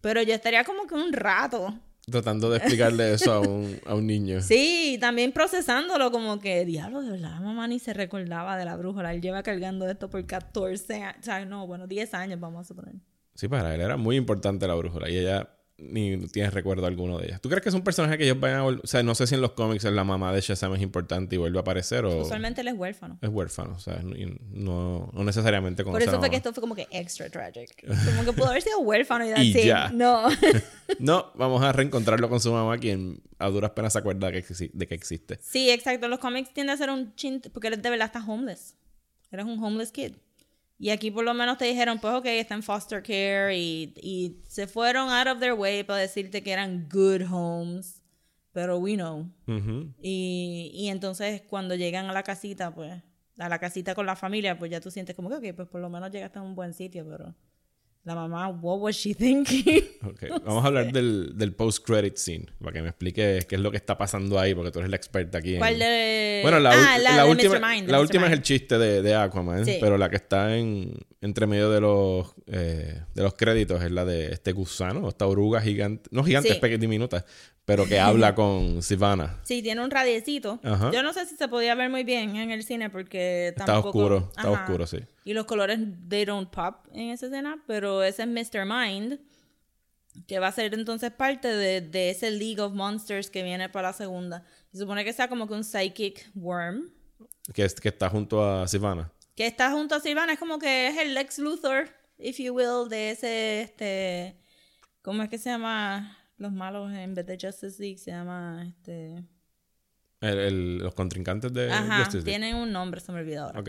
Pero 0.01 0.23
yo 0.23 0.33
estaría 0.33 0.63
como 0.63 0.87
que 0.87 0.95
un 0.95 1.13
rato. 1.13 1.79
Tratando 2.11 2.51
de 2.51 2.59
explicarle 2.59 3.13
eso 3.13 3.33
a 3.33 3.41
un, 3.41 3.79
a 3.87 3.95
un 3.95 4.07
niño. 4.07 4.41
Sí, 4.41 4.95
y 4.95 4.99
también 4.99 5.33
procesándolo 5.33 6.11
como 6.11 6.39
que, 6.39 6.65
diablo, 6.65 7.03
de 7.03 7.11
verdad, 7.11 7.41
mamá 7.41 7.69
ni 7.69 7.79
se 7.79 7.93
recordaba 7.93 8.57
de 8.57 8.65
la 8.65 8.77
brújula. 8.77 9.13
Él 9.13 9.21
lleva 9.21 9.43
cargando 9.43 9.89
esto 9.89 10.09
por 10.09 10.25
14 10.25 10.95
años. 10.95 11.17
O 11.21 11.23
sea, 11.23 11.45
no, 11.45 11.67
bueno, 11.67 11.87
10 11.87 12.15
años 12.15 12.41
vamos 12.41 12.63
a 12.63 12.69
suponer. 12.69 12.95
Sí, 13.35 13.49
para 13.49 13.75
él 13.75 13.81
era 13.81 13.97
muy 13.97 14.17
importante 14.17 14.67
la 14.67 14.75
brújula 14.75 15.09
y 15.09 15.17
ella 15.17 15.49
ni 15.79 16.27
tiene 16.29 16.51
recuerdo 16.51 16.87
alguno 16.87 17.19
de 17.19 17.27
ella. 17.27 17.39
¿Tú 17.39 17.49
crees 17.49 17.63
que 17.63 17.69
es 17.69 17.75
un 17.75 17.83
personaje 17.83 18.19
que 18.19 18.25
ellos 18.25 18.39
vayan 18.41 18.59
a 18.59 18.65
O 18.65 18.81
sea, 18.87 19.03
no 19.03 19.15
sé 19.15 19.27
si 19.27 19.37
en 19.37 19.41
los 19.41 19.53
cómics 19.53 19.85
la 19.85 20.05
mamá 20.05 20.33
de 20.33 20.41
Shazam 20.41 20.75
es 20.75 20.83
importante 20.83 21.37
y 21.37 21.39
vuelve 21.39 21.59
a 21.59 21.61
aparecer 21.61 22.05
o 22.05 22.23
Usualmente 22.23 22.61
él 22.63 22.69
es 22.69 22.75
huérfano. 22.75 23.19
es 23.23 23.29
huérfano. 23.29 23.75
O 23.77 23.79
sea, 23.79 24.01
no, 24.03 25.11
no 25.13 25.25
necesariamente 25.25 25.85
con 25.85 25.93
Por 25.93 26.03
eso 26.03 26.11
fue 26.11 26.19
mamá. 26.19 26.31
que 26.31 26.37
esto 26.37 26.53
fue 26.53 26.61
como 26.61 26.75
que 26.75 26.89
extra 26.91 27.31
tragic. 27.31 27.87
Como 27.87 28.25
que 28.25 28.33
pudo 28.33 28.49
haber 28.49 28.63
sido 28.63 28.81
huérfano 28.81 29.25
y, 29.25 29.31
Y 29.59 29.65
ya. 29.65 29.91
No. 29.91 30.29
No, 30.99 31.33
vamos 31.35 31.63
a 31.63 31.71
reencontrarlo 31.71 32.31
con 32.31 32.41
su 32.41 32.51
mamá, 32.51 32.79
quien 32.79 33.21
a 33.39 33.49
duras 33.51 33.73
penas 33.73 33.93
se 33.93 33.99
acuerda 33.99 34.31
de 34.31 34.43
que 34.43 34.95
existe. 34.95 35.39
sí, 35.43 35.71
exacto. 35.71 36.09
Los 36.09 36.19
cómics 36.19 36.53
tienden 36.55 36.75
a 36.75 36.79
ser 36.79 36.89
un 36.91 37.15
chin... 37.15 37.43
Porque 37.53 37.69
él 37.69 37.81
de 37.81 37.91
verdad 37.91 38.07
está 38.07 38.25
homeless. 38.25 38.75
Eres 39.31 39.45
un 39.45 39.63
homeless 39.63 39.93
kid. 39.93 40.15
Y 40.79 40.91
aquí 40.91 41.11
por 41.11 41.25
lo 41.25 41.35
menos 41.35 41.59
te 41.59 41.65
dijeron, 41.65 41.99
pues 41.99 42.15
ok, 42.15 42.27
está 42.27 42.55
en 42.55 42.63
foster 42.63 43.03
care 43.03 43.57
y, 43.59 43.93
y 43.97 44.43
se 44.47 44.67
fueron 44.67 45.11
out 45.11 45.27
of 45.27 45.41
their 45.41 45.55
way 45.55 45.83
para 45.83 46.01
decirte 46.01 46.43
que 46.43 46.53
eran 46.53 46.89
good 46.89 47.23
homes. 47.31 48.01
Pero 48.53 48.79
we 48.79 48.95
know. 48.95 49.29
Y, 50.01 50.71
y 50.73 50.89
entonces 50.89 51.43
cuando 51.43 51.75
llegan 51.75 52.07
a 52.07 52.13
la 52.13 52.23
casita, 52.23 52.75
pues, 52.75 53.03
a 53.39 53.49
la 53.49 53.59
casita 53.59 53.95
con 53.95 54.07
la 54.07 54.17
familia, 54.17 54.59
pues 54.59 54.71
ya 54.71 54.81
tú 54.81 54.91
sientes 54.91 55.15
como 55.15 55.29
que, 55.29 55.37
ok, 55.37 55.57
pues 55.57 55.69
por 55.69 55.81
lo 55.81 55.89
menos 55.89 56.11
llegaste 56.11 56.39
a 56.39 56.43
un 56.43 56.55
buen 56.55 56.75
sitio, 56.75 57.07
pero 57.09 57.35
la 58.09 58.15
mamá, 58.15 58.49
what 58.49 58.79
was 58.81 58.97
she 58.97 59.15
thinking? 59.15 59.85
Ok, 60.05 60.23
Vamos 60.45 60.65
a 60.65 60.67
hablar 60.69 60.93
del, 60.93 61.33
del 61.37 61.53
post-credit 61.55 62.17
scene, 62.17 62.47
para 62.61 62.73
que 62.73 62.83
me 62.83 62.89
expliques 62.89 63.45
qué 63.47 63.55
es 63.57 63.61
lo 63.61 63.71
que 63.71 63.77
está 63.77 63.97
pasando 63.99 64.39
ahí, 64.39 64.55
porque 64.55 64.71
tú 64.71 64.79
eres 64.79 64.91
la 64.91 64.97
experta 64.97 65.39
aquí. 65.39 65.55
en- 65.55 65.59
¿Cuál 65.59 65.79
de...? 65.79 66.41
Bueno, 66.43 66.59
la, 66.61 66.71
ah, 66.71 66.99
la, 66.99 67.17
la 67.17 67.25
de 67.25 67.31
última, 67.31 67.59
Mr. 67.59 67.67
Mind, 67.67 67.89
la 67.91 67.99
Mr. 67.99 68.03
última 68.03 68.25
es 68.25 68.31
Mind. 68.31 68.39
el 68.39 68.43
chiste 68.43 68.79
de, 68.79 69.03
de 69.03 69.15
Aquaman, 69.15 69.65
Sí. 69.65 69.77
pero 69.81 69.99
la 69.99 70.09
que 70.09 70.17
está 70.17 70.57
en 70.57 70.95
entre 71.21 71.47
medio 71.49 71.69
de 71.71 71.81
los 71.81 72.33
eh, 72.47 73.03
de 73.15 73.23
los 73.23 73.35
créditos 73.35 73.83
es 73.83 73.91
la 73.91 74.05
de 74.05 74.33
este 74.33 74.53
gusano, 74.53 75.09
esta 75.09 75.27
oruga 75.27 75.61
gigante, 75.61 76.09
no 76.13 76.23
gigante, 76.23 76.49
Sí. 76.55 76.61
es 76.63 76.81
diminuta, 76.81 77.25
pero 77.69 77.87
que 77.87 78.01
habla 78.01 78.35
con 78.35 78.83
Sivana. 78.83 79.39
Sí, 79.43 79.63
tiene 79.63 79.85
un 79.85 79.91
radiecito. 79.91 80.59
Ajá. 80.65 80.91
Yo 80.91 81.03
no 81.03 81.13
sé 81.13 81.27
si 81.27 81.37
se 81.37 81.49
podía 81.49 81.75
ver 81.75 81.91
muy 81.91 82.03
bien 82.03 82.35
en 82.37 82.51
el 82.51 82.65
cine 82.65 82.89
porque 82.89 83.49
Está 83.49 83.67
tampoco... 83.67 83.89
oscuro, 83.99 84.17
está 84.35 84.41
Ajá. 84.51 84.63
oscuro, 84.65 84.87
sí. 84.87 85.01
Y 85.25 85.35
los 85.35 85.45
colores, 85.45 85.79
they 86.09 86.25
don't 86.25 86.49
pop 86.49 86.87
en 86.95 87.11
esa 87.11 87.27
escena, 87.27 87.63
pero 87.67 88.03
ese 88.03 88.23
es 88.23 88.29
Mr. 88.29 88.65
Mind, 88.65 89.21
que 90.27 90.39
va 90.39 90.47
a 90.49 90.53
ser 90.53 90.73
entonces 90.73 91.11
parte 91.13 91.47
de, 91.49 91.83
de 91.83 92.09
ese 92.11 92.31
League 92.31 92.61
of 92.61 92.73
Monsters 92.73 93.29
que 93.29 93.43
viene 93.43 93.69
para 93.69 93.89
la 93.89 93.93
segunda. 93.93 94.45
Se 94.73 94.79
supone 94.79 95.05
que 95.05 95.13
sea 95.13 95.29
como 95.29 95.47
que 95.47 95.53
un 95.53 95.63
psychic 95.63 96.31
worm, 96.35 96.89
Que, 97.53 97.65
es, 97.67 97.75
que 97.75 97.91
está 97.91 98.09
junto 98.09 98.43
a 98.43 98.67
Sivana. 98.67 99.13
que 99.37 99.47
está 99.47 99.71
junto 99.71 99.95
a 99.95 100.01
Silvana, 100.01 100.33
es 100.33 100.39
como 100.39 100.59
que 100.59 100.89
es 100.89 100.97
el 100.97 101.13
Lex 101.13 101.39
Luthor, 101.39 101.91
if 102.19 102.39
you 102.39 102.55
will, 102.55 102.89
de 102.89 103.11
ese, 103.11 103.61
este, 103.61 104.37
¿cómo 105.03 105.23
es 105.23 105.29
que 105.29 105.37
se 105.39 105.51
llama? 105.51 106.18
Los 106.39 106.53
malos 106.53 106.93
en 106.93 107.15
vez 107.15 107.27
de 107.27 107.37
Justice 107.41 107.81
League 107.83 107.99
se 107.99 108.11
llama, 108.13 108.65
este... 108.69 109.25
El- 110.21 110.39
el- 110.39 110.79
los 110.79 110.95
contrincantes 110.95 111.53
de 111.53 111.71
Ajá, 111.71 111.99
Justice 111.99 112.19
League. 112.19 112.25
tienen 112.31 112.57
un 112.57 112.73
nombre, 112.73 113.01
se 113.01 113.13
me 113.13 113.21
olvidó 113.21 113.45
ahora. 113.45 113.63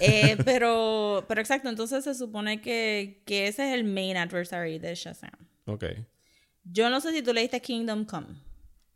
Eh, 0.00 0.36
pero, 0.44 1.24
pero 1.28 1.40
exacto, 1.40 1.68
entonces 1.70 2.04
se 2.04 2.14
supone 2.14 2.60
que, 2.60 3.22
que 3.24 3.46
ese 3.48 3.68
es 3.68 3.74
el 3.74 3.84
main 3.84 4.16
adversary 4.16 4.78
de 4.78 4.94
Shazam. 4.94 5.30
ok. 5.66 5.84
Yo 6.66 6.88
no 6.88 7.00
sé 7.02 7.12
si 7.12 7.22
tú 7.22 7.32
leíste 7.34 7.60
Kingdom 7.60 8.04
Come. 8.06 8.28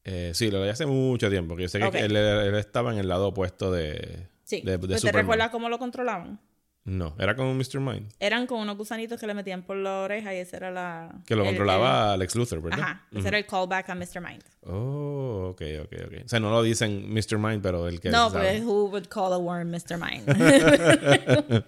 Eh, 0.05 0.31
sí, 0.35 0.51
lo 0.51 0.61
leí 0.63 0.71
hace 0.71 0.87
mucho 0.87 1.29
tiempo, 1.29 1.55
que 1.55 1.63
yo 1.63 1.69
sé 1.69 1.79
que 1.79 1.99
él, 2.01 2.17
él 2.17 2.55
estaba 2.55 2.93
en 2.95 2.99
el 2.99 3.09
lado 3.09 3.29
opuesto 3.29 3.71
de, 3.71 4.27
Sí. 4.45 4.63
de, 4.63 4.79
de 4.79 4.79
Pues 4.89 5.03
¿Te 5.03 5.13
recuerdas 5.13 5.51
cómo 5.51 5.69
lo 5.69 5.79
controlaban? 5.79 6.41
No, 6.91 7.15
era 7.19 7.37
como 7.37 7.53
Mr. 7.55 7.81
Mind. 7.81 8.11
Eran 8.19 8.47
con 8.47 8.61
unos 8.61 8.79
gusanitos 8.79 9.21
que 9.21 9.27
le 9.27 9.35
metían 9.35 9.63
por 9.63 9.77
la 9.77 10.01
oreja 10.01 10.33
y 10.35 10.39
ese 10.39 10.57
era 10.57 10.71
la... 10.71 11.21
Que 11.27 11.35
lo 11.37 11.43
el- 11.43 11.49
controlaba 11.49 12.17
Lex 12.17 12.35
Luthor, 12.35 12.59
el- 12.59 12.65
¿verdad? 12.65 12.81
ajá, 12.81 13.07
ese 13.15 13.29
era 13.29 13.37
el 13.39 13.45
callback 13.45 13.91
a 13.91 13.95
Mr. 13.95 14.23
Mind. 14.23 14.43
Oh, 14.63 15.49
ok, 15.51 15.63
ok, 15.83 15.93
ok. 16.07 16.13
O 16.25 16.29
sea, 16.29 16.41
no 16.41 16.51
lo 16.51 16.63
dicen 16.63 17.13
Mr. 17.13 17.37
Mind, 17.37 17.61
pero 17.63 17.87
el 17.89 18.01
que 18.01 18.09
No, 18.11 18.33
pues 18.33 18.63
who 18.65 18.87
would 18.87 19.07
call 19.09 19.35
a 19.35 19.39
worm 19.39 19.71
Mr. 19.71 19.99
Mind? 19.99 20.25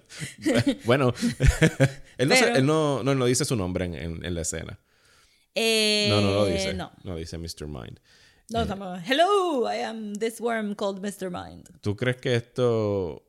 Bueno, 0.84 1.12
él, 2.18 2.28
no, 2.28 2.34
se- 2.34 2.44
Pero- 2.44 2.56
él 2.56 2.66
no, 2.66 3.02
no, 3.02 3.14
no 3.14 3.24
dice 3.26 3.44
su 3.44 3.56
nombre 3.56 3.84
en, 3.84 3.94
en- 3.94 4.24
en 4.24 4.34
la 4.34 4.42
escena. 4.42 4.78
Eh, 5.54 6.06
No, 6.08 6.20
no 6.20 6.34
lo 6.34 6.46
dice. 6.46 6.74
No. 6.74 6.92
No 7.04 7.16
dice 7.16 7.38
Mr. 7.38 7.66
Mind. 7.66 7.98
No, 8.48 8.62
estamos, 8.62 9.00
hello, 9.08 9.72
I 9.72 9.82
am 9.82 10.14
this 10.14 10.40
worm 10.40 10.74
called 10.74 11.00
Mr. 11.00 11.30
Mind. 11.30 11.68
¿Tú 11.82 11.94
crees 11.94 12.16
que 12.16 12.34
esto 12.34 13.22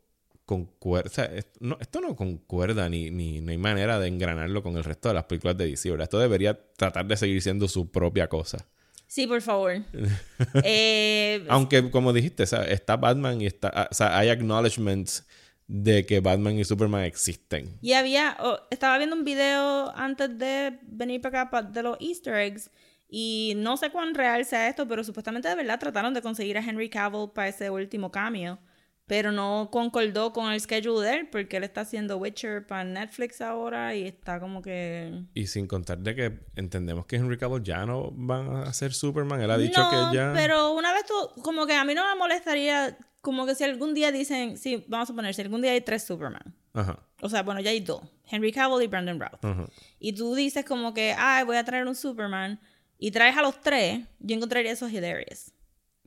concuerda? 0.52 1.10
o 1.10 1.14
sea, 1.14 1.26
es- 1.26 1.48
no, 1.62 1.78
esto 1.80 2.02
no 2.02 2.14
concuerda 2.16 2.90
ni, 2.90 3.10
ni 3.10 3.40
no 3.40 3.52
hay 3.52 3.58
manera 3.58 4.00
de 4.00 4.08
engranarlo 4.10 4.62
con 4.62 4.76
el 4.76 4.84
resto 4.84 5.08
de 5.08 5.16
las 5.16 5.24
películas 5.24 5.56
de 5.58 5.68
DC, 5.68 5.90
¿verdad? 5.90 6.04
Esto 6.04 6.20
debería 6.20 6.60
tratar 6.76 7.06
de 7.08 7.16
seguir 7.16 7.42
siendo 7.42 7.68
su 7.70 7.90
propia 7.90 8.28
cosa. 8.28 8.68
Sí, 9.08 9.28
por 9.28 9.42
favor. 9.42 9.74
eh, 10.64 11.46
Aunque, 11.50 11.90
como 11.90 12.12
dijiste, 12.14 12.44
está 12.44 12.98
Batman 12.98 13.42
y 13.42 13.46
está, 13.46 13.72
ah, 13.74 13.88
o 13.90 13.94
sea, 13.94 14.18
hay 14.18 14.30
acknowledgements 14.30 15.26
de 15.68 16.06
que 16.06 16.20
Batman 16.20 16.60
y 16.60 16.66
Superman 16.66 17.04
existen. 17.06 17.78
Y 17.82 17.94
había, 17.94 18.36
oh, 18.42 18.60
estaba 18.70 18.98
viendo 18.98 19.16
un 19.16 19.24
video 19.24 19.96
antes 19.96 20.38
de 20.38 20.78
venir 20.84 21.22
para 21.22 21.42
acá 21.44 21.62
de 21.62 21.82
los 21.84 21.98
Easter 22.02 22.36
eggs 22.36 22.70
y 23.10 23.54
no 23.58 23.78
sé 23.78 23.90
cuán 23.90 24.14
real 24.14 24.46
sea 24.46 24.68
esto, 24.70 24.88
pero 24.88 25.04
supuestamente 25.04 25.48
de 25.48 25.56
verdad 25.56 25.80
trataron 25.80 26.14
de 26.14 26.22
conseguir 26.22 26.58
a 26.58 26.62
Henry 26.62 26.90
Cavill 26.90 27.30
para 27.34 27.50
ese 27.50 27.70
último 27.70 28.12
cameo, 28.12 28.60
pero 29.08 29.32
no 29.32 29.70
concordó 29.72 30.32
con 30.32 30.52
el 30.52 30.60
schedule 30.62 31.06
de 31.06 31.16
él 31.16 31.30
porque 31.30 31.58
él 31.58 31.64
está 31.64 31.82
haciendo 31.82 32.18
Witcher 32.18 32.66
para 32.66 32.84
Netflix 32.84 33.42
ahora 33.42 33.94
y 33.96 34.08
está 34.08 34.40
como 34.40 34.62
que... 34.62 35.26
Y 35.34 35.48
sin 35.48 35.68
contar 35.68 36.00
de 36.00 36.16
que 36.16 36.40
entendemos 36.56 37.06
que 37.06 37.18
Henry 37.18 37.38
Cavill 37.38 37.64
ya 37.64 37.86
no 37.86 38.16
va 38.16 38.64
a 38.64 38.74
ser 38.74 38.94
Superman. 38.94 39.42
Él 39.42 39.52
ha 39.52 39.58
dicho 39.58 39.82
no, 39.82 40.12
que 40.12 40.16
ya... 40.16 40.32
pero 40.34 40.72
una 40.72 40.94
vez 40.94 41.06
tú, 41.06 41.42
como 41.42 41.66
que 41.66 41.74
a 41.74 41.84
mí 41.84 41.94
no 41.94 42.08
me 42.08 42.16
molestaría, 42.16 42.98
como 43.20 43.46
que 43.46 43.56
si 43.56 43.64
algún 43.64 43.94
día 43.94 44.12
dicen, 44.12 44.58
sí, 44.58 44.86
vamos 44.88 45.10
a 45.10 45.14
poner, 45.14 45.34
si 45.34 45.42
algún 45.42 45.62
día 45.62 45.72
hay 45.72 45.82
tres 45.82 46.04
Superman. 46.04 46.56
Ajá, 46.74 47.00
O 47.22 47.28
sea, 47.28 47.44
bueno, 47.44 47.60
ya 47.60 47.72
hay 47.72 47.82
dos. 47.82 48.02
Henry 48.30 48.54
Cavill 48.54 48.82
y 48.82 48.88
Brandon 48.88 49.20
Routh. 49.20 49.44
ajá. 49.44 49.66
y 50.00 50.14
tú 50.14 50.36
dices 50.36 50.64
como 50.64 50.94
que, 50.94 51.14
ay, 51.18 51.44
voy 51.44 51.58
a 51.58 51.66
traer 51.66 51.86
un 51.86 51.96
Superman, 51.96 52.62
y 52.98 53.10
traes 53.10 53.36
a 53.36 53.42
los 53.42 53.60
tres, 53.60 54.06
yo 54.20 54.36
encontraría 54.36 54.72
eso 54.72 54.88
hilarious. 54.88 55.52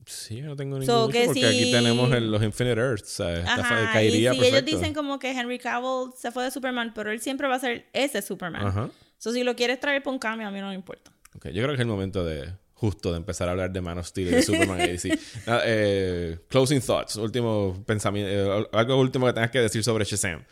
Sí, 0.07 0.37
yo 0.37 0.47
no 0.47 0.57
tengo 0.57 0.79
ningún 0.79 0.87
So, 0.95 1.05
porque 1.05 1.25
aquí 1.25 1.65
si- 1.65 1.71
tenemos 1.73 2.13
el- 2.13 2.31
los 2.31 2.43
Infinite 2.43 2.81
Earths. 2.81 3.09
¿sabes? 3.11 3.45
Ajá, 3.47 3.83
y 3.83 3.93
caería 3.93 4.33
si 4.33 4.39
ellos 4.39 4.51
perfecto. 4.51 4.77
dicen 4.79 4.95
como 4.95 5.19
que 5.19 5.31
Henry 5.31 5.59
Cavill 5.59 6.11
se 6.17 6.31
fue 6.33 6.45
de 6.45 6.51
Superman, 6.51 6.93
pero 6.95 7.11
él 7.11 7.21
siempre 7.21 7.49
va 7.49 7.57
a 7.57 7.61
ser 7.61 7.87
ese 7.93 8.21
Superman. 8.23 8.67
Ajá. 8.67 8.91
So, 9.19 9.33
si 9.33 9.43
lo 9.45 9.57
quieres 9.57 9.81
traer 9.81 10.03
por 10.03 10.13
un 10.13 10.19
cambio, 10.19 10.47
a 10.47 10.51
mí 10.51 10.61
no 10.61 10.69
me 10.69 10.75
importa. 10.75 11.11
Ok, 11.37 11.47
Yo 11.47 11.63
creo 11.63 11.69
que 11.69 11.75
es 11.75 11.81
el 11.81 11.87
momento 11.87 12.25
de 12.25 12.53
justo 12.75 13.13
de 13.13 13.17
empezar 13.17 13.49
a 13.49 13.53
hablar 13.53 13.73
de 13.73 13.81
Man 13.81 13.97
of 13.99 14.07
Steel 14.07 14.29
y 14.29 14.31
de 14.33 14.43
Superman 14.43 14.81
y 14.83 14.89
DC. 14.89 15.19
Nada, 15.47 15.63
eh, 15.65 16.39
closing 16.49 16.81
thoughts, 16.83 17.17
último 17.17 17.83
pensamiento, 17.87 18.31
eh, 18.61 18.69
algo 18.73 18.99
último 19.01 19.27
que 19.27 19.33
tengas 19.33 19.51
que 19.51 19.61
decir 19.61 19.83
sobre 19.83 20.05
Shazam. 20.05 20.45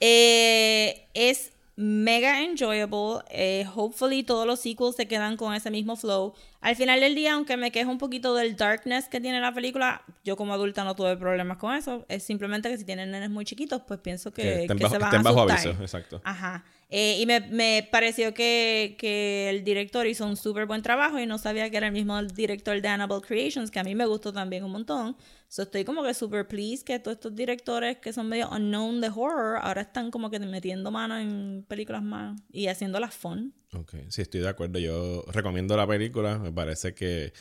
Eh, 0.00 1.08
es 1.14 1.52
mega 1.76 2.42
enjoyable. 2.42 3.20
Eh, 3.30 3.64
hopefully 3.74 4.22
todos 4.24 4.46
los 4.46 4.60
sequels 4.60 4.96
se 4.96 5.06
quedan 5.06 5.36
con 5.36 5.54
ese 5.54 5.70
mismo 5.70 5.94
flow. 5.96 6.34
Al 6.60 6.74
final 6.74 6.98
del 7.00 7.14
día, 7.14 7.34
aunque 7.34 7.56
me 7.56 7.70
quejo 7.70 7.90
un 7.90 7.98
poquito 7.98 8.34
del 8.34 8.56
darkness 8.56 9.08
que 9.08 9.20
tiene 9.20 9.40
la 9.40 9.52
película, 9.52 10.02
yo 10.24 10.36
como 10.36 10.52
adulta 10.52 10.82
no 10.82 10.96
tuve 10.96 11.16
problemas 11.16 11.56
con 11.58 11.74
eso. 11.74 12.04
Es 12.08 12.24
simplemente 12.24 12.68
que 12.68 12.76
si 12.76 12.84
tienen 12.84 13.12
nenes 13.12 13.30
muy 13.30 13.44
chiquitos, 13.44 13.82
pues 13.86 14.00
pienso 14.00 14.32
que, 14.32 14.42
Que 14.42 14.62
estén 14.62 14.76
que 14.76 14.84
bajo, 14.84 14.94
se 14.94 14.98
van 14.98 15.08
estén 15.08 15.20
a 15.20 15.30
bajo 15.30 15.42
aviso, 15.42 15.70
exacto. 15.80 16.20
Ajá. 16.24 16.64
Eh, 16.90 17.18
y 17.20 17.26
me, 17.26 17.40
me 17.40 17.86
pareció 17.92 18.32
que, 18.32 18.96
que 18.98 19.50
el 19.50 19.62
director 19.62 20.06
hizo 20.06 20.26
un 20.26 20.36
súper 20.36 20.66
buen 20.66 20.82
trabajo 20.82 21.18
y 21.18 21.26
no 21.26 21.36
sabía 21.36 21.70
que 21.70 21.76
era 21.76 21.88
el 21.88 21.92
mismo 21.92 22.20
director 22.22 22.80
de 22.80 22.88
Annabelle 22.88 23.20
Creations, 23.20 23.70
que 23.70 23.78
a 23.78 23.84
mí 23.84 23.94
me 23.94 24.06
gustó 24.06 24.32
también 24.32 24.64
un 24.64 24.72
montón. 24.72 25.16
So 25.48 25.62
estoy 25.62 25.84
como 25.84 26.02
que 26.02 26.14
súper 26.14 26.48
pleased 26.48 26.84
que 26.84 26.98
todos 26.98 27.16
estos 27.16 27.36
directores 27.36 27.98
que 27.98 28.12
son 28.12 28.28
medio 28.28 28.48
unknown 28.50 29.00
de 29.00 29.08
horror 29.08 29.58
ahora 29.62 29.82
están 29.82 30.10
como 30.10 30.30
que 30.30 30.38
metiendo 30.40 30.90
mano 30.90 31.18
en 31.18 31.64
películas 31.68 32.02
más 32.02 32.40
y 32.50 32.66
haciéndolas 32.66 33.14
fun. 33.14 33.54
Ok, 33.74 33.94
sí, 34.08 34.22
estoy 34.22 34.40
de 34.40 34.48
acuerdo. 34.48 34.78
Yo 34.78 35.24
recomiendo 35.32 35.76
la 35.76 35.86
película. 35.86 36.38
Me 36.38 36.52
parece 36.52 36.94
que. 36.94 37.32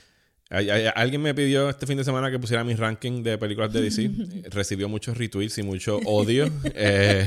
hay- 0.49 0.69
hay- 0.69 0.89
alguien 0.95 1.21
me 1.21 1.33
pidió 1.33 1.69
este 1.69 1.85
fin 1.85 1.97
de 1.97 2.03
semana 2.03 2.29
que 2.31 2.39
pusiera 2.39 2.63
mi 2.63 2.73
ranking 2.75 3.21
de 3.23 3.37
películas 3.37 3.71
de 3.73 3.81
DC. 3.81 4.09
Recibió 4.49 4.87
muchos 4.89 5.17
retweets 5.17 5.57
y 5.57 5.63
mucho 5.63 5.99
odio. 6.05 6.49
Eh, 6.75 7.25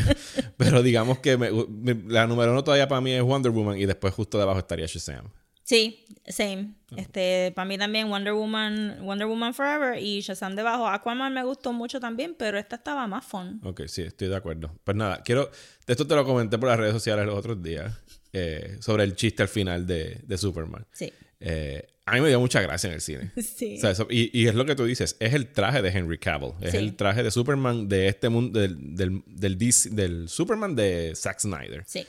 pero 0.56 0.82
digamos 0.82 1.18
que 1.20 1.36
me- 1.36 1.50
me- 1.50 2.02
la 2.12 2.26
número 2.26 2.52
uno 2.52 2.62
todavía 2.64 2.88
para 2.88 3.00
mí 3.00 3.12
es 3.12 3.22
Wonder 3.22 3.52
Woman 3.52 3.78
y 3.78 3.86
después 3.86 4.12
justo 4.14 4.38
debajo 4.38 4.58
estaría 4.58 4.86
Shazam. 4.86 5.26
Sí, 5.62 6.04
same. 6.26 6.74
Este, 6.96 7.52
para 7.54 7.64
mí 7.64 7.78
también 7.78 8.08
Wonder 8.10 8.32
Woman, 8.32 8.98
Wonder 9.02 9.26
Woman 9.28 9.54
Forever 9.54 10.02
y 10.02 10.20
Shazam 10.20 10.56
debajo. 10.56 10.88
Aquaman 10.88 11.32
me 11.32 11.44
gustó 11.44 11.72
mucho 11.72 12.00
también, 12.00 12.34
pero 12.36 12.58
esta 12.58 12.76
estaba 12.76 13.06
más 13.06 13.24
fun. 13.24 13.60
Ok, 13.64 13.82
sí, 13.86 14.02
estoy 14.02 14.28
de 14.28 14.36
acuerdo. 14.36 14.72
Pues 14.82 14.96
nada, 14.96 15.22
quiero. 15.22 15.48
Esto 15.86 16.06
te 16.06 16.14
lo 16.16 16.24
comenté 16.24 16.58
por 16.58 16.68
las 16.70 16.78
redes 16.78 16.92
sociales 16.92 17.24
los 17.24 17.36
otros 17.38 17.62
días. 17.62 17.92
Eh, 18.32 18.76
sobre 18.80 19.04
el 19.04 19.14
chiste 19.16 19.42
al 19.42 19.48
final 19.48 19.86
de, 19.86 20.20
de 20.22 20.38
Superman. 20.38 20.86
Sí. 20.92 21.12
Eh, 21.40 21.86
a 22.06 22.14
mí 22.14 22.20
me 22.22 22.28
dio 22.28 22.40
mucha 22.40 22.60
gracia 22.60 22.88
en 22.88 22.94
el 22.94 23.00
cine. 23.00 23.30
Sí. 23.42 23.76
O 23.78 23.80
sea, 23.80 23.90
eso- 23.90 24.06
y, 24.10 24.30
y 24.38 24.48
es 24.48 24.54
lo 24.54 24.64
que 24.66 24.74
tú 24.74 24.84
dices, 24.84 25.16
es 25.20 25.32
el 25.34 25.48
traje 25.52 25.80
de 25.82 25.90
Henry 25.90 26.18
Cavill, 26.18 26.52
es 26.60 26.72
Sí. 26.72 26.76
el 26.76 26.96
traje 26.96 27.22
de 27.22 27.30
Superman 27.30 27.88
de 27.88 28.08
este 28.08 28.28
mundo, 28.28 28.58
del, 28.60 28.96
del, 28.96 29.22
del, 29.26 29.58
DC 29.58 29.90
del 29.90 30.28
Superman 30.28 30.74
de 30.74 31.12
Zack 31.14 31.40
Snyder. 31.40 31.84
Sí. 31.86 32.06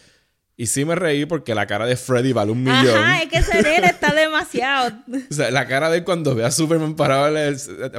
Y 0.57 0.67
sí 0.67 0.85
me 0.85 0.93
reí 0.95 1.25
porque 1.25 1.55
la 1.55 1.65
cara 1.65 1.87
de 1.87 1.95
Freddy 1.95 2.33
vale 2.33 2.51
un 2.51 2.61
millón. 2.61 2.95
Ajá, 2.95 3.23
es 3.23 3.29
que 3.29 3.37
ese 3.37 3.63
nene 3.63 3.87
está 3.87 4.13
demasiado. 4.15 4.91
O 5.29 5.33
sea, 5.33 5.49
la 5.49 5.65
cara 5.67 5.89
de 5.89 5.99
él 5.99 6.03
cuando 6.03 6.35
ve 6.35 6.43
a 6.45 6.51
Superman 6.51 6.95
parado, 6.95 7.33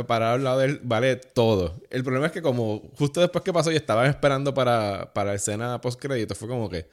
parado 0.07 0.35
al 0.35 0.45
lado 0.45 0.59
de 0.61 0.67
él 0.67 0.81
vale 0.85 1.17
todo. 1.17 1.83
El 1.91 2.05
problema 2.05 2.27
es 2.27 2.33
que 2.33 2.41
como 2.43 2.91
justo 2.97 3.21
después 3.21 3.43
que 3.43 3.53
pasó 3.53 3.73
y 3.73 3.77
estaban 3.77 4.07
esperando 4.09 4.55
para, 4.55 5.13
para 5.13 5.35
escena 5.35 5.81
post 5.81 6.01
crédito, 6.01 6.37
fue 6.37 6.47
como 6.47 6.69
que, 6.71 6.87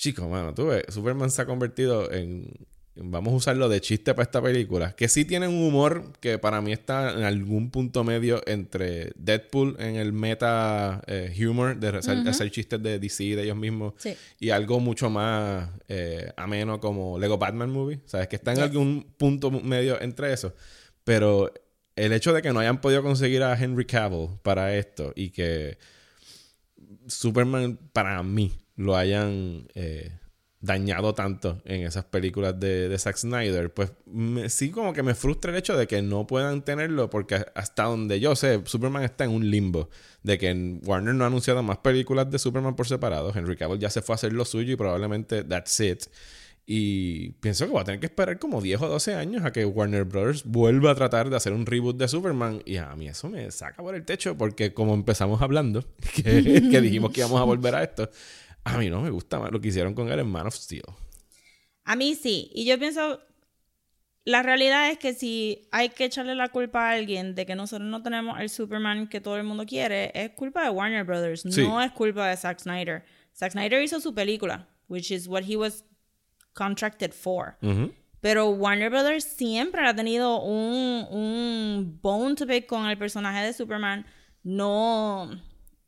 chico, 0.00 0.28
mano, 0.28 0.54
tú 0.54 0.66
ves, 0.66 0.84
Superman 0.88 1.30
se 1.30 1.42
ha 1.42 1.46
convertido 1.46 2.10
en, 2.10 2.50
vamos 2.96 3.32
a 3.32 3.36
usarlo 3.36 3.68
de 3.68 3.80
chiste 3.80 4.14
para 4.14 4.24
esta 4.24 4.40
película, 4.42 4.92
que 4.96 5.08
sí 5.08 5.24
tiene 5.26 5.46
un 5.46 5.62
humor 5.62 6.12
que 6.20 6.38
para 6.38 6.60
mí 6.62 6.72
está 6.72 7.12
en 7.12 7.22
algún 7.24 7.70
punto 7.70 8.02
medio 8.02 8.42
entre 8.46 9.12
Deadpool 9.14 9.76
en 9.78 9.96
el 9.96 10.12
meta 10.12 11.02
eh, 11.06 11.32
humor 11.46 11.76
de 11.76 11.88
hacer, 11.98 12.26
hacer 12.26 12.50
chistes 12.50 12.82
de 12.82 12.98
DC 12.98 13.36
de 13.36 13.42
ellos 13.44 13.56
mismos 13.56 13.92
Sí. 13.98 14.14
y 14.38 14.50
algo 14.50 14.80
mucho 14.80 15.10
más 15.10 15.68
eh, 15.88 16.32
ameno 16.36 16.80
como 16.80 17.18
Lego 17.18 17.36
Batman 17.38 17.70
Movie. 17.70 18.00
Sabes 18.06 18.28
que 18.28 18.36
está 18.36 18.52
en 18.52 18.56
Yes. 18.56 18.64
algún 18.64 19.06
punto 19.18 19.50
medio 19.50 20.00
entre 20.00 20.32
eso. 20.32 20.54
Pero 21.04 21.52
el 21.96 22.12
hecho 22.12 22.32
de 22.32 22.40
que 22.42 22.52
no 22.52 22.60
hayan 22.60 22.80
podido 22.80 23.02
conseguir 23.02 23.42
a 23.42 23.52
Henry 23.58 23.84
Cavill 23.84 24.30
para 24.42 24.74
esto 24.76 25.12
y 25.14 25.30
que 25.30 25.76
Superman, 27.06 27.78
para 27.92 28.22
mí, 28.22 28.52
lo 28.80 28.96
hayan 28.96 29.68
eh, 29.74 30.10
dañado 30.62 31.14
tanto 31.14 31.60
en 31.64 31.82
esas 31.82 32.04
películas 32.04 32.58
de, 32.60 32.88
de 32.88 32.98
Zack 32.98 33.16
Snyder, 33.16 33.72
pues 33.72 33.92
me- 34.06 34.48
sí 34.50 34.70
como 34.70 34.92
que 34.92 35.02
me 35.02 35.14
frustra 35.14 35.50
el 35.52 35.56
hecho 35.58 35.76
de 35.76 35.86
que 35.86 36.02
no 36.02 36.26
puedan 36.26 36.62
tenerlo 36.64 37.08
porque 37.08 37.44
hasta 37.54 37.84
donde 37.84 38.20
yo 38.20 38.36
sé, 38.36 38.60
Superman 38.64 39.04
está 39.04 39.24
en 39.24 39.30
un 39.30 39.50
limbo 39.50 39.88
de 40.22 40.36
que 40.38 40.78
Warner 40.84 41.14
no 41.14 41.24
ha 41.24 41.28
anunciado 41.28 41.62
más 41.62 41.78
películas 41.78 42.30
de 42.30 42.38
Superman 42.38 42.76
por 42.76 42.86
separado. 42.86 43.32
Henry 43.34 43.56
Cavill 43.56 43.78
ya 43.78 43.88
se 43.90 44.02
fue 44.02 44.12
a 44.12 44.16
hacer 44.16 44.32
lo 44.34 44.44
suyo 44.44 44.72
y 44.72 44.76
probablemente 44.76 45.44
that's 45.44 45.80
it. 45.80 46.02
Y 46.72 47.30
pienso 47.40 47.66
que 47.66 47.72
va 47.72 47.80
a 47.80 47.84
tener 47.84 47.98
que 47.98 48.06
esperar 48.06 48.38
como 48.38 48.60
10 48.60 48.82
o 48.82 48.88
12 48.88 49.14
años 49.14 49.44
a 49.44 49.50
que 49.50 49.64
Warner 49.64 50.04
Brothers 50.04 50.44
vuelva 50.44 50.92
a 50.92 50.94
tratar 50.94 51.28
de 51.28 51.36
hacer 51.36 51.52
un 51.52 51.66
reboot 51.66 51.96
de 51.96 52.06
Superman. 52.06 52.62
Y 52.64 52.76
a 52.76 52.94
mí 52.94 53.08
eso 53.08 53.28
me 53.28 53.50
saca 53.50 53.82
por 53.82 53.96
el 53.96 54.04
techo 54.04 54.36
porque 54.38 54.72
como 54.72 54.94
empezamos 54.94 55.42
hablando, 55.42 55.84
que, 56.14 56.22
que 56.70 56.80
dijimos 56.80 57.10
que 57.10 57.20
íbamos 57.20 57.40
a 57.40 57.44
volver 57.44 57.74
a 57.74 57.82
esto, 57.82 58.08
a 58.64 58.78
mí 58.78 58.90
no 58.90 59.00
me 59.00 59.10
gusta 59.10 59.38
más 59.38 59.50
lo 59.52 59.60
que 59.60 59.68
hicieron 59.68 59.94
con 59.94 60.10
él 60.10 60.18
en 60.18 60.28
Man 60.30 60.46
of 60.46 60.54
Steel. 60.54 60.82
A 61.84 61.96
mí 61.96 62.14
sí. 62.14 62.50
Y 62.54 62.64
yo 62.66 62.78
pienso, 62.78 63.20
la 64.24 64.42
realidad 64.42 64.90
es 64.90 64.98
que 64.98 65.12
si 65.14 65.68
hay 65.72 65.88
que 65.88 66.04
echarle 66.04 66.34
la 66.34 66.48
culpa 66.50 66.88
a 66.88 66.92
alguien 66.92 67.34
de 67.34 67.46
que 67.46 67.54
nosotros 67.54 67.88
no 67.88 68.02
tenemos 68.02 68.38
el 68.40 68.48
Superman 68.50 69.08
que 69.08 69.20
todo 69.20 69.36
el 69.36 69.44
mundo 69.44 69.64
quiere, 69.66 70.12
es 70.14 70.30
culpa 70.30 70.62
de 70.62 70.70
Warner 70.70 71.04
Brothers, 71.04 71.42
Sí. 71.48 71.62
no 71.62 71.80
es 71.82 71.90
culpa 71.92 72.28
de 72.28 72.36
Zack 72.36 72.60
Snyder. 72.60 73.04
Zack 73.34 73.52
Snyder 73.52 73.82
hizo 73.82 73.98
su 74.00 74.14
película, 74.14 74.68
which 74.88 75.10
is 75.10 75.26
what 75.26 75.42
he 75.48 75.56
was 75.56 75.84
contracted 76.52 77.12
for. 77.12 77.56
Pero 78.20 78.50
Warner 78.50 78.90
Brothers 78.90 79.24
siempre 79.24 79.80
ha 79.86 79.94
tenido 79.96 80.42
un, 80.42 81.06
un 81.10 81.98
bone 82.02 82.34
to 82.34 82.46
pick 82.46 82.66
con 82.66 82.86
el 82.86 82.98
personaje 82.98 83.42
de 83.46 83.52
Superman. 83.54 84.04
No, 84.42 85.30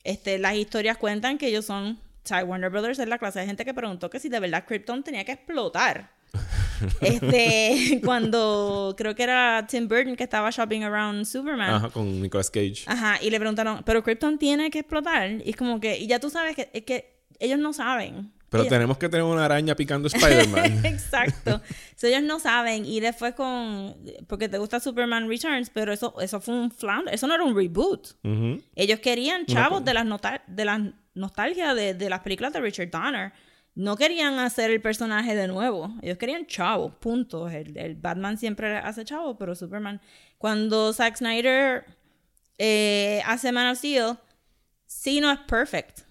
este, 0.03 0.39
las 0.39 0.55
historias 0.55 0.97
cuentan 0.97 1.37
que 1.37 1.49
ellos 1.49 1.67
son, 1.67 2.01
o 2.25 2.29
sea, 2.29 2.45
Warner 2.45 2.71
Brothers 2.71 3.01
es 3.01 3.09
la 3.09 3.19
clase 3.19 3.41
de 3.41 3.47
gente 3.47 3.65
que 3.65 3.75
preguntó 3.75 4.09
que 4.09 4.21
si 4.21 4.29
de 4.29 4.39
verdad 4.39 4.65
Krypton 4.65 5.03
tenía 5.03 5.25
que 5.25 5.33
explotar. 5.33 6.13
este, 7.01 8.01
cuando 8.05 8.95
creo 8.97 9.15
que 9.15 9.23
era 9.25 9.67
Tim 9.67 9.89
Burton 9.89 10.17
que 10.17 10.25
estaba 10.25 10.51
shopping 10.51 10.83
around 10.83 11.25
Superman. 11.25 11.75
Ajá, 11.75 11.91
con 11.91 12.23
Nicolas 12.23 12.51
Cage. 12.51 12.85
Ajá, 12.87 13.19
y 13.21 13.31
le 13.31 13.39
preguntaron, 13.39 13.83
pero 13.85 14.03
Krypton 14.05 14.39
tiene 14.39 14.71
que 14.71 14.81
explotar. 14.81 15.31
Y 15.45 15.51
es 15.51 15.57
como 15.57 15.81
que, 15.81 15.99
y 15.99 16.07
ya 16.07 16.21
tú 16.21 16.31
sabes 16.31 16.55
que, 16.55 16.71
es 16.73 16.85
que 16.85 17.23
ellos 17.41 17.59
no 17.59 17.73
saben. 17.73 18.33
Pero 18.53 18.63
Ellos- 18.63 18.71
tenemos 18.73 18.99
que 18.99 19.09
tener 19.09 19.25
una 19.25 19.45
araña 19.47 19.75
picando 19.75 20.07
Spider-Man. 20.07 20.81
Exacto. 20.85 21.61
So, 21.97 22.07
ellos 22.07 22.23
no 22.23 22.39
saben. 22.39 22.85
Y 22.87 23.01
después 23.01 23.35
con. 23.35 23.97
Porque 24.29 24.49
te 24.49 24.59
gusta 24.59 24.79
Superman 24.79 25.29
Returns, 25.29 25.71
pero 25.71 25.93
eso, 25.93 26.15
eso 26.21 26.41
fue 26.41 26.55
un 26.55 26.71
flounder. 26.71 27.13
Eso 27.13 27.27
no 27.27 27.35
era 27.35 27.43
un 27.43 27.57
reboot. 27.57 28.09
Ellos 28.77 29.01
querían 29.01 29.47
chavos 29.47 29.85
de 29.85 29.95
las, 29.95 30.07
de 30.47 30.65
las 30.65 30.81
nostalgia 31.15 31.75
de, 31.75 31.95
de 31.95 32.09
las 32.09 32.21
películas 32.21 32.53
de 32.53 32.61
Richard 32.61 32.91
Donner. 32.91 33.33
no 33.75 33.97
querían 33.97 34.39
hacer 34.39 34.71
el 34.71 34.81
personaje 34.81 35.35
de 35.35 35.49
nuevo. 35.49 35.91
Ellos 36.03 36.19
querían 36.19 36.47
chavo, 36.47 36.91
punto. 37.01 37.49
El, 37.49 37.97
Batman 37.97 38.37
siempre 38.39 38.77
hace 38.77 39.05
chavo, 39.05 39.37
pero 39.37 39.55
Superman. 39.55 40.01
Cuando 40.39 40.93
Zack 40.93 41.17
Snyder 41.17 41.85
eh, 42.59 43.23
hace 43.27 43.51
Man 43.51 43.69
of 43.73 43.79
Steel, 43.79 44.19
sí 44.87 45.21
no 45.21 45.33
es 45.33 45.39
perfect. 45.41 46.02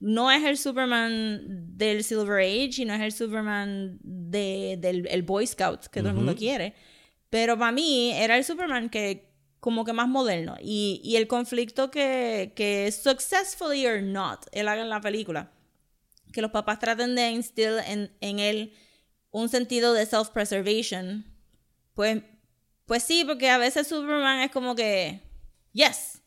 No 0.00 0.30
es 0.30 0.44
el 0.44 0.56
Superman 0.56 1.40
del 1.76 2.04
Silver 2.04 2.40
Age 2.40 2.82
y 2.82 2.84
no 2.84 2.94
es 2.94 3.00
el 3.00 3.12
Superman 3.12 3.98
del 4.02 5.22
Boy 5.22 5.46
Scout 5.46 5.86
que 5.86 6.00
todo 6.00 6.10
el 6.10 6.16
mundo 6.16 6.36
quiere. 6.36 6.74
Pero 7.30 7.58
para 7.58 7.72
mí 7.72 8.12
era 8.12 8.36
el 8.36 8.44
Superman 8.44 8.88
que 8.90 9.28
como 9.60 9.84
que 9.84 9.92
más 9.92 10.08
moderno. 10.08 10.56
Y, 10.60 11.00
y 11.02 11.16
el 11.16 11.26
conflicto 11.26 11.90
que, 11.90 12.52
que 12.54 12.92
successfully 12.92 13.86
or 13.86 14.02
not 14.02 14.46
él 14.52 14.68
haga 14.68 14.82
en 14.82 14.88
la 14.88 15.00
película 15.00 15.50
que 16.32 16.42
los 16.42 16.50
papás 16.50 16.78
traten 16.78 17.14
de 17.14 17.30
instill 17.30 17.78
en, 17.86 18.12
en 18.20 18.38
él 18.38 18.72
un 19.30 19.48
sentido 19.48 19.92
de 19.92 20.06
self-preservation, 20.06 21.24
pues, 21.94 22.22
pues 22.86 23.02
sí, 23.02 23.24
porque 23.26 23.50
a 23.50 23.58
veces 23.58 23.86
Superman 23.86 24.40
es 24.40 24.50
como 24.50 24.74
que, 24.74 25.20
yes, 25.72 26.17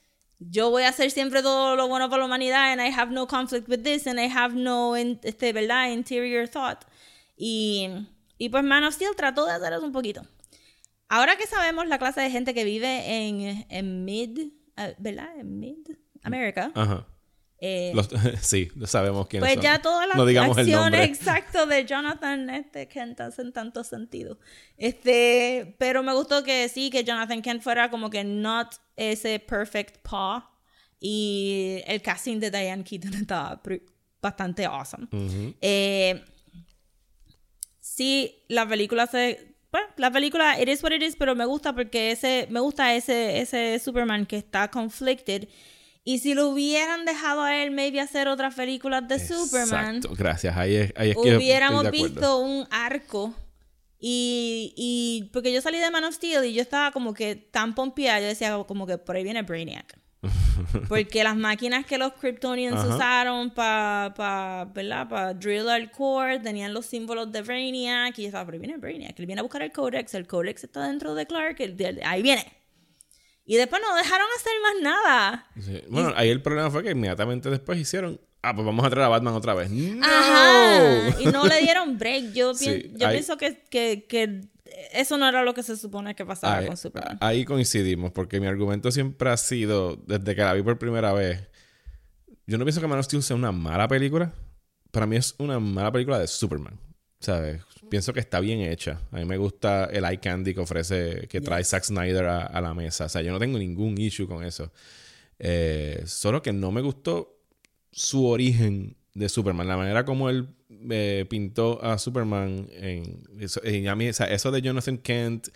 yo 0.49 0.71
voy 0.71 0.83
a 0.83 0.89
hacer 0.89 1.11
siempre 1.11 1.41
todo 1.43 1.75
lo 1.75 1.87
bueno 1.87 2.09
para 2.09 2.21
la 2.21 2.25
humanidad 2.25 2.71
and 2.71 2.81
I 2.81 2.91
have 2.91 3.11
no 3.11 3.27
conflict 3.27 3.69
with 3.69 3.83
this 3.83 4.07
and 4.07 4.19
I 4.19 4.27
have 4.27 4.55
no, 4.55 4.95
este, 4.95 5.53
¿verdad? 5.53 5.91
Interior 5.91 6.47
thought. 6.47 6.83
Y, 7.37 7.89
y 8.37 8.49
pues 8.49 8.63
Man 8.63 8.83
of 8.83 8.95
Steel 8.95 9.15
trató 9.15 9.45
de 9.45 9.53
hacer 9.53 9.73
eso 9.73 9.85
un 9.85 9.91
poquito. 9.91 10.21
Ahora 11.09 11.35
que 11.35 11.45
sabemos 11.45 11.87
la 11.87 11.99
clase 11.99 12.21
de 12.21 12.31
gente 12.31 12.53
que 12.53 12.63
vive 12.63 13.27
en, 13.27 13.65
en 13.69 14.05
Mid, 14.05 14.39
eh, 14.77 14.95
¿verdad? 14.97 15.29
En 15.37 15.59
Mid 15.59 15.77
America. 16.23 16.71
Ajá. 16.73 17.05
Eh, 17.63 17.93
sí, 18.41 18.71
sabemos 18.85 19.27
quiénes 19.27 19.53
pues 19.53 19.63
ya 19.63 19.79
todas 19.79 20.07
las 20.07 20.17
acciones 20.17 21.07
exacto 21.07 21.67
de 21.67 21.85
Jonathan 21.85 22.49
este, 22.49 22.87
Kent 22.87 23.21
hacen 23.21 23.53
tanto 23.53 23.83
sentido. 23.83 24.39
Este, 24.77 25.75
pero 25.77 26.01
me 26.01 26.11
gustó 26.11 26.43
que 26.43 26.67
sí, 26.69 26.89
que 26.89 27.03
Jonathan 27.03 27.43
Kent 27.43 27.61
fuera 27.61 27.91
como 27.91 28.09
que 28.09 28.23
not 28.23 28.73
ese 28.95 29.39
perfect 29.39 29.97
paw. 30.01 30.43
Y 30.99 31.81
el 31.85 32.01
casting 32.01 32.39
de 32.39 32.49
Diane 32.49 32.83
Keaton 32.83 33.13
estaba 33.13 33.61
bastante 34.21 34.65
awesome. 34.65 35.07
Eh, 35.61 36.23
sí, 37.79 38.43
la 38.47 38.67
película 38.67 39.05
se. 39.05 39.55
Bueno, 39.71 39.87
la 39.97 40.11
película 40.11 40.59
it 40.59 40.67
is 40.67 40.83
what 40.83 40.91
it 40.91 41.01
is, 41.01 41.15
pero 41.15 41.35
me 41.35 41.45
gusta 41.45 41.73
porque 41.73 42.11
ese, 42.11 42.47
me 42.49 42.59
gusta 42.59 42.95
ese, 42.95 43.39
ese 43.39 43.79
Superman 43.79 44.25
que 44.25 44.37
está 44.37 44.69
conflicted 44.69 45.47
y 46.03 46.19
si 46.19 46.33
lo 46.33 46.49
hubieran 46.49 47.05
dejado 47.05 47.41
a 47.41 47.61
él, 47.63 47.71
maybe 47.71 47.99
hacer 47.99 48.27
otras 48.27 48.55
películas 48.55 49.07
de 49.07 49.19
Superman. 49.19 49.97
Exacto, 49.97 50.15
gracias. 50.15 50.57
Ahí 50.57 50.75
es, 50.75 50.93
ahí 50.95 51.11
es 51.11 51.17
que 51.21 51.35
Hubiéramos 51.35 51.89
visto 51.91 52.39
un 52.39 52.67
arco. 52.71 53.33
Y, 53.99 54.73
y 54.75 55.29
porque 55.31 55.53
yo 55.53 55.61
salí 55.61 55.77
de 55.77 55.91
Man 55.91 56.03
of 56.03 56.15
Steel 56.15 56.43
y 56.45 56.53
yo 56.53 56.61
estaba 56.63 56.91
como 56.91 57.13
que 57.13 57.35
tan 57.35 57.75
pompeada, 57.75 58.19
yo 58.19 58.25
decía 58.25 58.57
como 58.67 58.87
que 58.87 58.97
por 58.97 59.15
ahí 59.15 59.23
viene 59.23 59.43
Brainiac. 59.43 59.99
Porque 60.87 61.23
las 61.23 61.35
máquinas 61.35 61.85
que 61.85 61.97
los 61.97 62.13
Kryptonians 62.13 62.83
usaron 62.85 63.49
para 63.49 64.13
pa, 64.15 65.07
pa 65.09 65.33
drill 65.33 65.67
al 65.67 65.89
core 65.89 66.39
tenían 66.39 66.73
los 66.73 66.85
símbolos 66.85 67.31
de 67.31 67.41
Brainiac. 67.41 68.17
Y 68.19 68.23
yo 68.23 68.27
estaba, 68.27 68.45
por 68.45 68.53
ahí 68.53 68.59
viene 68.59 68.77
Brainiac. 68.77 69.19
Él 69.19 69.25
viene 69.25 69.39
a 69.39 69.43
buscar 69.43 69.63
el 69.63 69.71
Codex. 69.71 70.13
El 70.13 70.27
Codex 70.27 70.63
está 70.63 70.87
dentro 70.87 71.15
de 71.15 71.25
Clark. 71.25 71.57
ahí 72.05 72.21
viene. 72.21 72.60
Y 73.51 73.57
después 73.57 73.81
no 73.85 73.93
dejaron 73.97 74.27
hacer 74.37 74.53
más 74.63 74.81
nada. 74.81 75.47
Bueno, 75.89 76.13
ahí 76.15 76.29
el 76.29 76.41
problema 76.41 76.71
fue 76.71 76.83
que 76.83 76.91
inmediatamente 76.91 77.49
después 77.49 77.77
hicieron. 77.77 78.21
Ah, 78.41 78.55
pues 78.55 78.65
vamos 78.65 78.85
a 78.85 78.89
traer 78.89 79.07
a 79.07 79.09
Batman 79.09 79.33
otra 79.33 79.53
vez. 79.53 79.69
¡No! 79.69 80.05
Ajá. 80.05 81.19
Y 81.19 81.25
no 81.25 81.45
le 81.45 81.59
dieron 81.59 81.97
break. 81.97 82.31
Yo, 82.31 82.53
pienso 82.97 83.35
que, 83.35 83.65
que, 83.69 84.47
eso 84.93 85.17
no 85.17 85.27
era 85.27 85.43
lo 85.43 85.53
que 85.53 85.63
se 85.63 85.75
supone 85.75 86.15
que 86.15 86.25
pasaba 86.25 86.65
con 86.65 86.77
Superman. 86.77 87.17
Ahí 87.19 87.43
coincidimos, 87.43 88.13
porque 88.13 88.39
mi 88.39 88.47
argumento 88.47 88.89
siempre 88.89 89.29
ha 89.29 89.35
sido, 89.35 89.97
desde 89.97 90.33
que 90.33 90.41
la 90.43 90.53
vi 90.53 90.61
por 90.61 90.79
primera 90.79 91.11
vez, 91.11 91.49
yo 92.47 92.57
no 92.57 92.63
pienso 92.63 92.79
que 92.79 92.87
Man 92.87 92.99
of 92.99 93.05
Steel 93.05 93.21
sea 93.21 93.35
una 93.35 93.51
mala 93.51 93.89
película. 93.89 94.31
Para 94.91 95.05
mí 95.07 95.17
es 95.17 95.35
una 95.39 95.59
mala 95.59 95.91
película 95.91 96.19
de 96.19 96.27
Superman. 96.27 96.79
¿Sabes? 97.21 97.61
pienso 97.91 98.13
que 98.13 98.21
está 98.21 98.39
bien 98.39 98.61
hecha. 98.61 99.01
A 99.11 99.17
mí 99.17 99.25
me 99.25 99.35
gusta 99.35 99.85
el 99.91 100.05
eye 100.05 100.19
candy 100.19 100.53
que 100.53 100.61
ofrece, 100.61 101.27
que 101.27 101.41
trae 101.41 101.61
Zack 101.63 101.83
Snyder 101.83 102.25
a, 102.25 102.61
la 102.61 102.73
mesa. 102.73 103.05
O 103.05 103.09
sea, 103.09 103.21
yo 103.21 103.33
no 103.33 103.39
tengo 103.39 103.59
ningún 103.59 103.97
issue 103.97 104.27
con 104.27 104.45
eso. 104.45 104.71
Eh, 105.37 106.01
solo 106.05 106.41
que 106.41 106.53
no 106.53 106.71
me 106.71 106.79
gustó 106.81 107.37
su 107.91 108.25
origen 108.25 108.95
de 109.13 109.27
Superman, 109.27 109.67
la 109.67 109.75
manera 109.75 110.05
como 110.05 110.29
él 110.29 110.47
eh, 110.89 111.25
pintó 111.29 111.83
a 111.83 111.97
Superman 111.97 112.69
en, 112.71 113.23
en 113.63 113.87
a 113.89 113.95
mí, 113.95 114.07
o 114.07 114.13
sea, 114.13 114.27
eso 114.27 114.51
de 114.51 114.61
Jonathan 114.61 114.97
Kent 114.97 115.49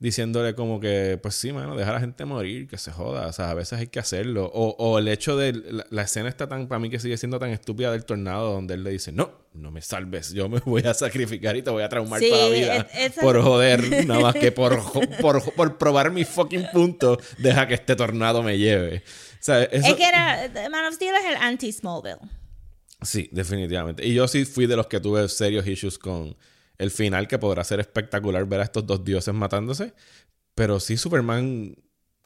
diciéndole 0.00 0.54
como 0.54 0.78
que, 0.78 1.18
pues 1.20 1.34
sí, 1.34 1.52
mano, 1.52 1.76
deja 1.76 1.90
a 1.90 1.94
la 1.94 2.00
gente 2.00 2.24
morir, 2.24 2.68
que 2.68 2.78
se 2.78 2.92
joda. 2.92 3.26
O 3.26 3.32
sea, 3.32 3.50
a 3.50 3.54
veces 3.54 3.78
hay 3.78 3.88
que 3.88 3.98
hacerlo. 3.98 4.50
O, 4.54 4.76
o 4.78 4.98
el 4.98 5.08
hecho 5.08 5.36
de 5.36 5.84
la, 5.90 6.02
escena 6.02 6.28
está 6.28 6.48
tan, 6.48 6.68
para 6.68 6.78
mí 6.78 6.88
que 6.88 7.00
sigue 7.00 7.16
siendo 7.16 7.38
tan 7.38 7.50
estúpida 7.50 7.90
del 7.90 8.04
tornado, 8.04 8.52
donde 8.52 8.74
él 8.74 8.84
le 8.84 8.90
dice, 8.90 9.10
no, 9.10 9.30
no 9.54 9.70
me 9.70 9.82
salves, 9.82 10.32
yo 10.32 10.48
me 10.48 10.60
voy 10.64 10.82
a 10.82 10.94
sacrificar 10.94 11.56
y 11.56 11.62
te 11.62 11.70
voy 11.70 11.82
a 11.82 11.88
traumar 11.88 12.20
toda 12.20 12.48
la 12.48 12.54
vida. 12.54 12.88
por 13.20 13.42
joder, 13.42 14.06
nada 14.06 14.20
más 14.20 14.34
que 14.34 14.52
por, 14.52 14.80
por, 15.20 15.54
por, 15.54 15.78
probar 15.78 16.12
mi 16.12 16.24
fucking 16.24 16.66
punto, 16.72 17.18
deja 17.38 17.66
que 17.66 17.74
este 17.74 17.96
tornado 17.96 18.42
me 18.42 18.56
lleve. 18.56 18.98
O 18.98 19.40
sea, 19.40 19.62
Es 19.64 19.94
que 19.94 20.04
era, 20.04 20.48
Man 20.70 20.86
of 20.86 20.94
Steel 20.94 21.14
es 21.14 21.30
el 21.30 21.36
anti-Smallville. 21.36 22.38
Sí, 23.02 23.28
definitivamente. 23.32 24.04
Y 24.04 24.14
yo 24.14 24.26
sí 24.26 24.44
fui 24.44 24.66
de 24.66 24.76
los 24.76 24.88
que 24.88 24.98
tuve 24.98 25.28
serios 25.28 25.66
issues 25.66 25.98
con 25.98 26.36
el 26.78 26.90
final 26.90 27.28
que 27.28 27.38
podrá 27.38 27.64
ser 27.64 27.80
espectacular 27.80 28.46
ver 28.46 28.60
a 28.60 28.64
estos 28.64 28.86
dos 28.86 29.04
dioses 29.04 29.34
matándose. 29.34 29.92
Pero 30.54 30.80
sí, 30.80 30.96
Superman 30.96 31.76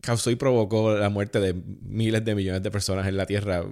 causó 0.01 0.31
y 0.31 0.37
provocó 0.37 0.95
la 0.95 1.09
muerte 1.09 1.41
de 1.41 1.55
miles 1.55 2.25
de 2.25 2.35
millones 2.35 2.63
de 2.63 2.71
personas 2.71 3.07
en 3.07 3.17
la 3.17 3.27
Tierra 3.27 3.65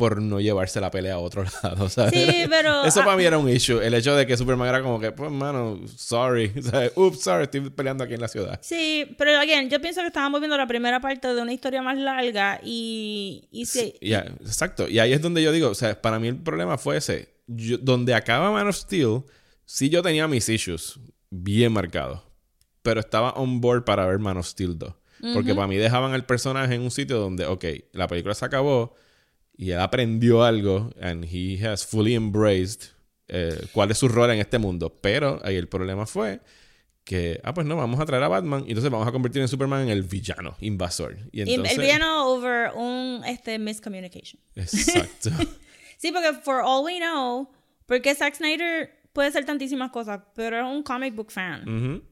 por 0.00 0.22
no 0.22 0.40
llevarse 0.40 0.80
la 0.80 0.90
pelea 0.90 1.14
a 1.14 1.18
otro 1.18 1.44
lado, 1.62 1.90
¿sabes? 1.90 2.12
Sí, 2.14 2.46
pero... 2.48 2.84
Eso 2.86 3.04
para 3.04 3.18
mí 3.18 3.24
era 3.24 3.36
un 3.36 3.50
issue. 3.50 3.82
El 3.82 3.92
hecho 3.92 4.16
de 4.16 4.26
que 4.26 4.34
Superman 4.34 4.68
era 4.68 4.82
como 4.82 4.98
que, 4.98 5.12
pues, 5.12 5.30
mano, 5.30 5.78
sorry. 5.94 6.50
¿sabes? 6.62 6.92
Ups, 6.94 7.20
sorry, 7.20 7.44
estoy 7.44 7.68
peleando 7.68 8.04
aquí 8.04 8.14
en 8.14 8.20
la 8.22 8.28
ciudad. 8.28 8.58
Sí, 8.62 9.14
pero, 9.18 9.38
again, 9.38 9.68
yo 9.68 9.78
pienso 9.78 10.00
que 10.00 10.06
estábamos 10.06 10.40
viendo 10.40 10.56
la 10.56 10.66
primera 10.66 11.00
parte 11.00 11.28
de 11.34 11.42
una 11.42 11.52
historia 11.52 11.82
más 11.82 11.98
larga 11.98 12.60
y... 12.64 13.46
y 13.50 13.66
sí. 13.66 13.94
Ya, 14.00 14.20
exacto. 14.40 14.88
Y 14.88 15.00
ahí 15.00 15.12
es 15.12 15.20
donde 15.20 15.42
yo 15.42 15.52
digo, 15.52 15.68
o 15.68 15.74
sea, 15.74 16.00
para 16.00 16.18
mí 16.18 16.28
el 16.28 16.36
problema 16.36 16.78
fue 16.78 16.96
ese. 16.96 17.28
donde 17.46 18.14
acaba 18.14 18.50
Man 18.50 18.68
of 18.68 18.76
Steel 18.76 19.22
Sí, 19.72 19.88
yo 19.88 20.02
tenía 20.02 20.26
mis 20.26 20.48
issues 20.48 20.98
bien 21.30 21.72
marcados. 21.72 22.20
Pero 22.82 22.98
estaba 22.98 23.30
on 23.34 23.60
board 23.60 23.84
para 23.84 24.04
ver 24.04 24.18
Man 24.18 24.36
of 24.36 24.46
Steel 24.46 24.76
2. 24.76 24.94
Porque 25.32 25.54
para 25.54 25.68
mí 25.68 25.76
dejaban 25.76 26.12
al 26.12 26.26
personaje 26.26 26.74
en 26.74 26.82
un 26.82 26.90
sitio 26.90 27.18
donde, 27.18 27.46
ok, 27.46 27.64
la 27.92 28.08
película 28.08 28.34
se 28.34 28.44
acabó 28.44 28.96
y 29.56 29.70
él 29.70 29.78
aprendió 29.78 30.42
algo 30.42 30.90
and 31.00 31.24
he 31.24 31.64
has 31.64 31.86
fully 31.86 32.16
embraced 32.16 32.88
eh, 33.28 33.64
cuál 33.72 33.92
es 33.92 33.98
su 33.98 34.08
rol 34.08 34.32
en 34.32 34.40
este 34.40 34.58
mundo. 34.58 34.98
Pero 35.00 35.38
ahí 35.44 35.54
el 35.54 35.68
problema 35.68 36.04
fue 36.04 36.40
que, 37.04 37.40
ah, 37.44 37.54
pues 37.54 37.64
no, 37.64 37.76
vamos 37.76 38.00
a 38.00 38.06
traer 38.06 38.24
a 38.24 38.28
Batman 38.28 38.64
y 38.66 38.70
entonces 38.70 38.90
vamos 38.90 39.06
a 39.06 39.12
convertir 39.12 39.40
en 39.40 39.46
Superman 39.46 39.82
en 39.82 39.90
el 39.90 40.02
villano, 40.02 40.56
invasor. 40.58 41.16
Y 41.30 41.42
entonces... 41.42 41.78
El 41.78 41.80
villano 41.80 42.26
over 42.26 42.72
un 42.74 43.22
este, 43.24 43.56
miscommunication. 43.60 44.40
Exacto. 44.56 45.30
sí, 45.96 46.10
porque 46.10 46.32
for 46.42 46.60
all 46.64 46.84
we 46.84 46.98
know, 46.98 47.48
porque 47.86 48.16
Zack 48.16 48.34
Snyder 48.34 48.99
puede 49.12 49.30
ser 49.30 49.44
tantísimas 49.44 49.90
cosas, 49.90 50.20
pero 50.34 50.58
es 50.58 50.64
un 50.64 50.82
comic 50.82 51.14
book 51.14 51.30
fan. 51.30 52.02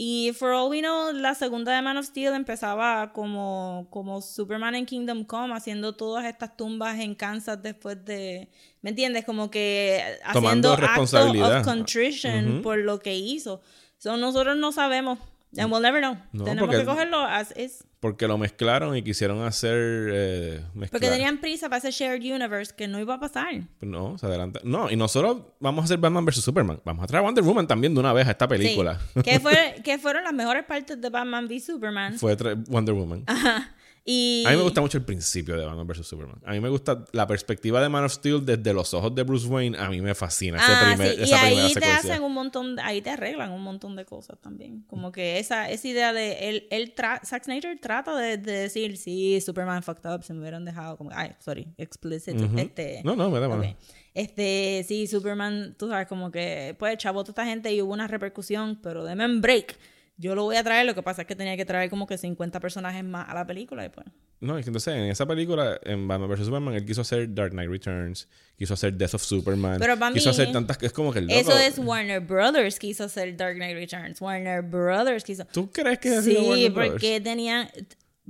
Y 0.00 0.30
for 0.32 0.52
all 0.52 0.70
we 0.70 0.80
know, 0.80 1.12
la 1.12 1.34
segunda 1.34 1.74
de 1.74 1.82
Man 1.82 1.96
of 1.96 2.06
Steel 2.06 2.32
empezaba 2.34 3.12
como, 3.12 3.88
como 3.90 4.22
Superman 4.22 4.76
en 4.76 4.86
Kingdom 4.86 5.24
Come, 5.24 5.52
haciendo 5.52 5.96
todas 5.96 6.24
estas 6.24 6.56
tumbas 6.56 7.00
en 7.00 7.16
Kansas 7.16 7.60
después 7.60 8.04
de. 8.04 8.48
¿Me 8.80 8.90
entiendes? 8.90 9.24
Como 9.24 9.50
que 9.50 10.00
haciendo 10.22 10.76
responsabilidad. 10.76 11.58
of 11.58 11.66
contrition 11.66 12.62
por 12.62 12.78
lo 12.78 13.00
que 13.00 13.16
hizo. 13.16 13.60
So, 13.96 14.16
nosotros 14.16 14.56
no 14.56 14.70
sabemos 14.70 15.18
And 15.56 15.70
we'll 15.72 15.80
never 15.80 16.00
know. 16.00 16.16
Tenemos 16.44 16.74
que 16.74 16.84
cogerlo 16.84 17.18
as 17.18 17.56
is. 17.56 17.84
Porque 18.00 18.28
lo 18.28 18.38
mezclaron 18.38 18.96
y 18.96 19.02
quisieron 19.02 19.42
hacer. 19.42 19.76
Eh, 20.12 20.64
porque 20.90 21.10
tenían 21.10 21.40
prisa 21.40 21.68
para 21.68 21.78
ese 21.78 21.90
shared 21.90 22.22
universe 22.22 22.72
que 22.76 22.86
no 22.86 23.00
iba 23.00 23.14
a 23.14 23.20
pasar. 23.20 23.62
Pues 23.80 23.90
no, 23.90 24.16
se 24.18 24.26
adelanta. 24.26 24.60
No, 24.62 24.90
y 24.90 24.94
nosotros 24.94 25.38
vamos 25.58 25.82
a 25.82 25.84
hacer 25.86 25.98
Batman 25.98 26.24
vs 26.24 26.44
Superman. 26.44 26.80
Vamos 26.84 27.02
a 27.02 27.06
traer 27.08 27.24
Wonder 27.24 27.42
Woman 27.42 27.66
también 27.66 27.94
de 27.94 28.00
una 28.00 28.12
vez 28.12 28.28
a 28.28 28.32
esta 28.32 28.46
película. 28.46 29.00
Sí. 29.14 29.22
que, 29.22 29.40
fue, 29.40 29.76
que 29.84 29.98
fueron 29.98 30.22
las 30.22 30.32
mejores 30.32 30.64
partes 30.64 31.00
de 31.00 31.10
Batman 31.10 31.46
v 31.46 31.58
Superman. 31.58 32.18
Fue 32.18 32.36
Wonder 32.68 32.94
Woman. 32.94 33.24
Ajá. 33.26 33.74
Y... 34.10 34.42
A 34.46 34.50
mí 34.52 34.56
me 34.56 34.62
gusta 34.62 34.80
mucho 34.80 34.96
el 34.96 35.04
principio 35.04 35.54
de 35.58 35.66
Batman 35.66 35.86
vs. 35.86 36.06
Superman. 36.06 36.40
A 36.46 36.52
mí 36.52 36.60
me 36.60 36.70
gusta 36.70 37.04
la 37.12 37.26
perspectiva 37.26 37.82
de 37.82 37.90
Man 37.90 38.04
of 38.04 38.12
Steel 38.12 38.42
desde 38.42 38.72
los 38.72 38.94
ojos 38.94 39.14
de 39.14 39.22
Bruce 39.22 39.46
Wayne. 39.46 39.76
A 39.78 39.90
mí 39.90 40.00
me 40.00 40.14
fascina 40.14 40.56
ese 40.56 40.66
Ah, 40.72 40.94
primer, 40.94 41.14
sí, 41.14 41.22
esa 41.24 41.36
y 41.36 41.40
primera 41.40 41.66
ahí 41.66 41.74
te 41.74 41.80
secuencia. 41.80 42.12
hacen 42.14 42.22
un 42.24 42.32
montón, 42.32 42.76
de- 42.76 42.80
ahí 42.82 43.02
te 43.02 43.10
arreglan 43.10 43.52
un 43.52 43.62
montón 43.62 43.96
de 43.96 44.06
cosas 44.06 44.38
también. 44.40 44.82
Como 44.88 45.12
que 45.12 45.38
esa, 45.38 45.68
esa 45.70 45.86
idea 45.88 46.14
de, 46.14 46.48
él, 46.48 46.66
él 46.70 46.94
tra- 46.94 47.20
Zack 47.22 47.44
Snyder 47.44 47.78
trata 47.80 48.16
de, 48.16 48.38
de 48.38 48.52
decir, 48.52 48.96
sí, 48.96 49.42
Superman 49.42 49.82
fucked 49.82 50.10
up, 50.10 50.24
se 50.24 50.32
me 50.32 50.40
hubieran 50.40 50.64
dejado 50.64 50.96
como, 50.96 51.10
ay, 51.12 51.32
sorry, 51.40 51.68
explicit, 51.76 52.40
Ujú. 52.40 52.58
este... 52.58 53.02
No, 53.04 53.14
no, 53.14 53.28
me 53.28 53.40
da 53.40 53.48
ok. 53.48 53.56
mano. 53.58 53.76
Este, 54.14 54.86
sí, 54.88 55.06
Superman, 55.06 55.76
tú 55.78 55.86
sabes, 55.88 56.08
como 56.08 56.30
que, 56.30 56.74
pues, 56.78 56.96
chavó 56.96 57.24
toda 57.24 57.32
esta 57.32 57.44
gente 57.44 57.72
y 57.74 57.82
hubo 57.82 57.92
una 57.92 58.08
repercusión, 58.08 58.80
pero 58.82 59.04
deme 59.04 59.26
un 59.26 59.42
break. 59.42 59.76
Yo 60.20 60.34
lo 60.34 60.42
voy 60.42 60.56
a 60.56 60.64
traer, 60.64 60.84
lo 60.84 60.96
que 60.96 61.02
pasa 61.02 61.22
es 61.22 61.28
que 61.28 61.36
tenía 61.36 61.56
que 61.56 61.64
traer 61.64 61.88
como 61.88 62.06
que 62.06 62.18
50 62.18 62.58
personajes 62.58 63.04
más 63.04 63.28
a 63.28 63.34
la 63.34 63.46
película 63.46 63.84
y 63.84 63.88
pues... 63.88 64.04
No, 64.40 64.58
es 64.58 64.64
que 64.64 64.70
entonces 64.70 64.94
en 64.94 65.04
esa 65.04 65.26
película, 65.26 65.78
en 65.84 66.08
Batman 66.08 66.28
vs. 66.28 66.46
Superman, 66.46 66.74
él 66.74 66.84
quiso 66.84 67.02
hacer 67.02 67.32
Dark 67.32 67.52
Knight 67.52 67.70
Returns, 67.70 68.28
quiso 68.56 68.74
hacer 68.74 68.94
Death 68.94 69.14
of 69.14 69.22
Superman, 69.22 69.78
Pero 69.78 69.96
para 69.96 70.12
quiso 70.12 70.28
mí, 70.28 70.30
hacer 70.32 70.50
tantas 70.52 70.76
que 70.76 70.86
es 70.86 70.92
como 70.92 71.12
que 71.12 71.20
el 71.20 71.28
loco. 71.28 71.38
Eso 71.38 71.56
es 71.56 71.78
Warner 71.78 72.20
Brothers 72.20 72.78
quiso 72.80 73.04
hacer 73.04 73.36
Dark 73.36 73.54
Knight 73.54 73.76
Returns. 73.76 74.20
Warner 74.20 74.62
Brothers 74.62 75.22
quiso... 75.22 75.44
¿Tú 75.46 75.70
crees 75.70 76.00
que 76.00 76.10
sido 76.20 76.22
Sí, 76.22 76.48
Warner 76.48 76.72
Brothers? 76.72 76.92
porque 76.92 77.20
tenían. 77.20 77.70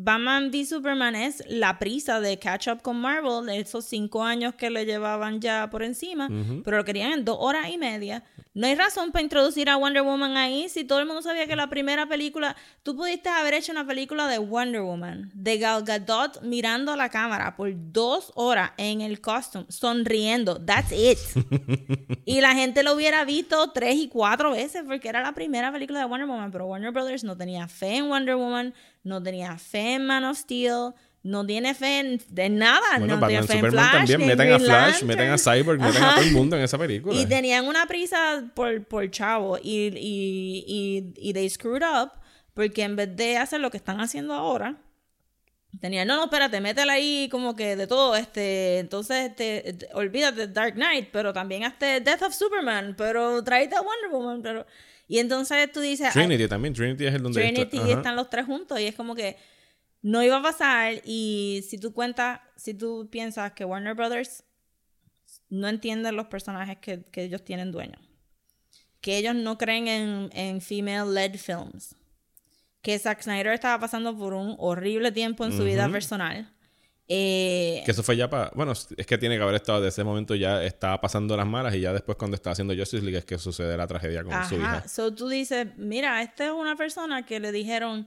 Batman 0.00 0.52
v 0.52 0.64
Superman 0.64 1.16
es 1.16 1.42
la 1.48 1.80
prisa 1.80 2.20
de 2.20 2.38
catch 2.38 2.68
up 2.68 2.82
con 2.82 3.00
Marvel, 3.00 3.44
de 3.46 3.58
esos 3.58 3.84
cinco 3.84 4.22
años 4.22 4.54
que 4.54 4.70
le 4.70 4.84
llevaban 4.84 5.40
ya 5.40 5.68
por 5.70 5.82
encima, 5.82 6.28
pero 6.64 6.76
lo 6.76 6.84
querían 6.84 7.10
en 7.10 7.24
dos 7.24 7.36
horas 7.40 7.68
y 7.68 7.78
media. 7.78 8.22
No 8.54 8.68
hay 8.68 8.76
razón 8.76 9.10
para 9.10 9.22
introducir 9.22 9.68
a 9.68 9.76
Wonder 9.76 10.02
Woman 10.02 10.36
ahí 10.36 10.68
si 10.68 10.84
todo 10.84 11.00
el 11.00 11.06
mundo 11.06 11.22
sabía 11.22 11.46
que 11.46 11.56
la 11.56 11.68
primera 11.68 12.06
película, 12.06 12.56
tú 12.82 12.96
pudiste 12.96 13.28
haber 13.28 13.54
hecho 13.54 13.72
una 13.72 13.86
película 13.86 14.28
de 14.28 14.38
Wonder 14.38 14.82
Woman, 14.82 15.30
de 15.34 15.58
Gal 15.58 15.82
Gadot 15.84 16.42
mirando 16.42 16.92
a 16.92 16.96
la 16.96 17.08
cámara 17.08 17.56
por 17.56 17.70
dos 17.74 18.30
horas 18.36 18.72
en 18.76 19.00
el 19.00 19.20
costume, 19.20 19.66
sonriendo, 19.68 20.64
that's 20.64 20.92
it. 20.92 21.18
Y 22.24 22.42
la 22.42 22.54
gente 22.54 22.82
lo 22.82 22.92
hubiera 22.92 23.24
visto 23.24 23.70
tres 23.70 23.96
y 23.96 24.08
cuatro 24.08 24.50
veces 24.50 24.82
porque 24.86 25.08
era 25.08 25.22
la 25.22 25.32
primera 25.32 25.72
película 25.72 26.00
de 26.00 26.04
Wonder 26.04 26.28
Woman, 26.28 26.50
pero 26.50 26.66
Warner 26.66 26.90
Brothers 26.90 27.24
no 27.24 27.36
tenía 27.38 27.68
fe 27.68 27.96
en 27.96 28.08
Wonder 28.08 28.36
Woman, 28.36 28.74
no 29.04 29.22
tenía 29.22 29.58
fe 29.58 29.94
en 29.94 30.06
Man 30.06 30.24
of 30.24 30.38
Steel, 30.38 30.92
no 31.22 31.44
tiene 31.44 31.74
fe 31.74 32.00
en 32.00 32.22
de 32.28 32.48
nada, 32.48 32.98
Bueno, 32.98 33.16
no 33.16 33.20
Batman 33.20 33.28
tenía 33.28 33.42
fe 33.42 33.52
en 33.52 33.58
Superman 33.58 33.90
Flash, 33.90 34.08
también. 34.08 34.28
Meten 34.28 34.52
a 34.52 34.58
Flash, 34.58 35.02
meten 35.02 35.30
a 35.30 35.38
Cyborg, 35.38 35.80
meten 35.80 36.02
a 36.02 36.14
todo 36.14 36.24
el 36.24 36.32
mundo 36.32 36.56
en 36.56 36.62
esa 36.62 36.78
película. 36.78 37.14
Y 37.14 37.26
tenían 37.26 37.66
una 37.66 37.86
prisa 37.86 38.44
por, 38.54 38.84
por 38.84 39.10
chavo 39.10 39.58
y, 39.58 39.88
y, 39.96 40.64
y, 40.66 41.12
y 41.16 41.32
they 41.32 41.48
screwed 41.48 41.82
up 41.82 42.12
porque 42.54 42.82
en 42.82 42.96
vez 42.96 43.14
de 43.14 43.36
hacer 43.36 43.60
lo 43.60 43.70
que 43.70 43.76
están 43.76 44.00
haciendo 44.00 44.34
ahora, 44.34 44.76
tenían, 45.80 46.08
no, 46.08 46.16
no, 46.16 46.24
espérate, 46.24 46.60
métela 46.60 46.94
ahí 46.94 47.28
como 47.30 47.54
que 47.54 47.76
de 47.76 47.86
todo, 47.86 48.16
este, 48.16 48.78
entonces, 48.78 49.30
este, 49.30 49.68
este, 49.68 49.88
olvídate 49.94 50.48
de 50.48 50.52
Dark 50.52 50.74
Knight, 50.74 51.10
pero 51.12 51.32
también 51.32 51.62
hazte 51.62 52.00
Death 52.00 52.22
of 52.22 52.34
Superman, 52.34 52.96
pero 52.98 53.44
tráete 53.44 53.76
a 53.76 53.80
Wonder 53.80 54.10
Woman, 54.10 54.42
pero... 54.42 54.66
Y 55.08 55.18
entonces 55.18 55.72
tú 55.72 55.80
dices... 55.80 56.06
ay, 56.08 56.12
Trinity 56.12 56.46
también. 56.48 56.74
Trinity 56.74 57.06
es 57.06 57.14
el 57.14 57.22
donde 57.22 57.40
Trinity 57.40 57.78
está- 57.78 57.92
están 57.92 58.14
los 58.16 58.28
tres 58.30 58.44
juntos 58.46 58.78
y 58.78 58.84
es 58.84 58.94
como 58.94 59.14
que 59.14 59.36
no 60.02 60.22
iba 60.22 60.36
a 60.36 60.42
pasar 60.42 61.00
y 61.04 61.64
si 61.68 61.78
tú 61.78 61.92
cuentas, 61.92 62.40
si 62.56 62.74
tú 62.74 63.08
piensas 63.10 63.52
que 63.52 63.64
Warner 63.64 63.94
Brothers 63.94 64.44
no 65.48 65.66
entienden 65.68 66.14
los 66.14 66.26
personajes 66.26 66.76
que, 66.78 67.02
que 67.10 67.22
ellos 67.24 67.42
tienen 67.44 67.72
dueños, 67.72 68.00
que 69.00 69.16
ellos 69.16 69.34
no 69.34 69.56
creen 69.58 69.88
en, 69.88 70.30
en 70.34 70.60
female-led 70.60 71.36
films, 71.36 71.94
que 72.82 72.98
Zack 72.98 73.22
Snyder 73.22 73.54
estaba 73.54 73.80
pasando 73.80 74.16
por 74.16 74.34
un 74.34 74.54
horrible 74.58 75.10
tiempo 75.10 75.44
en 75.44 75.52
su 75.56 75.64
vida 75.64 75.86
personal. 75.92 76.52
Eh, 77.10 77.82
Que 77.86 77.92
eso 77.92 78.02
fue 78.02 78.16
ya 78.18 78.28
para. 78.28 78.50
Bueno, 78.54 78.72
es 78.72 79.06
que 79.06 79.16
tiene 79.16 79.36
que 79.36 79.42
haber 79.42 79.54
estado 79.54 79.80
desde 79.80 79.88
ese 79.88 80.04
momento 80.04 80.34
ya 80.34 80.62
estaba 80.62 81.00
pasando 81.00 81.36
las 81.38 81.46
malas 81.46 81.74
y 81.74 81.80
ya 81.80 81.92
después 81.92 82.18
cuando 82.18 82.34
estaba 82.34 82.52
haciendo 82.52 82.74
Justice 82.76 83.02
League 83.02 83.18
es 83.18 83.24
que 83.24 83.38
sucede 83.38 83.76
la 83.78 83.86
tragedia 83.86 84.22
con 84.22 84.32
su 84.44 84.56
hija. 84.56 84.76
Ajá. 84.78 84.88
So 84.88 85.14
tú 85.14 85.28
dices, 85.28 85.66
mira, 85.78 86.20
esta 86.22 86.44
es 86.46 86.52
una 86.52 86.76
persona 86.76 87.24
que 87.24 87.40
le 87.40 87.50
dijeron, 87.50 88.06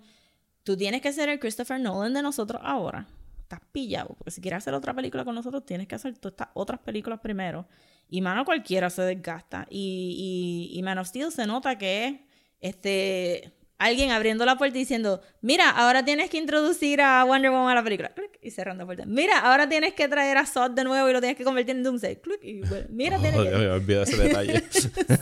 tú 0.63 0.77
tienes 0.77 1.01
que 1.01 1.11
ser 1.11 1.29
el 1.29 1.39
Christopher 1.39 1.79
Nolan 1.79 2.13
de 2.13 2.21
nosotros 2.21 2.61
ahora. 2.63 3.07
Estás 3.41 3.61
pillado, 3.71 4.15
porque 4.17 4.31
si 4.31 4.39
quieres 4.39 4.59
hacer 4.59 4.75
otra 4.75 4.93
película 4.93 5.25
con 5.25 5.33
nosotros, 5.33 5.65
tienes 5.65 5.87
que 5.87 5.95
hacer 5.95 6.15
todas 6.17 6.33
estas 6.33 6.49
otras 6.53 6.79
películas 6.79 7.19
primero. 7.19 7.67
Y 8.07 8.21
mano 8.21 8.45
cualquiera 8.45 8.89
se 8.91 9.01
desgasta. 9.01 9.65
Y, 9.69 10.69
y, 10.71 10.77
y 10.77 10.83
Man 10.83 10.99
of 10.99 11.07
Steel 11.07 11.31
se 11.31 11.47
nota 11.47 11.77
que 11.77 12.05
es 12.07 12.13
este 12.59 13.51
alguien 13.83 14.11
abriendo 14.11 14.45
la 14.45 14.57
puerta 14.57 14.77
y 14.77 14.81
diciendo, 14.81 15.21
mira, 15.41 15.69
ahora 15.69 16.03
tienes 16.05 16.29
que 16.29 16.37
introducir 16.37 17.01
a 17.01 17.23
Wonder 17.23 17.51
Woman 17.51 17.71
a 17.71 17.75
la 17.75 17.83
película. 17.83 18.09
Clic, 18.13 18.37
y 18.41 18.51
cerrando 18.51 18.83
la 18.83 18.85
puerta. 18.85 19.05
Mira, 19.05 19.39
ahora 19.39 19.67
tienes 19.67 19.93
que 19.93 20.07
traer 20.07 20.37
a 20.37 20.45
Zod 20.45 20.71
de 20.71 20.83
nuevo 20.83 21.09
y 21.09 21.13
lo 21.13 21.19
tienes 21.19 21.37
que 21.37 21.43
convertir 21.43 21.75
en 21.75 21.83
Doomsday. 21.83 22.21
Clic, 22.21 22.39
y 22.43 22.61
bueno, 22.61 22.85
mira, 22.89 23.17
tienes 23.19 23.39
Oh, 23.39 23.43
que... 23.43 23.49
Dios 23.49 23.59
mío, 23.61 23.73
olvida 23.73 24.03
ese 24.03 24.17
detalle. 24.17 24.63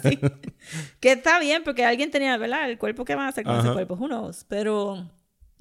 Sí. 0.03 0.19
Que 0.99 1.13
está 1.13 1.39
bien, 1.39 1.63
porque 1.63 1.83
alguien 1.85 2.11
tenía, 2.11 2.37
¿verdad? 2.37 2.69
El 2.69 2.77
cuerpo 2.77 3.05
que 3.05 3.15
van 3.15 3.25
a 3.25 3.29
hacer 3.29 3.43
con 3.43 3.57
ese 3.59 3.71
cuerpo, 3.71 3.95
who 3.95 4.07
knows? 4.07 4.45
Pero 4.47 5.09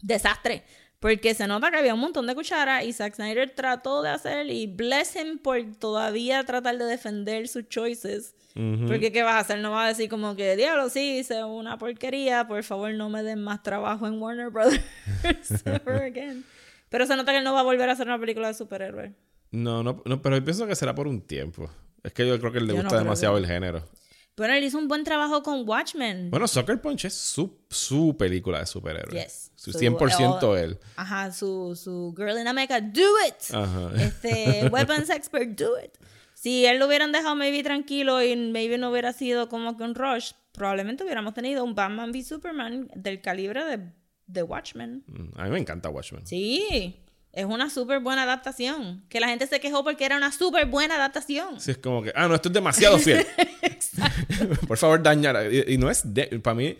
desastre. 0.02 0.64
Porque 1.00 1.32
se 1.34 1.46
nota 1.46 1.70
que 1.70 1.76
había 1.76 1.94
un 1.94 2.00
montón 2.00 2.26
de 2.26 2.34
cucharas 2.34 2.84
y 2.84 2.92
Zack 2.92 3.14
Snyder 3.14 3.50
trató 3.54 4.02
de 4.02 4.10
hacer 4.10 4.50
y 4.50 4.66
bless 4.66 5.14
him 5.14 5.38
por 5.38 5.56
todavía 5.78 6.42
tratar 6.44 6.76
de 6.76 6.84
defender 6.86 7.46
sus 7.48 7.68
choices. 7.68 8.34
Porque 8.88 9.12
¿qué 9.12 9.22
vas 9.22 9.34
a 9.34 9.38
hacer? 9.38 9.60
No 9.60 9.70
vas 9.70 9.84
a 9.84 9.88
decir 9.88 10.10
como 10.10 10.34
que, 10.34 10.56
diablo, 10.56 10.88
sí, 10.88 11.18
hice 11.18 11.44
una 11.44 11.78
porquería, 11.78 12.48
por 12.48 12.64
favor 12.64 12.92
no 12.94 13.08
me 13.08 13.22
den 13.22 13.40
más 13.40 13.62
trabajo 13.62 14.08
en 14.08 14.20
Warner 14.20 14.50
Brothers 14.50 14.82
ever 15.64 16.02
again. 16.02 16.44
Pero 16.88 17.06
se 17.06 17.14
nota 17.14 17.30
que 17.30 17.38
él 17.38 17.44
no 17.44 17.52
va 17.54 17.60
a 17.60 17.64
volver 17.64 17.88
a 17.88 17.92
hacer 17.92 18.08
una 18.08 18.18
película 18.18 18.48
de 18.48 18.54
superhéroes. 18.54 19.12
No, 19.52 19.84
no, 19.84 20.02
no, 20.04 20.20
pero 20.20 20.36
yo 20.36 20.42
pienso 20.44 20.66
que 20.66 20.74
será 20.74 20.92
por 20.96 21.06
un 21.06 21.20
tiempo. 21.20 21.70
Es 22.02 22.12
que 22.12 22.26
yo 22.26 22.38
creo 22.40 22.50
que 22.50 22.60
le 22.60 22.68
Yo 22.68 22.76
no 22.78 22.82
gusta 22.82 22.98
demasiado 22.98 23.34
que- 23.36 23.42
el 23.42 23.46
género. 23.46 23.84
Pero 24.38 24.52
él 24.54 24.62
hizo 24.62 24.78
un 24.78 24.86
buen 24.86 25.02
trabajo 25.04 25.42
con 25.42 25.68
Watchmen. 25.68 26.30
Bueno, 26.30 26.46
Sucker 26.46 26.80
Punch 26.80 27.06
es 27.06 27.14
su, 27.14 27.58
su 27.68 28.16
película 28.16 28.60
de 28.60 28.66
superhéroes. 28.66 29.12
Yes. 29.24 29.52
Su 29.56 29.72
So, 29.72 29.78
100% 29.80 30.56
eh, 30.56 30.62
él. 30.62 30.78
Ajá, 30.94 31.32
su, 31.32 31.74
su 31.74 32.14
Girl 32.16 32.38
in 32.38 32.46
America, 32.46 32.80
do 32.80 33.02
it. 33.26 33.52
Ajá. 33.52 33.90
Este, 34.00 34.68
Weapons 34.72 35.10
Expert, 35.10 35.58
do 35.58 35.72
it. 35.84 35.90
Si 36.34 36.64
él 36.66 36.78
lo 36.78 36.86
hubieran 36.86 37.10
dejado 37.10 37.34
maybe 37.34 37.64
tranquilo 37.64 38.22
y 38.22 38.36
maybe 38.36 38.78
no 38.78 38.90
hubiera 38.92 39.12
sido 39.12 39.48
como 39.48 39.76
que 39.76 39.82
un 39.82 39.96
rush, 39.96 40.30
probablemente 40.52 41.02
hubiéramos 41.02 41.34
tenido 41.34 41.64
un 41.64 41.74
Batman 41.74 42.12
v 42.12 42.22
Superman 42.22 42.88
del 42.94 43.20
calibre 43.20 43.64
de, 43.64 43.92
de 44.28 44.42
Watchmen. 44.44 45.02
Mm, 45.08 45.40
A 45.40 45.44
mí 45.44 45.50
me 45.50 45.58
encanta 45.58 45.88
Watchmen. 45.90 46.24
Sí, 46.24 47.00
es 47.38 47.44
una 47.46 47.70
súper 47.70 48.00
buena 48.00 48.22
adaptación. 48.24 49.04
Que 49.08 49.20
la 49.20 49.28
gente 49.28 49.46
se 49.46 49.60
quejó 49.60 49.84
porque 49.84 50.04
era 50.04 50.16
una 50.16 50.32
súper 50.32 50.66
buena 50.66 50.96
adaptación. 50.96 51.60
Sí, 51.60 51.70
es 51.72 51.78
como 51.78 52.02
que, 52.02 52.12
ah, 52.14 52.28
no, 52.28 52.34
esto 52.34 52.48
es 52.48 52.52
demasiado 52.52 52.98
fiel. 52.98 53.26
Por 54.66 54.76
favor, 54.78 55.02
dañar. 55.02 55.52
Y, 55.52 55.74
y 55.74 55.78
no 55.78 55.90
es, 55.90 56.02
de- 56.14 56.26
para 56.40 56.54
mí, 56.54 56.76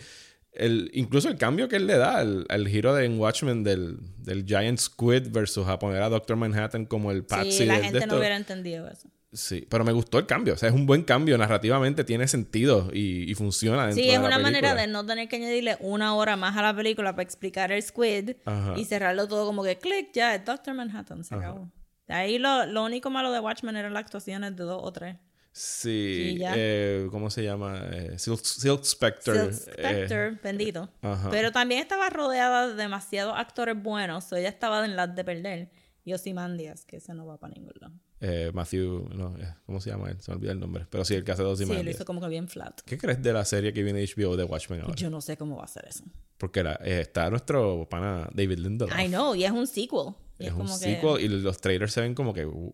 el, 0.53 0.91
incluso 0.95 1.29
el 1.29 1.37
cambio 1.37 1.69
que 1.69 1.77
él 1.77 1.87
le 1.87 1.97
da, 1.97 2.21
el 2.23 2.69
giro 2.69 2.95
de 2.95 3.05
en 3.05 3.19
Watchmen 3.19 3.63
del, 3.63 3.99
del 4.19 4.45
Giant 4.45 4.79
Squid 4.79 5.29
versus 5.31 5.67
a 5.69 5.79
poner 5.79 6.03
a 6.03 6.09
Doctor 6.09 6.37
Manhattan 6.37 6.87
como 6.87 7.13
el 7.13 7.25
Patsy 7.25 7.53
Sí, 7.53 7.65
la 7.67 7.79
de 7.79 7.85
gente 7.85 8.07
no 8.07 8.17
hubiera 8.19 8.37
entendido 8.37 8.89
eso. 8.89 9.09
Sí, 9.33 9.67
pero 9.69 9.85
me 9.85 9.93
gustó 9.93 10.19
el 10.19 10.27
cambio. 10.27 10.55
O 10.55 10.57
sea, 10.57 10.71
es 10.71 10.75
un 10.75 10.87
buen 10.87 11.03
cambio. 11.03 11.37
Narrativamente 11.37 12.03
tiene 12.05 12.27
sentido 12.29 12.89
y, 12.93 13.31
y 13.31 13.35
funciona 13.35 13.87
dentro 13.87 14.03
Sí, 14.03 14.09
de 14.09 14.15
es 14.15 14.21
la 14.21 14.27
una 14.27 14.39
manera 14.39 14.75
de 14.75 14.87
no 14.87 15.05
tener 15.05 15.29
que 15.29 15.37
añadirle 15.37 15.77
una 15.81 16.15
hora 16.15 16.37
más 16.37 16.57
a 16.57 16.63
la 16.63 16.75
película 16.75 17.13
para 17.13 17.25
explicar 17.25 17.71
el 17.71 17.83
squid 17.83 18.37
Ajá. 18.47 18.75
y 18.77 18.85
cerrarlo 18.87 19.29
todo 19.29 19.45
como 19.45 19.63
que 19.63 19.77
click, 19.79 20.13
ya, 20.15 20.35
es 20.35 20.45
Doctor 20.45 20.73
Manhattan, 20.75 21.25
se 21.25 21.35
acabó. 21.35 21.71
De 22.07 22.15
ahí 22.15 22.39
lo, 22.39 22.65
lo 22.65 22.85
único 22.85 23.11
malo 23.11 23.31
de 23.31 23.39
Watchmen 23.41 23.77
eran 23.77 23.93
las 23.93 24.05
actuaciones 24.05 24.57
de 24.57 24.65
dos 24.65 24.81
o 24.83 24.91
tres. 24.93 25.17
Sí, 25.53 26.39
eh, 26.41 27.09
¿cómo 27.11 27.31
se 27.31 27.43
llama? 27.43 27.83
Eh, 27.93 28.19
Silk, 28.19 28.41
Silk 28.45 28.85
Spectre. 28.85 29.53
Silk 29.53 29.69
eh, 29.77 29.83
Spectre, 29.83 30.31
bendito. 30.43 30.89
ajá. 31.03 31.29
Pero 31.31 31.53
también 31.53 31.81
estaba 31.81 32.09
rodeada 32.11 32.69
de 32.69 32.75
demasiados 32.75 33.35
actores 33.37 33.81
buenos, 33.83 34.31
o 34.33 34.37
ella 34.37 34.49
estaba 34.49 34.85
en 34.85 34.97
las 34.97 35.15
de 35.15 35.25
perder. 35.25 35.71
Y 36.05 36.15
Ozymandias, 36.15 36.85
que 36.87 36.97
ese 36.99 37.13
no 37.13 37.27
va 37.27 37.39
para 37.39 37.53
ningún 37.55 37.73
lado. 37.81 37.93
Eh, 38.21 38.51
Matthew, 38.53 39.09
no, 39.15 39.37
eh, 39.39 39.55
¿cómo 39.67 39.81
se 39.81 39.91
llama 39.91 40.11
él? 40.11 40.21
Se 40.21 40.31
me 40.31 40.37
olvida 40.37 40.53
el 40.53 40.61
nombre. 40.61 40.87
Pero 40.91 41.05
sí, 41.05 41.15
el 41.15 41.25
que 41.25 41.33
hace 41.33 41.43
dos 41.43 41.59
Sí, 41.59 41.65
lo 41.65 41.91
hizo 41.91 42.05
como 42.05 42.21
que 42.21 42.29
bien 42.29 42.49
flat. 42.49 42.81
¿Qué 42.85 42.99
crees 42.99 43.23
de 43.23 43.33
la 43.33 43.45
serie 43.45 43.73
que 43.73 43.83
viene 43.83 44.03
HBO 44.05 44.37
de 44.37 44.45
Watchmen 44.45 44.81
ahora? 44.81 44.95
Yo 44.97 45.09
no 45.11 45.21
sé 45.21 45.37
cómo 45.37 45.57
va 45.57 45.65
a 45.65 45.69
ser 45.69 45.87
eso. 45.89 46.05
Porque 46.37 46.61
era- 46.61 46.79
eh, 46.85 47.01
está 47.01 47.31
nuestro 47.31 47.87
pana 47.89 48.29
David 48.33 48.59
Lindelof. 48.59 48.99
I 48.99 49.07
know, 49.09 49.35
y 49.35 49.45
es 49.45 49.51
un 49.53 49.67
sequel. 49.67 50.15
Y 50.39 50.47
es 50.47 50.53
un 50.53 50.59
como 50.59 50.79
que- 50.79 50.85
sequel 50.85 51.21
y 51.21 51.29
los 51.29 51.61
trailers 51.61 51.93
se 51.93 52.01
ven 52.01 52.15
como 52.15 52.33
que... 52.33 52.47
uh, 52.47 52.73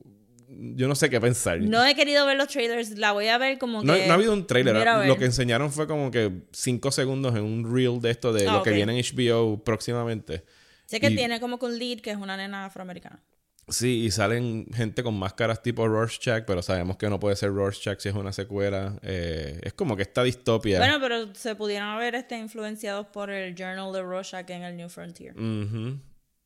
yo 0.76 0.86
no 0.86 0.94
sé 0.94 1.10
qué 1.10 1.20
pensar. 1.20 1.60
No 1.60 1.84
he 1.84 1.94
querido 1.94 2.24
ver 2.26 2.36
los 2.36 2.48
trailers, 2.48 2.90
la 2.98 3.12
voy 3.12 3.26
a 3.28 3.38
ver 3.38 3.58
como 3.58 3.80
que... 3.80 3.86
No, 3.86 3.94
no 3.96 4.12
ha 4.12 4.14
habido 4.14 4.32
un 4.32 4.46
trailer. 4.46 4.76
Lo 5.06 5.16
que 5.16 5.24
enseñaron 5.24 5.72
fue 5.72 5.86
como 5.86 6.10
que 6.10 6.42
cinco 6.52 6.90
segundos 6.92 7.34
en 7.34 7.42
un 7.42 7.74
reel 7.74 8.00
de 8.00 8.10
esto 8.10 8.32
de 8.32 8.46
Ah, 8.46 8.52
lo 8.54 8.62
que 8.62 8.70
ok. 8.70 8.76
viene 8.76 8.96
en 8.98 9.04
HBO 9.04 9.64
próximamente. 9.64 10.44
Sé 10.86 11.00
que 11.00 11.08
y- 11.10 11.16
tiene 11.16 11.40
como 11.40 11.58
que 11.58 11.66
un 11.66 11.78
lead 11.78 12.00
que 12.00 12.10
es 12.10 12.16
una 12.18 12.36
nena 12.36 12.66
afroamericana. 12.66 13.22
Sí, 13.68 14.04
y 14.04 14.10
salen 14.10 14.66
gente 14.74 15.02
con 15.02 15.14
máscaras 15.14 15.62
tipo 15.62 15.86
Rorschach, 15.88 16.44
pero 16.44 16.62
sabemos 16.62 16.96
que 16.96 17.08
no 17.08 17.18
puede 17.18 17.36
ser 17.36 17.50
Rorschach 17.52 17.98
si 17.98 18.08
es 18.10 18.14
una 18.14 18.32
secuela. 18.32 18.98
Eh, 19.02 19.58
es 19.62 19.72
como 19.72 19.96
que 19.96 20.02
esta 20.02 20.22
distopia. 20.22 20.78
Bueno, 20.78 20.98
pero 21.00 21.34
se 21.34 21.54
pudieron 21.54 21.88
haber 21.88 22.14
este, 22.14 22.36
influenciados 22.36 23.06
por 23.06 23.30
el 23.30 23.54
Journal 23.54 23.92
de 23.92 24.02
Rorschach 24.02 24.48
en 24.50 24.62
el 24.64 24.76
New 24.76 24.88
Frontier. 24.88 25.34
Ujú. 25.34 25.98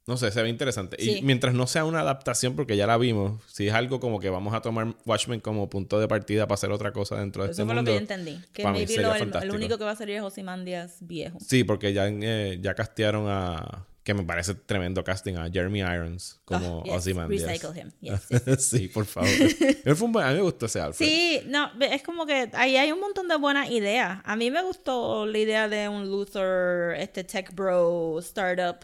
no 0.06 0.16
sé, 0.16 0.30
se 0.30 0.42
ve 0.42 0.48
interesante. 0.48 0.96
Y 1.02 1.22
mientras 1.22 1.54
no 1.54 1.66
sea 1.66 1.84
una 1.84 2.00
adaptación, 2.00 2.54
porque 2.54 2.76
ya 2.76 2.86
la 2.86 2.96
vimos, 2.96 3.42
si 3.48 3.66
es 3.66 3.74
algo 3.74 3.98
como 3.98 4.20
que 4.20 4.30
vamos 4.30 4.54
a 4.54 4.60
tomar 4.60 4.94
Watchmen 5.04 5.40
como 5.40 5.68
punto 5.68 5.98
de 5.98 6.06
partida 6.06 6.46
para 6.46 6.54
hacer 6.54 6.70
otra 6.70 6.92
cosa 6.92 7.16
dentro 7.16 7.44
de 7.44 7.50
este 7.50 7.64
mundo. 7.64 7.80
Eso 7.80 7.84
fue 7.84 7.92
lo 7.92 7.98
que 7.98 8.06
yo 8.06 8.14
entendí. 8.14 8.40
Que 8.52 8.62
lo, 8.62 9.14
el, 9.42 9.50
único 9.50 9.76
que 9.76 9.84
va 9.84 9.90
a 9.90 9.96
salir 9.96 10.16
es 10.16 10.22
Ozymandias 10.22 10.98
viejo. 11.00 11.38
Sí, 11.40 11.64
porque 11.64 11.92
ya, 11.92 12.06
eh, 12.08 12.58
ya 12.62 12.74
castearon 12.74 13.26
a 13.28 13.86
que 14.08 14.14
me 14.14 14.22
parece 14.22 14.54
tremendo 14.54 15.04
casting 15.04 15.34
a 15.34 15.50
Jeremy 15.50 15.80
Irons 15.80 16.40
como 16.46 16.78
oh, 16.78 16.94
Ozymandias. 16.94 17.42
Recycle 17.42 17.78
him. 17.78 17.92
Yes, 18.00 18.64
sí, 18.64 18.88
por 18.88 19.04
favor. 19.04 19.28
a 19.28 20.28
mí 20.30 20.34
me 20.34 20.40
gustó 20.40 20.64
ese 20.64 20.80
Alfred. 20.80 21.06
Sí, 21.06 21.42
no, 21.44 21.70
es 21.78 22.02
como 22.02 22.24
que 22.24 22.48
ahí 22.54 22.78
hay 22.78 22.90
un 22.90 23.00
montón 23.00 23.28
de 23.28 23.36
buenas 23.36 23.68
ideas. 23.70 24.20
A 24.24 24.34
mí 24.34 24.50
me 24.50 24.62
gustó 24.62 25.26
la 25.26 25.36
idea 25.36 25.68
de 25.68 25.90
un 25.90 26.08
Luther, 26.08 26.98
este 26.98 27.22
tech 27.22 27.54
bro, 27.54 28.18
startup 28.20 28.78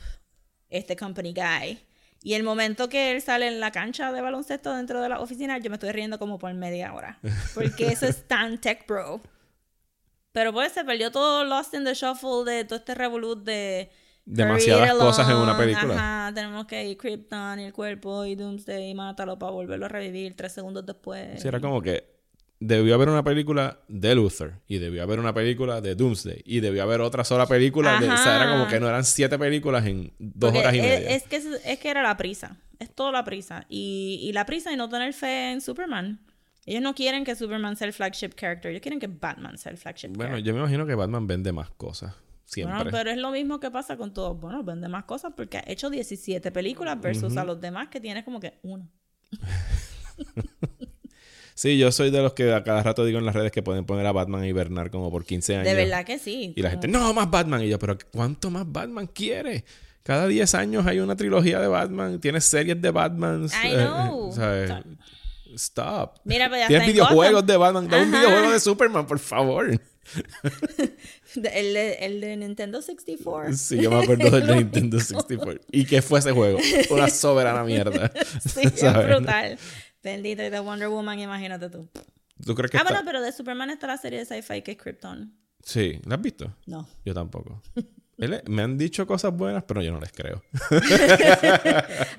este 0.69 0.95
company 0.95 1.33
guy. 1.33 1.83
Y 2.23 2.35
el 2.35 2.43
momento 2.43 2.91
que 2.91 3.13
él 3.13 3.23
sale 3.23 3.49
en 3.49 3.61
la 3.61 3.71
cancha 3.71 4.13
de 4.13 4.21
baloncesto 4.21 4.77
dentro 4.77 5.01
de 5.01 5.09
la 5.09 5.21
oficina, 5.21 5.57
yo 5.57 5.71
me 5.71 5.77
estoy 5.77 5.93
riendo 5.93 6.19
como 6.19 6.39
por 6.39 6.53
media 6.53 6.93
hora. 6.93 7.19
Porque 7.55 7.87
eso 7.87 8.05
es 8.05 8.29
tan 8.29 8.61
tech 8.61 8.87
bro. 8.87 9.23
Pero 10.33 10.53
pues 10.53 10.73
se 10.73 10.85
perdió 10.85 11.11
todo 11.11 11.45
Lost 11.45 11.73
in 11.73 11.85
the 11.85 11.95
Shuffle 11.95 12.45
de 12.45 12.67
todo 12.67 12.79
este 12.79 12.95
revolut 12.95 13.43
de... 13.43 13.91
Demasiadas 14.27 14.95
cosas 14.95 15.29
en 15.29 15.37
una 15.37 15.57
película. 15.57 15.95
Ajá, 15.95 16.35
tenemos 16.35 16.67
que 16.67 16.85
ir 16.89 16.97
Krypton 16.97 17.61
y 17.61 17.65
el 17.65 17.73
cuerpo 17.73 18.25
y 18.25 18.35
Doomsday 18.35 18.91
y 18.91 18.95
mátalo 18.95 19.39
para 19.39 19.53
volverlo 19.53 19.87
a 19.87 19.89
revivir 19.89 20.35
tres 20.35 20.53
segundos 20.53 20.87
después. 20.87 21.43
Sí, 21.43 21.49
era 21.49 21.61
como 21.61 21.83
que 21.83 22.15
debió 22.59 22.95
haber 22.95 23.11
una 23.11 23.23
película 23.23 23.81
de 23.89 24.15
Luther 24.15 24.55
y 24.67 24.79
debió 24.79 25.03
haber 25.03 25.21
una 25.21 25.35
película 25.35 25.81
de 25.81 25.95
Doomsday 25.95 26.43
y 26.45 26.61
debió 26.61 26.83
haber 26.83 27.03
otra 27.03 27.25
sola 27.25 27.47
película. 27.47 28.01
De, 28.01 28.09
o 28.09 28.17
sea, 28.17 28.37
era 28.37 28.51
como 28.53 28.67
que 28.69 28.81
no 28.81 28.89
eran 28.89 29.05
siete 29.05 29.39
películas 29.39 29.85
en 29.87 30.13
dos 30.19 30.55
horas 30.55 30.75
y 30.75 30.81
media. 30.81 31.11
Es 31.11 31.25
que, 31.25 31.37
es 31.37 31.79
que 31.79 31.91
era 31.91 32.03
la 32.03 32.17
prisa. 32.17 32.57
Es 32.79 32.91
toda 32.91 33.13
la 33.13 33.25
prisa. 33.25 33.67
Y, 33.69 34.21
y 34.23 34.33
la 34.33 34.47
prisa 34.47 34.73
y 34.73 34.77
no 34.77 34.89
tener 34.89 35.13
fe 35.13 35.53
en 35.53 35.61
Superman. 35.61 36.21
Ellos 36.67 36.83
no 36.83 36.95
quieren 36.95 37.25
que 37.25 37.35
Superman 37.35 37.77
sea 37.77 37.87
el 37.87 37.93
flagship 37.93 38.31
character. 38.35 38.71
Ellos 38.71 38.81
quieren 38.81 38.99
que 38.99 39.07
Batman 39.07 39.59
sea 39.59 39.71
el 39.71 39.77
flagship 39.77 40.09
bueno, 40.09 40.39
yo 40.39 40.55
me 40.55 40.61
imagino 40.61 40.87
que 40.87 40.95
Batman 40.95 41.27
vende 41.27 41.53
más 41.53 41.71
cosas. 41.71 42.15
Siempre. 42.45 42.77
Bueno, 42.77 42.91
pero 42.91 43.11
es 43.11 43.17
lo 43.17 43.31
mismo 43.31 43.59
que 43.59 43.71
pasa 43.71 43.97
con 43.97 44.13
todos. 44.13 44.39
Bueno, 44.39 44.63
vende 44.63 44.89
más 44.89 45.05
cosas 45.05 45.33
porque 45.37 45.59
ha 45.59 45.65
hecho 45.67 45.91
17 45.91 46.53
películas 46.53 47.01
versus 47.01 47.37
a 47.37 47.45
los 47.45 47.61
demás 47.61 47.89
que 47.89 48.01
tiene 48.01 48.25
como 48.25 48.41
que 48.41 48.59
una. 48.63 48.89
Sí, 51.57 51.79
yo 51.79 51.93
soy 51.93 52.11
de 52.11 52.21
los 52.21 52.33
que 52.33 52.53
a 52.53 52.65
cada 52.65 52.83
rato 52.83 53.05
digo 53.05 53.21
en 53.21 53.27
las 53.27 53.35
redes 53.35 53.53
que 53.53 53.63
pueden 53.63 53.85
poner 53.87 54.05
a 54.07 54.13
Batman 54.13 54.43
a 54.43 54.47
hibernar 54.47 54.91
como 54.91 55.11
por 55.11 55.25
15 55.25 55.55
años. 55.55 55.65
De 55.65 55.75
verdad 55.75 56.05
que 56.05 56.19
sí. 56.19 56.53
Y 56.57 56.63
la 56.63 56.71
gente, 56.71 56.89
no, 56.89 57.15
más 57.15 57.31
Batman. 57.31 57.63
Y 57.63 57.69
yo, 57.69 57.79
pero 57.79 57.97
¿cuánto 58.11 58.51
más 58.51 58.65
Batman 58.71 59.07
quiere? 59.07 59.65
Cada 60.03 60.27
10 60.27 60.55
años 60.57 60.87
hay 60.87 60.99
una 60.99 61.17
trilogía 61.17 61.61
de 61.61 61.69
Batman, 61.69 62.21
tienes 62.21 62.45
series 62.45 62.83
de 62.83 62.91
Batman. 62.91 63.47
I 63.47 63.49
eh, 63.73 63.87
know. 63.87 64.33
Stop. 65.55 66.19
Mira, 66.25 66.49
pues 66.49 66.63
ya 66.63 66.67
Tienes 66.67 66.89
videojuegos 66.89 67.47
de 67.47 67.57
Batman. 67.57 67.89
Da 67.89 68.03
un 68.03 68.11
videojuego 68.11 68.51
de 68.51 68.61
Superman, 68.61 69.07
por 69.07 69.21
favor. 69.21 69.71
el, 71.37 71.75
de, 71.75 71.95
el 72.01 72.21
de 72.21 72.37
Nintendo 72.37 72.81
64. 72.81 73.55
Sí, 73.55 73.81
yo 73.81 73.91
me 73.91 74.03
acuerdo 74.03 74.31
del 74.31 74.47
de 74.47 74.57
Nintendo 74.57 74.99
64. 74.99 75.61
¿Y 75.71 75.85
qué 75.85 76.03
fue 76.03 76.19
ese 76.19 76.33
juego? 76.33 76.59
Una 76.91 77.09
soberana 77.11 77.65
mierda. 77.65 78.11
sí, 78.41 78.61
es 78.65 78.93
brutal. 78.93 79.59
Bendito, 80.03 80.43
y 80.43 80.51
de 80.51 80.61
Wonder 80.61 80.89
Woman, 80.89 81.19
imagínate 81.19 81.71
tú. 81.71 81.89
¿Tú 82.45 82.55
crees 82.55 82.71
que 82.71 82.79
Ah, 82.79 82.83
bueno, 82.83 83.01
pero 83.05 83.23
de 83.23 83.33
Superman 83.33 83.71
está 83.71 83.87
la 83.87 83.97
serie 83.97 84.19
de 84.19 84.25
sci-fi 84.25 84.63
que 84.63 84.73
es 84.73 84.79
Krypton. 84.79 85.35
Sí, 85.63 86.01
¿la 86.05 86.17
has 86.17 86.21
visto? 86.21 86.55
No. 86.67 86.87
Yo 87.05 87.15
tampoco. 87.15 87.63
me 88.47 88.63
han 88.63 88.77
dicho 88.77 89.07
cosas 89.07 89.35
buenas, 89.35 89.65
pero 89.65 89.81
yo 89.83 89.93
no 89.93 90.01
les 90.01 90.13
creo. 90.13 90.43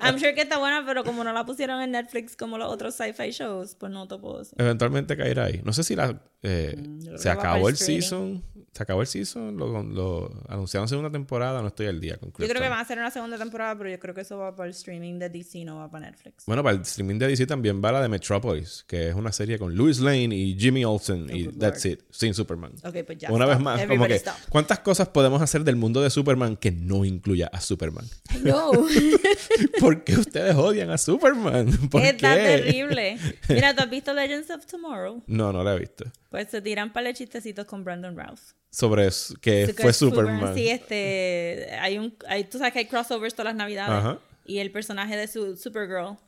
I'm 0.00 0.18
sure 0.18 0.34
que 0.34 0.42
está 0.42 0.58
buena, 0.58 0.84
pero 0.84 1.04
como 1.04 1.22
no 1.22 1.32
la 1.32 1.46
pusieron 1.46 1.80
en 1.80 1.92
Netflix 1.92 2.34
como 2.34 2.58
los 2.58 2.72
otros 2.72 2.94
sci-fi 2.96 3.30
shows, 3.30 3.76
pues 3.76 3.92
no 3.92 4.08
te 4.08 4.18
puedo 4.18 4.40
decir. 4.40 4.54
Eventualmente 4.58 5.16
caerá 5.16 5.44
ahí. 5.44 5.60
No 5.64 5.72
sé 5.72 5.84
si 5.84 5.94
la 5.94 6.20
eh, 6.46 6.76
mm, 6.76 7.16
se 7.16 7.28
acabó 7.28 7.68
el 7.68 7.76
season. 7.76 8.42
Se 8.72 8.82
acabó 8.82 9.00
el 9.00 9.06
season, 9.06 9.56
lo, 9.56 9.82
lo 9.82 10.30
anunciaron 10.48 10.86
segunda 10.86 11.10
temporada, 11.10 11.62
no 11.62 11.68
estoy 11.68 11.86
al 11.86 11.98
día 11.98 12.18
con 12.18 12.28
Yo 12.28 12.46
creo 12.46 12.60
que 12.60 12.68
van 12.68 12.78
a 12.78 12.80
hacer 12.82 12.98
una 12.98 13.10
segunda 13.10 13.38
temporada, 13.38 13.74
pero 13.74 13.88
yo 13.88 13.98
creo 13.98 14.14
que 14.14 14.20
eso 14.20 14.36
va 14.36 14.54
para 14.54 14.66
el 14.66 14.74
streaming 14.74 15.18
de 15.18 15.30
DC, 15.30 15.64
no 15.64 15.76
va 15.76 15.90
para 15.90 16.10
Netflix. 16.10 16.44
Bueno, 16.44 16.62
para 16.62 16.76
el 16.76 16.82
streaming 16.82 17.18
de 17.18 17.28
DC 17.28 17.46
también 17.46 17.80
va 17.82 17.90
la 17.90 18.02
de 18.02 18.10
Metropolis, 18.10 18.84
que 18.86 19.08
es 19.08 19.14
una 19.14 19.32
serie 19.32 19.58
con 19.58 19.74
Louis 19.74 19.98
Lane 19.98 20.36
y 20.36 20.58
Jimmy 20.58 20.84
Olsen 20.84 21.34
y 21.34 21.48
that's 21.48 21.86
it, 21.86 22.02
sin 22.10 22.34
Superman. 22.34 22.72
Ok, 22.84 22.96
pues 23.06 23.16
ya. 23.16 23.32
Una 23.32 23.46
vez 23.46 23.58
más, 23.60 23.82
como 23.86 24.06
que, 24.06 24.20
¿cuántas 24.50 24.80
cosas 24.80 25.08
podemos 25.08 25.40
hacer 25.40 25.64
del 25.64 25.76
mundo 25.76 26.02
de 26.02 26.10
Superman 26.10 26.58
que 26.58 26.70
no 26.70 27.06
incluya 27.06 27.48
a 27.50 27.62
Superman? 27.62 28.04
No. 28.42 28.72
¿Por 29.80 30.04
qué 30.04 30.16
ustedes 30.16 30.54
odian 30.54 30.90
a 30.90 30.98
Superman? 30.98 31.70
¿Por 31.88 32.02
Está 32.02 32.34
terrible. 32.34 33.16
Mira, 33.48 33.74
¿tú 33.74 33.82
has 33.82 33.88
visto 33.88 34.12
Legends 34.12 34.50
of 34.50 34.66
Tomorrow? 34.66 35.22
No, 35.26 35.50
no 35.50 35.64
la 35.64 35.76
he 35.76 35.78
visto. 35.78 36.04
Pues 36.36 36.50
se 36.50 36.60
tiran 36.60 36.92
para 36.92 37.14
chistecitos 37.14 37.64
con 37.64 37.82
Brandon 37.82 38.14
Routh 38.14 38.52
sobre 38.68 39.08
que 39.40 39.74
fue 39.74 39.90
Superman. 39.94 40.54
Sí, 40.54 40.68
este, 40.68 41.70
hay 41.80 41.96
un, 41.96 42.14
hay, 42.28 42.44
tú 42.44 42.58
sabes 42.58 42.74
que 42.74 42.80
hay 42.80 42.84
crossovers 42.84 43.32
todas 43.32 43.46
las 43.46 43.56
navidades 43.56 44.18
y 44.44 44.58
el 44.58 44.70
personaje 44.70 45.16
de 45.16 45.28
su 45.28 45.56
Supergirl 45.56 46.18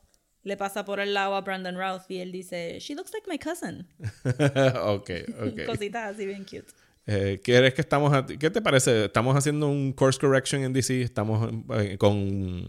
le 0.45 0.57
pasa 0.57 0.87
por 0.87 0.99
el 0.99 1.13
lado 1.13 1.35
a 1.35 1.43
Brandon 1.43 1.77
Routh 1.77 2.11
y 2.11 2.21
él 2.21 2.33
dice, 2.33 2.79
she 2.81 2.95
looks 2.95 3.13
like 3.13 3.29
my 3.29 3.39
cousin. 3.39 3.87
ok, 4.83 5.11
ok. 5.43 5.67
Cositas 5.67 6.15
así 6.15 6.25
bien 6.25 6.45
cute. 6.45 6.73
Eh, 7.07 7.43
¿Quieres 7.45 7.75
que 7.75 7.83
estamos 7.83 8.11
¿Qué 8.41 8.49
te 8.49 8.63
parece? 8.63 9.05
Estamos 9.05 9.37
haciendo 9.37 9.69
un 9.69 9.93
course 9.93 10.19
correction 10.19 10.65
en 10.65 10.73
DC. 10.73 11.03
Estamos 11.03 11.53
eh, 11.75 11.99
con 11.99 12.67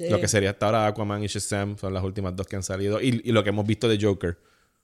lo 0.00 0.20
que 0.20 0.28
sería 0.28 0.50
hasta 0.50 0.66
ahora 0.66 0.86
Aquaman 0.86 1.24
y 1.24 1.28
Shazam. 1.28 1.78
Son 1.78 1.94
las 1.94 2.04
últimas 2.04 2.36
dos 2.36 2.46
que 2.46 2.56
han 2.56 2.62
salido. 2.62 3.00
Y, 3.00 3.22
y, 3.24 3.32
lo 3.32 3.42
que 3.42 3.48
hemos 3.48 3.66
visto 3.66 3.88
de 3.88 3.98
Joker. 3.98 4.36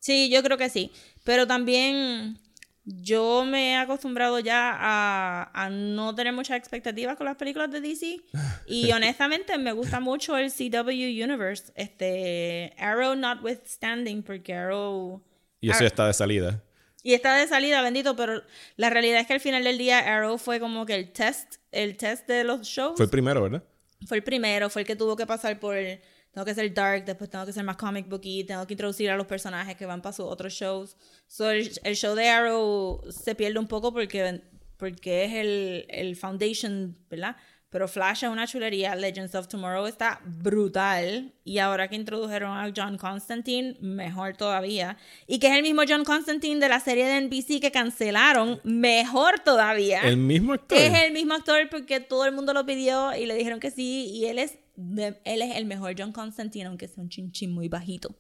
Sí, 0.04 0.28
yo 0.28 0.42
creo 0.42 0.58
que 0.58 0.68
sí. 0.68 0.92
Pero 1.24 1.46
también 1.46 2.38
yo 2.84 3.46
me 3.46 3.72
he 3.72 3.76
acostumbrado 3.76 4.38
ya 4.38 4.76
a, 4.78 5.70
no 5.70 6.14
tener 6.14 6.34
muchas 6.34 6.58
expectativas 6.58 7.16
con 7.16 7.24
las 7.24 7.36
películas 7.36 7.70
de 7.70 7.80
DC. 7.80 8.20
Y 8.66 8.92
honestamente 8.92 9.56
me 9.56 9.72
gusta 9.72 10.00
mucho 10.00 10.36
el 10.36 10.52
CW 10.52 10.90
Universe. 10.90 11.72
Este, 11.74 12.74
Arrow 12.76 13.14
notwithstanding, 13.14 14.22
porque 14.22 14.52
Arrow... 14.52 15.22
Y 15.62 15.70
eso 15.70 15.80
ya 15.80 15.86
está 15.86 16.06
de 16.06 16.12
salida. 16.12 16.62
Y 17.02 17.14
está 17.14 17.36
de 17.36 17.46
salida, 17.48 17.80
bendito, 17.80 18.14
pero 18.14 18.42
la 18.76 18.90
realidad 18.90 19.20
es 19.20 19.26
que 19.26 19.32
al 19.32 19.40
final 19.40 19.64
del 19.64 19.78
día 19.78 20.00
Arrow 20.00 20.36
fue 20.36 20.60
como 20.60 20.84
que 20.84 20.94
el 20.94 21.12
test, 21.12 21.54
el 21.72 21.96
test 21.96 22.28
de 22.28 22.44
los 22.44 22.60
shows. 22.66 22.96
Fue 22.96 23.06
el 23.06 23.10
primero, 23.10 23.42
¿verdad? 23.42 23.64
Fue 24.06 24.18
el 24.18 24.22
primero, 24.22 24.68
fue 24.68 24.82
el 24.82 24.86
que 24.86 24.96
tuvo 24.96 25.16
que 25.16 25.26
pasar 25.26 25.58
por 25.58 25.76
el 25.76 26.00
tengo 26.34 26.44
que 26.44 26.54
ser 26.54 26.74
dark, 26.74 27.04
después 27.04 27.30
tengo 27.30 27.46
que 27.46 27.52
ser 27.52 27.62
más 27.62 27.76
comic 27.76 28.08
booky, 28.08 28.42
tengo 28.42 28.66
que 28.66 28.74
introducir 28.74 29.08
a 29.08 29.16
los 29.16 29.26
personajes 29.26 29.76
que 29.76 29.86
van 29.86 30.02
para 30.02 30.12
sus 30.12 30.26
otros 30.26 30.52
shows. 30.52 30.96
So, 31.28 31.48
el, 31.50 31.94
show 31.94 32.16
de 32.16 32.28
Arrow 32.28 33.00
se 33.08 33.36
pierde 33.36 33.60
un 33.60 33.68
poco 33.68 33.92
porque, 33.92 34.42
porque 34.76 35.26
es 35.26 35.32
el, 35.34 35.86
el 35.88 36.16
foundation, 36.16 36.98
¿verdad? 37.08 37.36
Pero 37.70 37.88
Flash 37.88 38.22
es 38.24 38.30
una 38.30 38.46
chulería. 38.46 38.94
Legends 38.94 39.34
of 39.34 39.48
Tomorrow 39.48 39.86
está 39.86 40.20
brutal. 40.24 41.32
Y 41.42 41.58
ahora 41.58 41.88
que 41.88 41.96
introdujeron 41.96 42.56
a 42.56 42.72
John 42.74 42.96
Constantine, 42.96 43.76
mejor 43.80 44.36
todavía. 44.36 44.96
Y 45.26 45.40
que 45.40 45.48
es 45.48 45.54
el 45.54 45.62
mismo 45.62 45.82
John 45.88 46.04
Constantine 46.04 46.60
de 46.60 46.68
la 46.68 46.78
serie 46.78 47.04
de 47.04 47.20
NBC 47.20 47.60
que 47.60 47.72
cancelaron, 47.72 48.60
mejor 48.62 49.40
todavía. 49.40 50.02
El 50.02 50.18
mismo 50.18 50.52
actor. 50.52 50.78
Es 50.78 51.02
el 51.02 51.12
mismo 51.12 51.34
actor 51.34 51.68
porque 51.68 51.98
todo 51.98 52.24
el 52.26 52.32
mundo 52.32 52.54
lo 52.54 52.64
pidió 52.64 53.12
y 53.12 53.26
le 53.26 53.34
dijeron 53.34 53.58
que 53.58 53.72
sí. 53.72 54.06
Y 54.08 54.26
él 54.26 54.38
es 54.38 54.56
él 54.76 55.42
es 55.42 55.56
el 55.56 55.66
mejor 55.66 55.94
John 55.96 56.12
Constantine, 56.12 56.66
aunque 56.66 56.88
sea 56.88 57.02
un 57.02 57.08
chinchín 57.08 57.52
muy 57.52 57.68
bajito. 57.68 58.14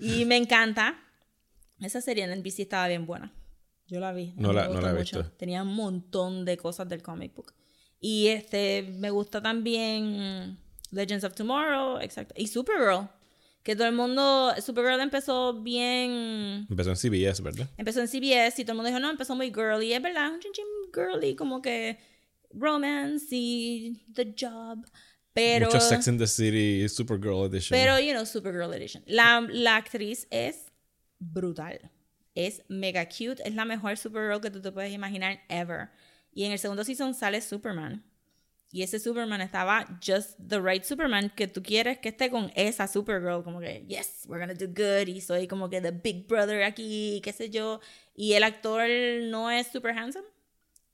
Y, 0.00 0.24
me 0.26 0.36
encanta. 0.36 1.00
Esa 1.80 2.00
serie 2.00 2.24
en 2.24 2.38
NBC 2.38 2.60
estaba 2.60 2.88
bien 2.88 3.06
buena. 3.06 3.32
Yo 3.86 4.00
la 4.00 4.12
vi. 4.12 4.32
No 4.36 4.52
la, 4.52 4.68
no 4.68 4.80
la 4.80 4.90
he 4.90 4.96
visto. 4.96 5.24
Tenía 5.32 5.62
un 5.62 5.74
montón 5.74 6.44
de 6.44 6.56
cosas 6.56 6.88
del 6.88 7.02
comic 7.02 7.34
book. 7.34 7.54
Y 8.00 8.28
este, 8.28 8.82
me 8.98 9.10
gusta 9.10 9.42
también 9.42 10.58
Legends 10.90 11.24
of 11.24 11.34
Tomorrow, 11.34 11.98
exacto. 12.00 12.34
Y 12.36 12.46
Supergirl. 12.46 13.08
Que 13.62 13.74
todo 13.74 13.88
el 13.88 13.94
mundo, 13.94 14.52
Supergirl 14.60 15.00
empezó 15.00 15.54
bien... 15.54 16.66
Empezó 16.68 16.90
en 16.90 16.96
CBS, 16.96 17.42
¿verdad? 17.42 17.66
Empezó 17.78 18.00
en 18.00 18.08
CBS 18.08 18.60
y 18.60 18.64
todo 18.64 18.72
el 18.72 18.76
mundo 18.76 18.88
dijo, 18.88 19.00
no, 19.00 19.10
empezó 19.10 19.34
muy 19.34 19.46
girly. 19.46 19.94
Es 19.94 20.02
verdad, 20.02 20.32
un 20.32 20.40
chinchín 20.40 20.66
girly, 20.92 21.34
como 21.34 21.62
que 21.62 21.98
romance 22.56 23.26
y 23.30 24.04
The 24.12 24.34
Job. 24.36 24.86
Pero, 25.34 25.66
Mucho 25.66 25.80
Sex 25.80 26.06
in 26.06 26.16
the 26.16 26.28
City, 26.28 26.88
Supergirl 26.88 27.44
Edition. 27.46 27.76
Pero, 27.76 27.98
you 27.98 28.12
know, 28.12 28.24
Supergirl 28.24 28.72
Edition. 28.72 29.02
La, 29.06 29.40
la 29.50 29.76
actriz 29.76 30.28
es 30.30 30.70
brutal. 31.18 31.90
Es 32.36 32.62
mega 32.68 33.06
cute. 33.06 33.42
Es 33.44 33.54
la 33.54 33.64
mejor 33.64 33.96
Supergirl 33.96 34.40
que 34.40 34.50
tú 34.50 34.60
te 34.60 34.70
puedes 34.70 34.92
imaginar 34.92 35.40
ever. 35.48 35.90
Y 36.32 36.44
en 36.44 36.52
el 36.52 36.58
segundo 36.58 36.84
season 36.84 37.14
sale 37.14 37.40
Superman. 37.40 38.04
Y 38.70 38.82
ese 38.82 38.98
Superman 38.98 39.40
estaba 39.40 39.86
just 40.04 40.36
the 40.48 40.60
right 40.60 40.82
Superman 40.82 41.30
que 41.30 41.46
tú 41.46 41.62
quieres 41.62 41.98
que 41.98 42.08
esté 42.08 42.28
con 42.28 42.50
esa 42.56 42.88
Supergirl. 42.88 43.44
Como 43.44 43.60
que, 43.60 43.84
yes, 43.88 44.24
we're 44.28 44.40
gonna 44.40 44.54
do 44.54 44.66
good. 44.66 45.08
Y 45.08 45.20
soy 45.20 45.46
como 45.46 45.68
que 45.68 45.80
the 45.80 45.92
big 45.92 46.26
brother 46.26 46.62
aquí, 46.62 47.20
qué 47.22 47.32
sé 47.32 47.50
yo. 47.50 47.80
Y 48.16 48.32
el 48.32 48.42
actor 48.42 48.88
no 49.22 49.50
es 49.50 49.68
super 49.68 49.96
handsome, 49.96 50.26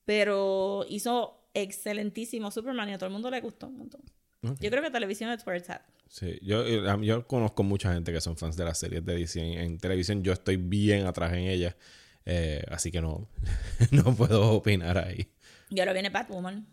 pero 0.04 0.84
hizo 0.88 1.39
excelentísimo 1.54 2.50
Superman 2.50 2.88
y 2.88 2.92
a 2.92 2.98
todo 2.98 3.06
el 3.06 3.12
mundo 3.12 3.30
le 3.30 3.40
gustó 3.40 3.68
un 3.68 3.78
montón. 3.78 4.02
Yo 4.42 4.70
creo 4.70 4.82
que 4.82 4.90
televisión 4.90 5.30
es 5.30 5.46
where 5.46 5.58
it's 5.58 5.68
at. 5.68 5.82
Sí, 6.08 6.38
yo, 6.42 6.64
eh, 6.66 6.82
yo 7.02 7.26
conozco 7.26 7.62
mucha 7.62 7.92
gente 7.92 8.12
que 8.12 8.20
son 8.20 8.36
fans 8.36 8.56
de 8.56 8.64
las 8.64 8.78
series 8.78 9.04
de 9.04 9.14
DC 9.14 9.40
en, 9.40 9.78
televisión. 9.78 10.22
Yo 10.22 10.32
estoy 10.32 10.56
bien 10.56 11.06
atrás 11.06 11.32
en 11.34 11.40
ellas. 11.40 11.76
Eh, 12.24 12.64
así 12.68 12.90
que 12.90 13.00
no, 13.00 13.28
no 13.90 14.14
puedo 14.16 14.50
opinar 14.52 14.98
ahí. 14.98 15.30
Y 15.68 15.78
ahora 15.80 15.92
viene 15.92 16.10
Batwoman. 16.10 16.66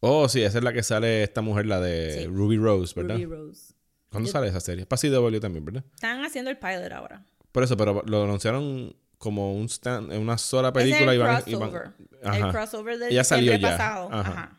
Oh, 0.00 0.28
sí, 0.28 0.42
esa 0.42 0.58
es 0.58 0.64
la 0.64 0.72
que 0.72 0.82
sale 0.82 1.24
esta 1.24 1.40
mujer, 1.40 1.66
la 1.66 1.80
de 1.80 2.28
Ruby 2.30 2.56
Rose, 2.56 2.94
¿verdad? 2.94 3.16
Ruby 3.16 3.24
Rose. 3.24 3.74
¿Cuándo 4.10 4.30
sale 4.30 4.48
esa 4.48 4.60
serie? 4.60 4.82
Es 4.82 4.86
para 4.86 5.00
CW 5.00 5.38
también, 5.40 5.64
¿verdad? 5.64 5.84
Están 5.94 6.24
haciendo 6.24 6.50
el 6.50 6.56
pilot 6.56 6.92
ahora. 6.92 7.24
Por 7.50 7.64
eso, 7.64 7.76
pero 7.76 8.02
lo 8.06 8.24
anunciaron 8.24 8.94
como 9.18 9.54
un 9.54 9.68
stand, 9.68 10.12
en 10.12 10.20
una 10.20 10.38
sola 10.38 10.72
película 10.72 11.14
y 11.14 11.18
van, 11.18 11.42
crossover. 11.42 11.92
El 12.22 12.50
crossover 12.50 12.98
del 12.98 13.12
Ella 13.12 13.24
salió 13.24 13.54
ya. 13.56 13.70
pasado. 13.70 14.08
Ajá. 14.12 14.58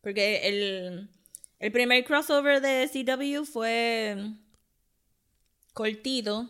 Porque 0.00 0.48
el, 0.48 1.10
el 1.58 1.72
primer 1.72 2.04
crossover 2.04 2.60
de 2.60 2.88
CW 2.88 3.44
fue 3.44 4.16
cortito. 5.74 6.48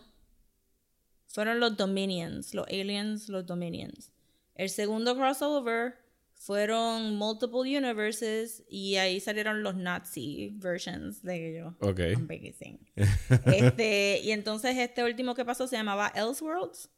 Fueron 1.27 1.59
los 1.59 1.75
Dominions, 1.75 2.53
los 2.53 2.67
aliens, 2.67 3.29
los 3.29 3.45
Dominions. 3.45 4.11
El 4.55 4.69
segundo 4.69 5.15
crossover 5.15 5.95
fueron 6.39 7.15
multiple 7.15 7.77
universes 7.77 8.63
y 8.69 8.95
ahí 8.95 9.19
salieron 9.19 9.61
los 9.61 9.75
Nazi 9.75 10.53
versions 10.55 11.21
de 11.21 11.49
ellos. 11.49 11.73
Ok. 11.81 11.99
este, 13.45 14.19
y 14.23 14.31
entonces 14.31 14.77
este 14.77 15.03
último 15.03 15.35
que 15.35 15.45
pasó 15.45 15.67
se 15.67 15.75
llamaba 15.75 16.11
Elseworlds. 16.15 16.89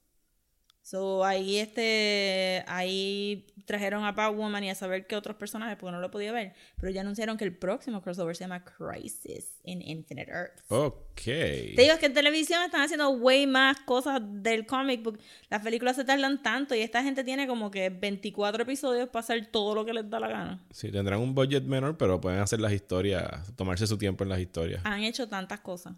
So 0.83 1.23
ahí 1.23 1.57
este 1.57 2.63
ahí 2.67 3.45
trajeron 3.65 4.03
a 4.03 4.29
Woman 4.29 4.63
y 4.63 4.69
a 4.71 4.75
saber 4.75 5.05
qué 5.05 5.15
otros 5.15 5.35
personajes 5.35 5.77
porque 5.77 5.91
no 5.91 6.01
lo 6.01 6.09
podía 6.09 6.31
ver, 6.31 6.53
pero 6.77 6.91
ya 6.91 7.01
anunciaron 7.01 7.37
que 7.37 7.43
el 7.43 7.55
próximo 7.55 8.01
crossover 8.01 8.35
se 8.35 8.43
llama 8.43 8.63
Crisis 8.65 9.59
in 9.63 9.81
Infinite 9.81 10.31
Earth. 10.31 10.59
Ok. 10.69 11.21
Te 11.23 11.75
digo 11.77 11.97
que 11.99 12.07
en 12.07 12.13
televisión 12.13 12.63
están 12.63 12.81
haciendo 12.81 13.11
way 13.11 13.45
más 13.45 13.79
cosas 13.81 14.21
del 14.23 14.65
comic 14.65 15.03
book. 15.03 15.19
Las 15.49 15.61
películas 15.61 15.95
se 15.95 16.03
tardan 16.03 16.41
tanto 16.41 16.73
y 16.73 16.79
esta 16.79 17.03
gente 17.03 17.23
tiene 17.23 17.47
como 17.47 17.69
que 17.69 17.89
24 17.89 18.63
episodios 18.63 19.07
para 19.09 19.23
hacer 19.23 19.45
todo 19.51 19.75
lo 19.75 19.85
que 19.85 19.93
les 19.93 20.09
da 20.09 20.19
la 20.19 20.29
gana. 20.29 20.65
Sí, 20.71 20.91
tendrán 20.91 21.19
un 21.19 21.35
budget 21.35 21.63
menor, 21.63 21.97
pero 21.97 22.19
pueden 22.19 22.39
hacer 22.39 22.59
las 22.59 22.73
historias, 22.73 23.55
tomarse 23.55 23.85
su 23.85 23.97
tiempo 23.97 24.23
en 24.23 24.29
las 24.29 24.39
historias. 24.39 24.81
Han 24.83 25.03
hecho 25.03 25.29
tantas 25.29 25.59
cosas. 25.59 25.93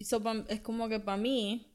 So, 0.00 0.22
es 0.48 0.60
como 0.62 0.88
que 0.88 0.98
para 0.98 1.18
mí 1.18 1.70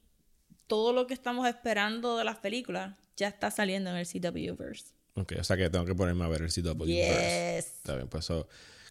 todo 0.66 0.92
lo 0.92 1.06
que 1.06 1.14
estamos 1.14 1.48
esperando 1.48 2.16
de 2.16 2.24
las 2.24 2.36
películas 2.36 2.96
ya 3.16 3.28
está 3.28 3.50
saliendo 3.50 3.90
en 3.90 3.96
el 3.96 4.06
CW-verse. 4.06 4.92
Ok, 5.14 5.34
o 5.40 5.44
sea 5.44 5.56
que 5.56 5.70
tengo 5.70 5.84
que 5.84 5.94
ponerme 5.94 6.24
a 6.24 6.28
ver 6.28 6.42
el 6.42 6.50
CW-verse. 6.50 7.58
Está 7.58 7.96
bien, 7.96 8.08
pues 8.08 8.24
eso 8.24 8.46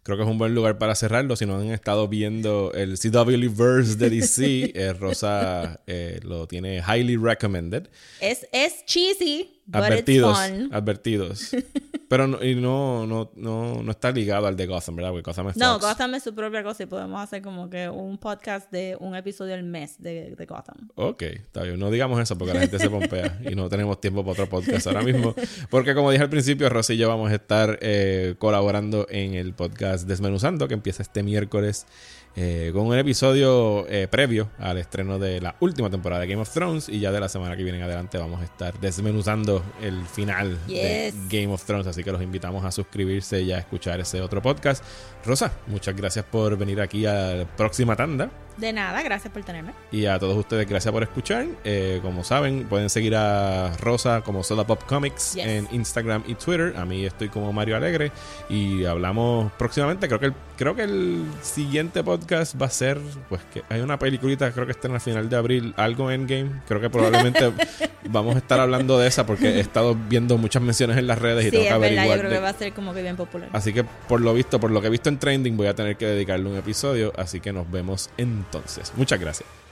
creo 0.05 0.17
que 0.17 0.23
es 0.23 0.29
un 0.29 0.37
buen 0.37 0.53
lugar 0.53 0.77
para 0.77 0.93
cerrarlo. 0.95 1.35
Si 1.35 1.45
no 1.45 1.59
han 1.59 1.71
estado 1.71 2.07
viendo 2.07 2.71
el 2.73 2.97
CW-verse 2.97 3.95
de 3.95 4.09
DC, 4.09 4.71
eh, 4.75 4.93
Rosa 4.93 5.81
eh, 5.87 6.19
lo 6.23 6.47
tiene 6.47 6.77
highly 6.77 7.17
recommended. 7.17 7.89
Es, 8.21 8.47
es 8.51 8.85
cheesy, 8.85 9.61
advertidos, 9.71 10.37
advertidos. 10.71 11.51
Pero 12.07 12.27
no, 12.27 12.43
y 12.43 12.55
no, 12.55 13.07
no, 13.07 13.31
no, 13.35 13.81
no 13.81 13.91
está 13.91 14.11
ligado 14.11 14.47
al 14.47 14.55
de 14.55 14.67
Gotham, 14.67 14.95
¿verdad? 14.95 15.11
Porque 15.11 15.29
Gotham 15.29 15.49
es 15.49 15.57
No, 15.57 15.79
Gotham 15.79 16.15
es 16.15 16.23
su 16.23 16.35
propia 16.35 16.63
cosa 16.63 16.83
y 16.83 16.85
podemos 16.85 17.21
hacer 17.21 17.41
como 17.41 17.69
que 17.69 17.89
un 17.89 18.17
podcast 18.17 18.71
de 18.71 18.95
un 18.99 19.15
episodio 19.15 19.55
al 19.55 19.63
mes 19.63 19.95
de, 19.99 20.35
de 20.35 20.45
Gotham. 20.45 20.89
Ok, 20.95 21.23
está 21.23 21.63
bien. 21.63 21.79
No 21.79 21.89
digamos 21.89 22.19
eso 22.19 22.37
porque 22.37 22.53
la 22.53 22.59
gente 22.61 22.79
se 22.79 22.89
pompea 22.89 23.39
y 23.49 23.55
no 23.55 23.69
tenemos 23.69 23.99
tiempo 23.99 24.21
para 24.21 24.33
otro 24.33 24.49
podcast 24.49 24.87
ahora 24.87 25.01
mismo. 25.01 25.33
Porque 25.69 25.95
como 25.95 26.11
dije 26.11 26.23
al 26.23 26.29
principio, 26.29 26.69
Rosa 26.69 26.93
y 26.93 26.97
yo 26.97 27.07
vamos 27.07 27.31
a 27.31 27.35
estar 27.35 27.79
eh, 27.81 28.35
colaborando 28.37 29.07
en 29.09 29.33
el 29.33 29.53
podcast 29.53 30.07
Desmenuzando 30.07 30.67
que 30.67 30.73
empieza 30.73 31.01
este 31.01 31.23
miércoles 31.23 31.87
eh, 32.35 32.71
con 32.73 32.85
un 32.85 32.97
episodio 32.97 33.87
eh, 33.87 34.07
previo 34.09 34.49
al 34.59 34.77
estreno 34.77 35.17
de 35.19 35.39
la 35.39 35.55
última 35.59 35.89
temporada 35.89 36.21
de 36.21 36.27
Game 36.27 36.41
of 36.41 36.49
Thrones 36.51 36.89
y 36.89 36.99
ya 36.99 37.11
de 37.11 37.19
la 37.19 37.29
semana 37.29 37.55
que 37.55 37.63
viene 37.63 37.77
en 37.77 37.85
adelante 37.85 38.17
vamos 38.17 38.41
a 38.41 38.43
estar 38.43 38.79
desmenuzando 38.79 39.63
el 39.81 40.05
final 40.05 40.57
de 40.67 41.13
Game 41.29 41.53
of 41.53 41.63
Thrones, 41.63 41.87
así 41.87 42.03
que 42.03 42.11
los 42.11 42.21
invitamos 42.21 42.65
a 42.65 42.71
suscribirse 42.71 43.41
y 43.41 43.51
a 43.51 43.59
escuchar 43.59 43.99
ese 43.99 44.21
otro 44.21 44.41
podcast. 44.41 44.83
Rosa, 45.25 45.51
muchas 45.67 45.95
gracias 45.95 46.25
por 46.25 46.57
venir 46.57 46.81
aquí 46.81 47.05
a 47.05 47.35
la 47.35 47.45
próxima 47.45 47.95
tanda. 47.95 48.29
De 48.57 48.71
nada, 48.71 49.03
gracias 49.03 49.31
por 49.33 49.43
tenerme. 49.43 49.73
Y 49.91 50.05
a 50.05 50.17
todos 50.17 50.37
ustedes, 50.37 50.67
gracias 50.67 50.91
por 50.91 51.03
escuchar. 51.03 51.45
Eh, 51.63 51.99
como 52.01 52.23
saben, 52.23 52.65
pueden 52.65 52.89
seguir 52.89 53.15
a 53.15 53.75
Rosa 53.77 54.21
como 54.21 54.43
Soda 54.43 54.65
Pop 54.65 54.83
Comics 54.85 55.35
en 55.35 55.67
Instagram 55.71 56.23
y 56.25 56.35
Twitter. 56.35 56.73
A 56.77 56.85
mí 56.85 57.05
estoy 57.05 57.29
como 57.29 57.51
Mario 57.51 57.75
Alegre. 57.75 58.11
Y 58.49 58.85
hablamos 58.85 59.51
próximamente. 59.53 60.07
Creo 60.07 60.19
que 60.19 60.27
el, 60.27 60.33
creo 60.57 60.75
que 60.75 60.83
el 60.83 61.25
siguiente 61.41 62.03
podcast 62.03 62.59
va 62.59 62.67
a 62.67 62.69
ser, 62.69 62.99
pues 63.29 63.41
que 63.53 63.63
hay 63.69 63.81
una 63.81 63.99
peliculita, 63.99 64.51
creo 64.51 64.65
que 64.65 64.71
está 64.71 64.87
en 64.87 64.95
el 64.95 65.01
final 65.01 65.29
de 65.29 65.35
abril, 65.35 65.73
algo 65.77 66.09
en 66.11 66.27
Game. 66.27 66.51
Creo 66.67 66.79
que 66.79 66.89
probablemente 66.89 67.51
vamos 68.09 68.35
a 68.35 68.37
estar 68.37 68.59
hablando 68.59 68.97
de 68.97 69.07
esa 69.07 69.25
porque 69.25 69.49
he 69.49 69.59
estado 69.59 69.95
viendo 70.07 70.37
muchas 70.37 70.61
menciones 70.61 70.97
en 70.97 71.07
las 71.07 71.19
redes 71.19 71.45
y 71.45 71.51
tengo 71.51 71.63
que 71.63 71.69
averiguar. 71.69 72.07
yo 72.07 72.19
creo 72.19 72.31
que 72.31 72.39
va 72.39 72.49
a 72.49 72.53
ser 72.53 72.73
como 72.73 72.93
que 72.93 73.01
bien 73.01 73.17
popular. 73.17 73.49
Así 73.51 73.73
que 73.73 73.83
por 73.83 74.21
lo 74.21 74.33
visto, 74.33 74.59
por 74.59 74.71
lo 74.71 74.81
que 74.81 74.87
he 74.87 74.91
visto 74.91 75.09
en 75.09 75.19
trending, 75.19 75.57
voy 75.57 75.67
a 75.67 75.75
tener 75.75 75.97
que 75.97 76.05
dedicarle 76.05 76.49
un 76.49 76.57
episodio. 76.57 77.11
Así 77.17 77.39
que 77.39 77.51
nos 77.51 77.69
vemos 77.69 78.09
en 78.17 78.44
entonces. 78.45 78.93
Muchas 78.95 79.19
gracias. 79.19 79.64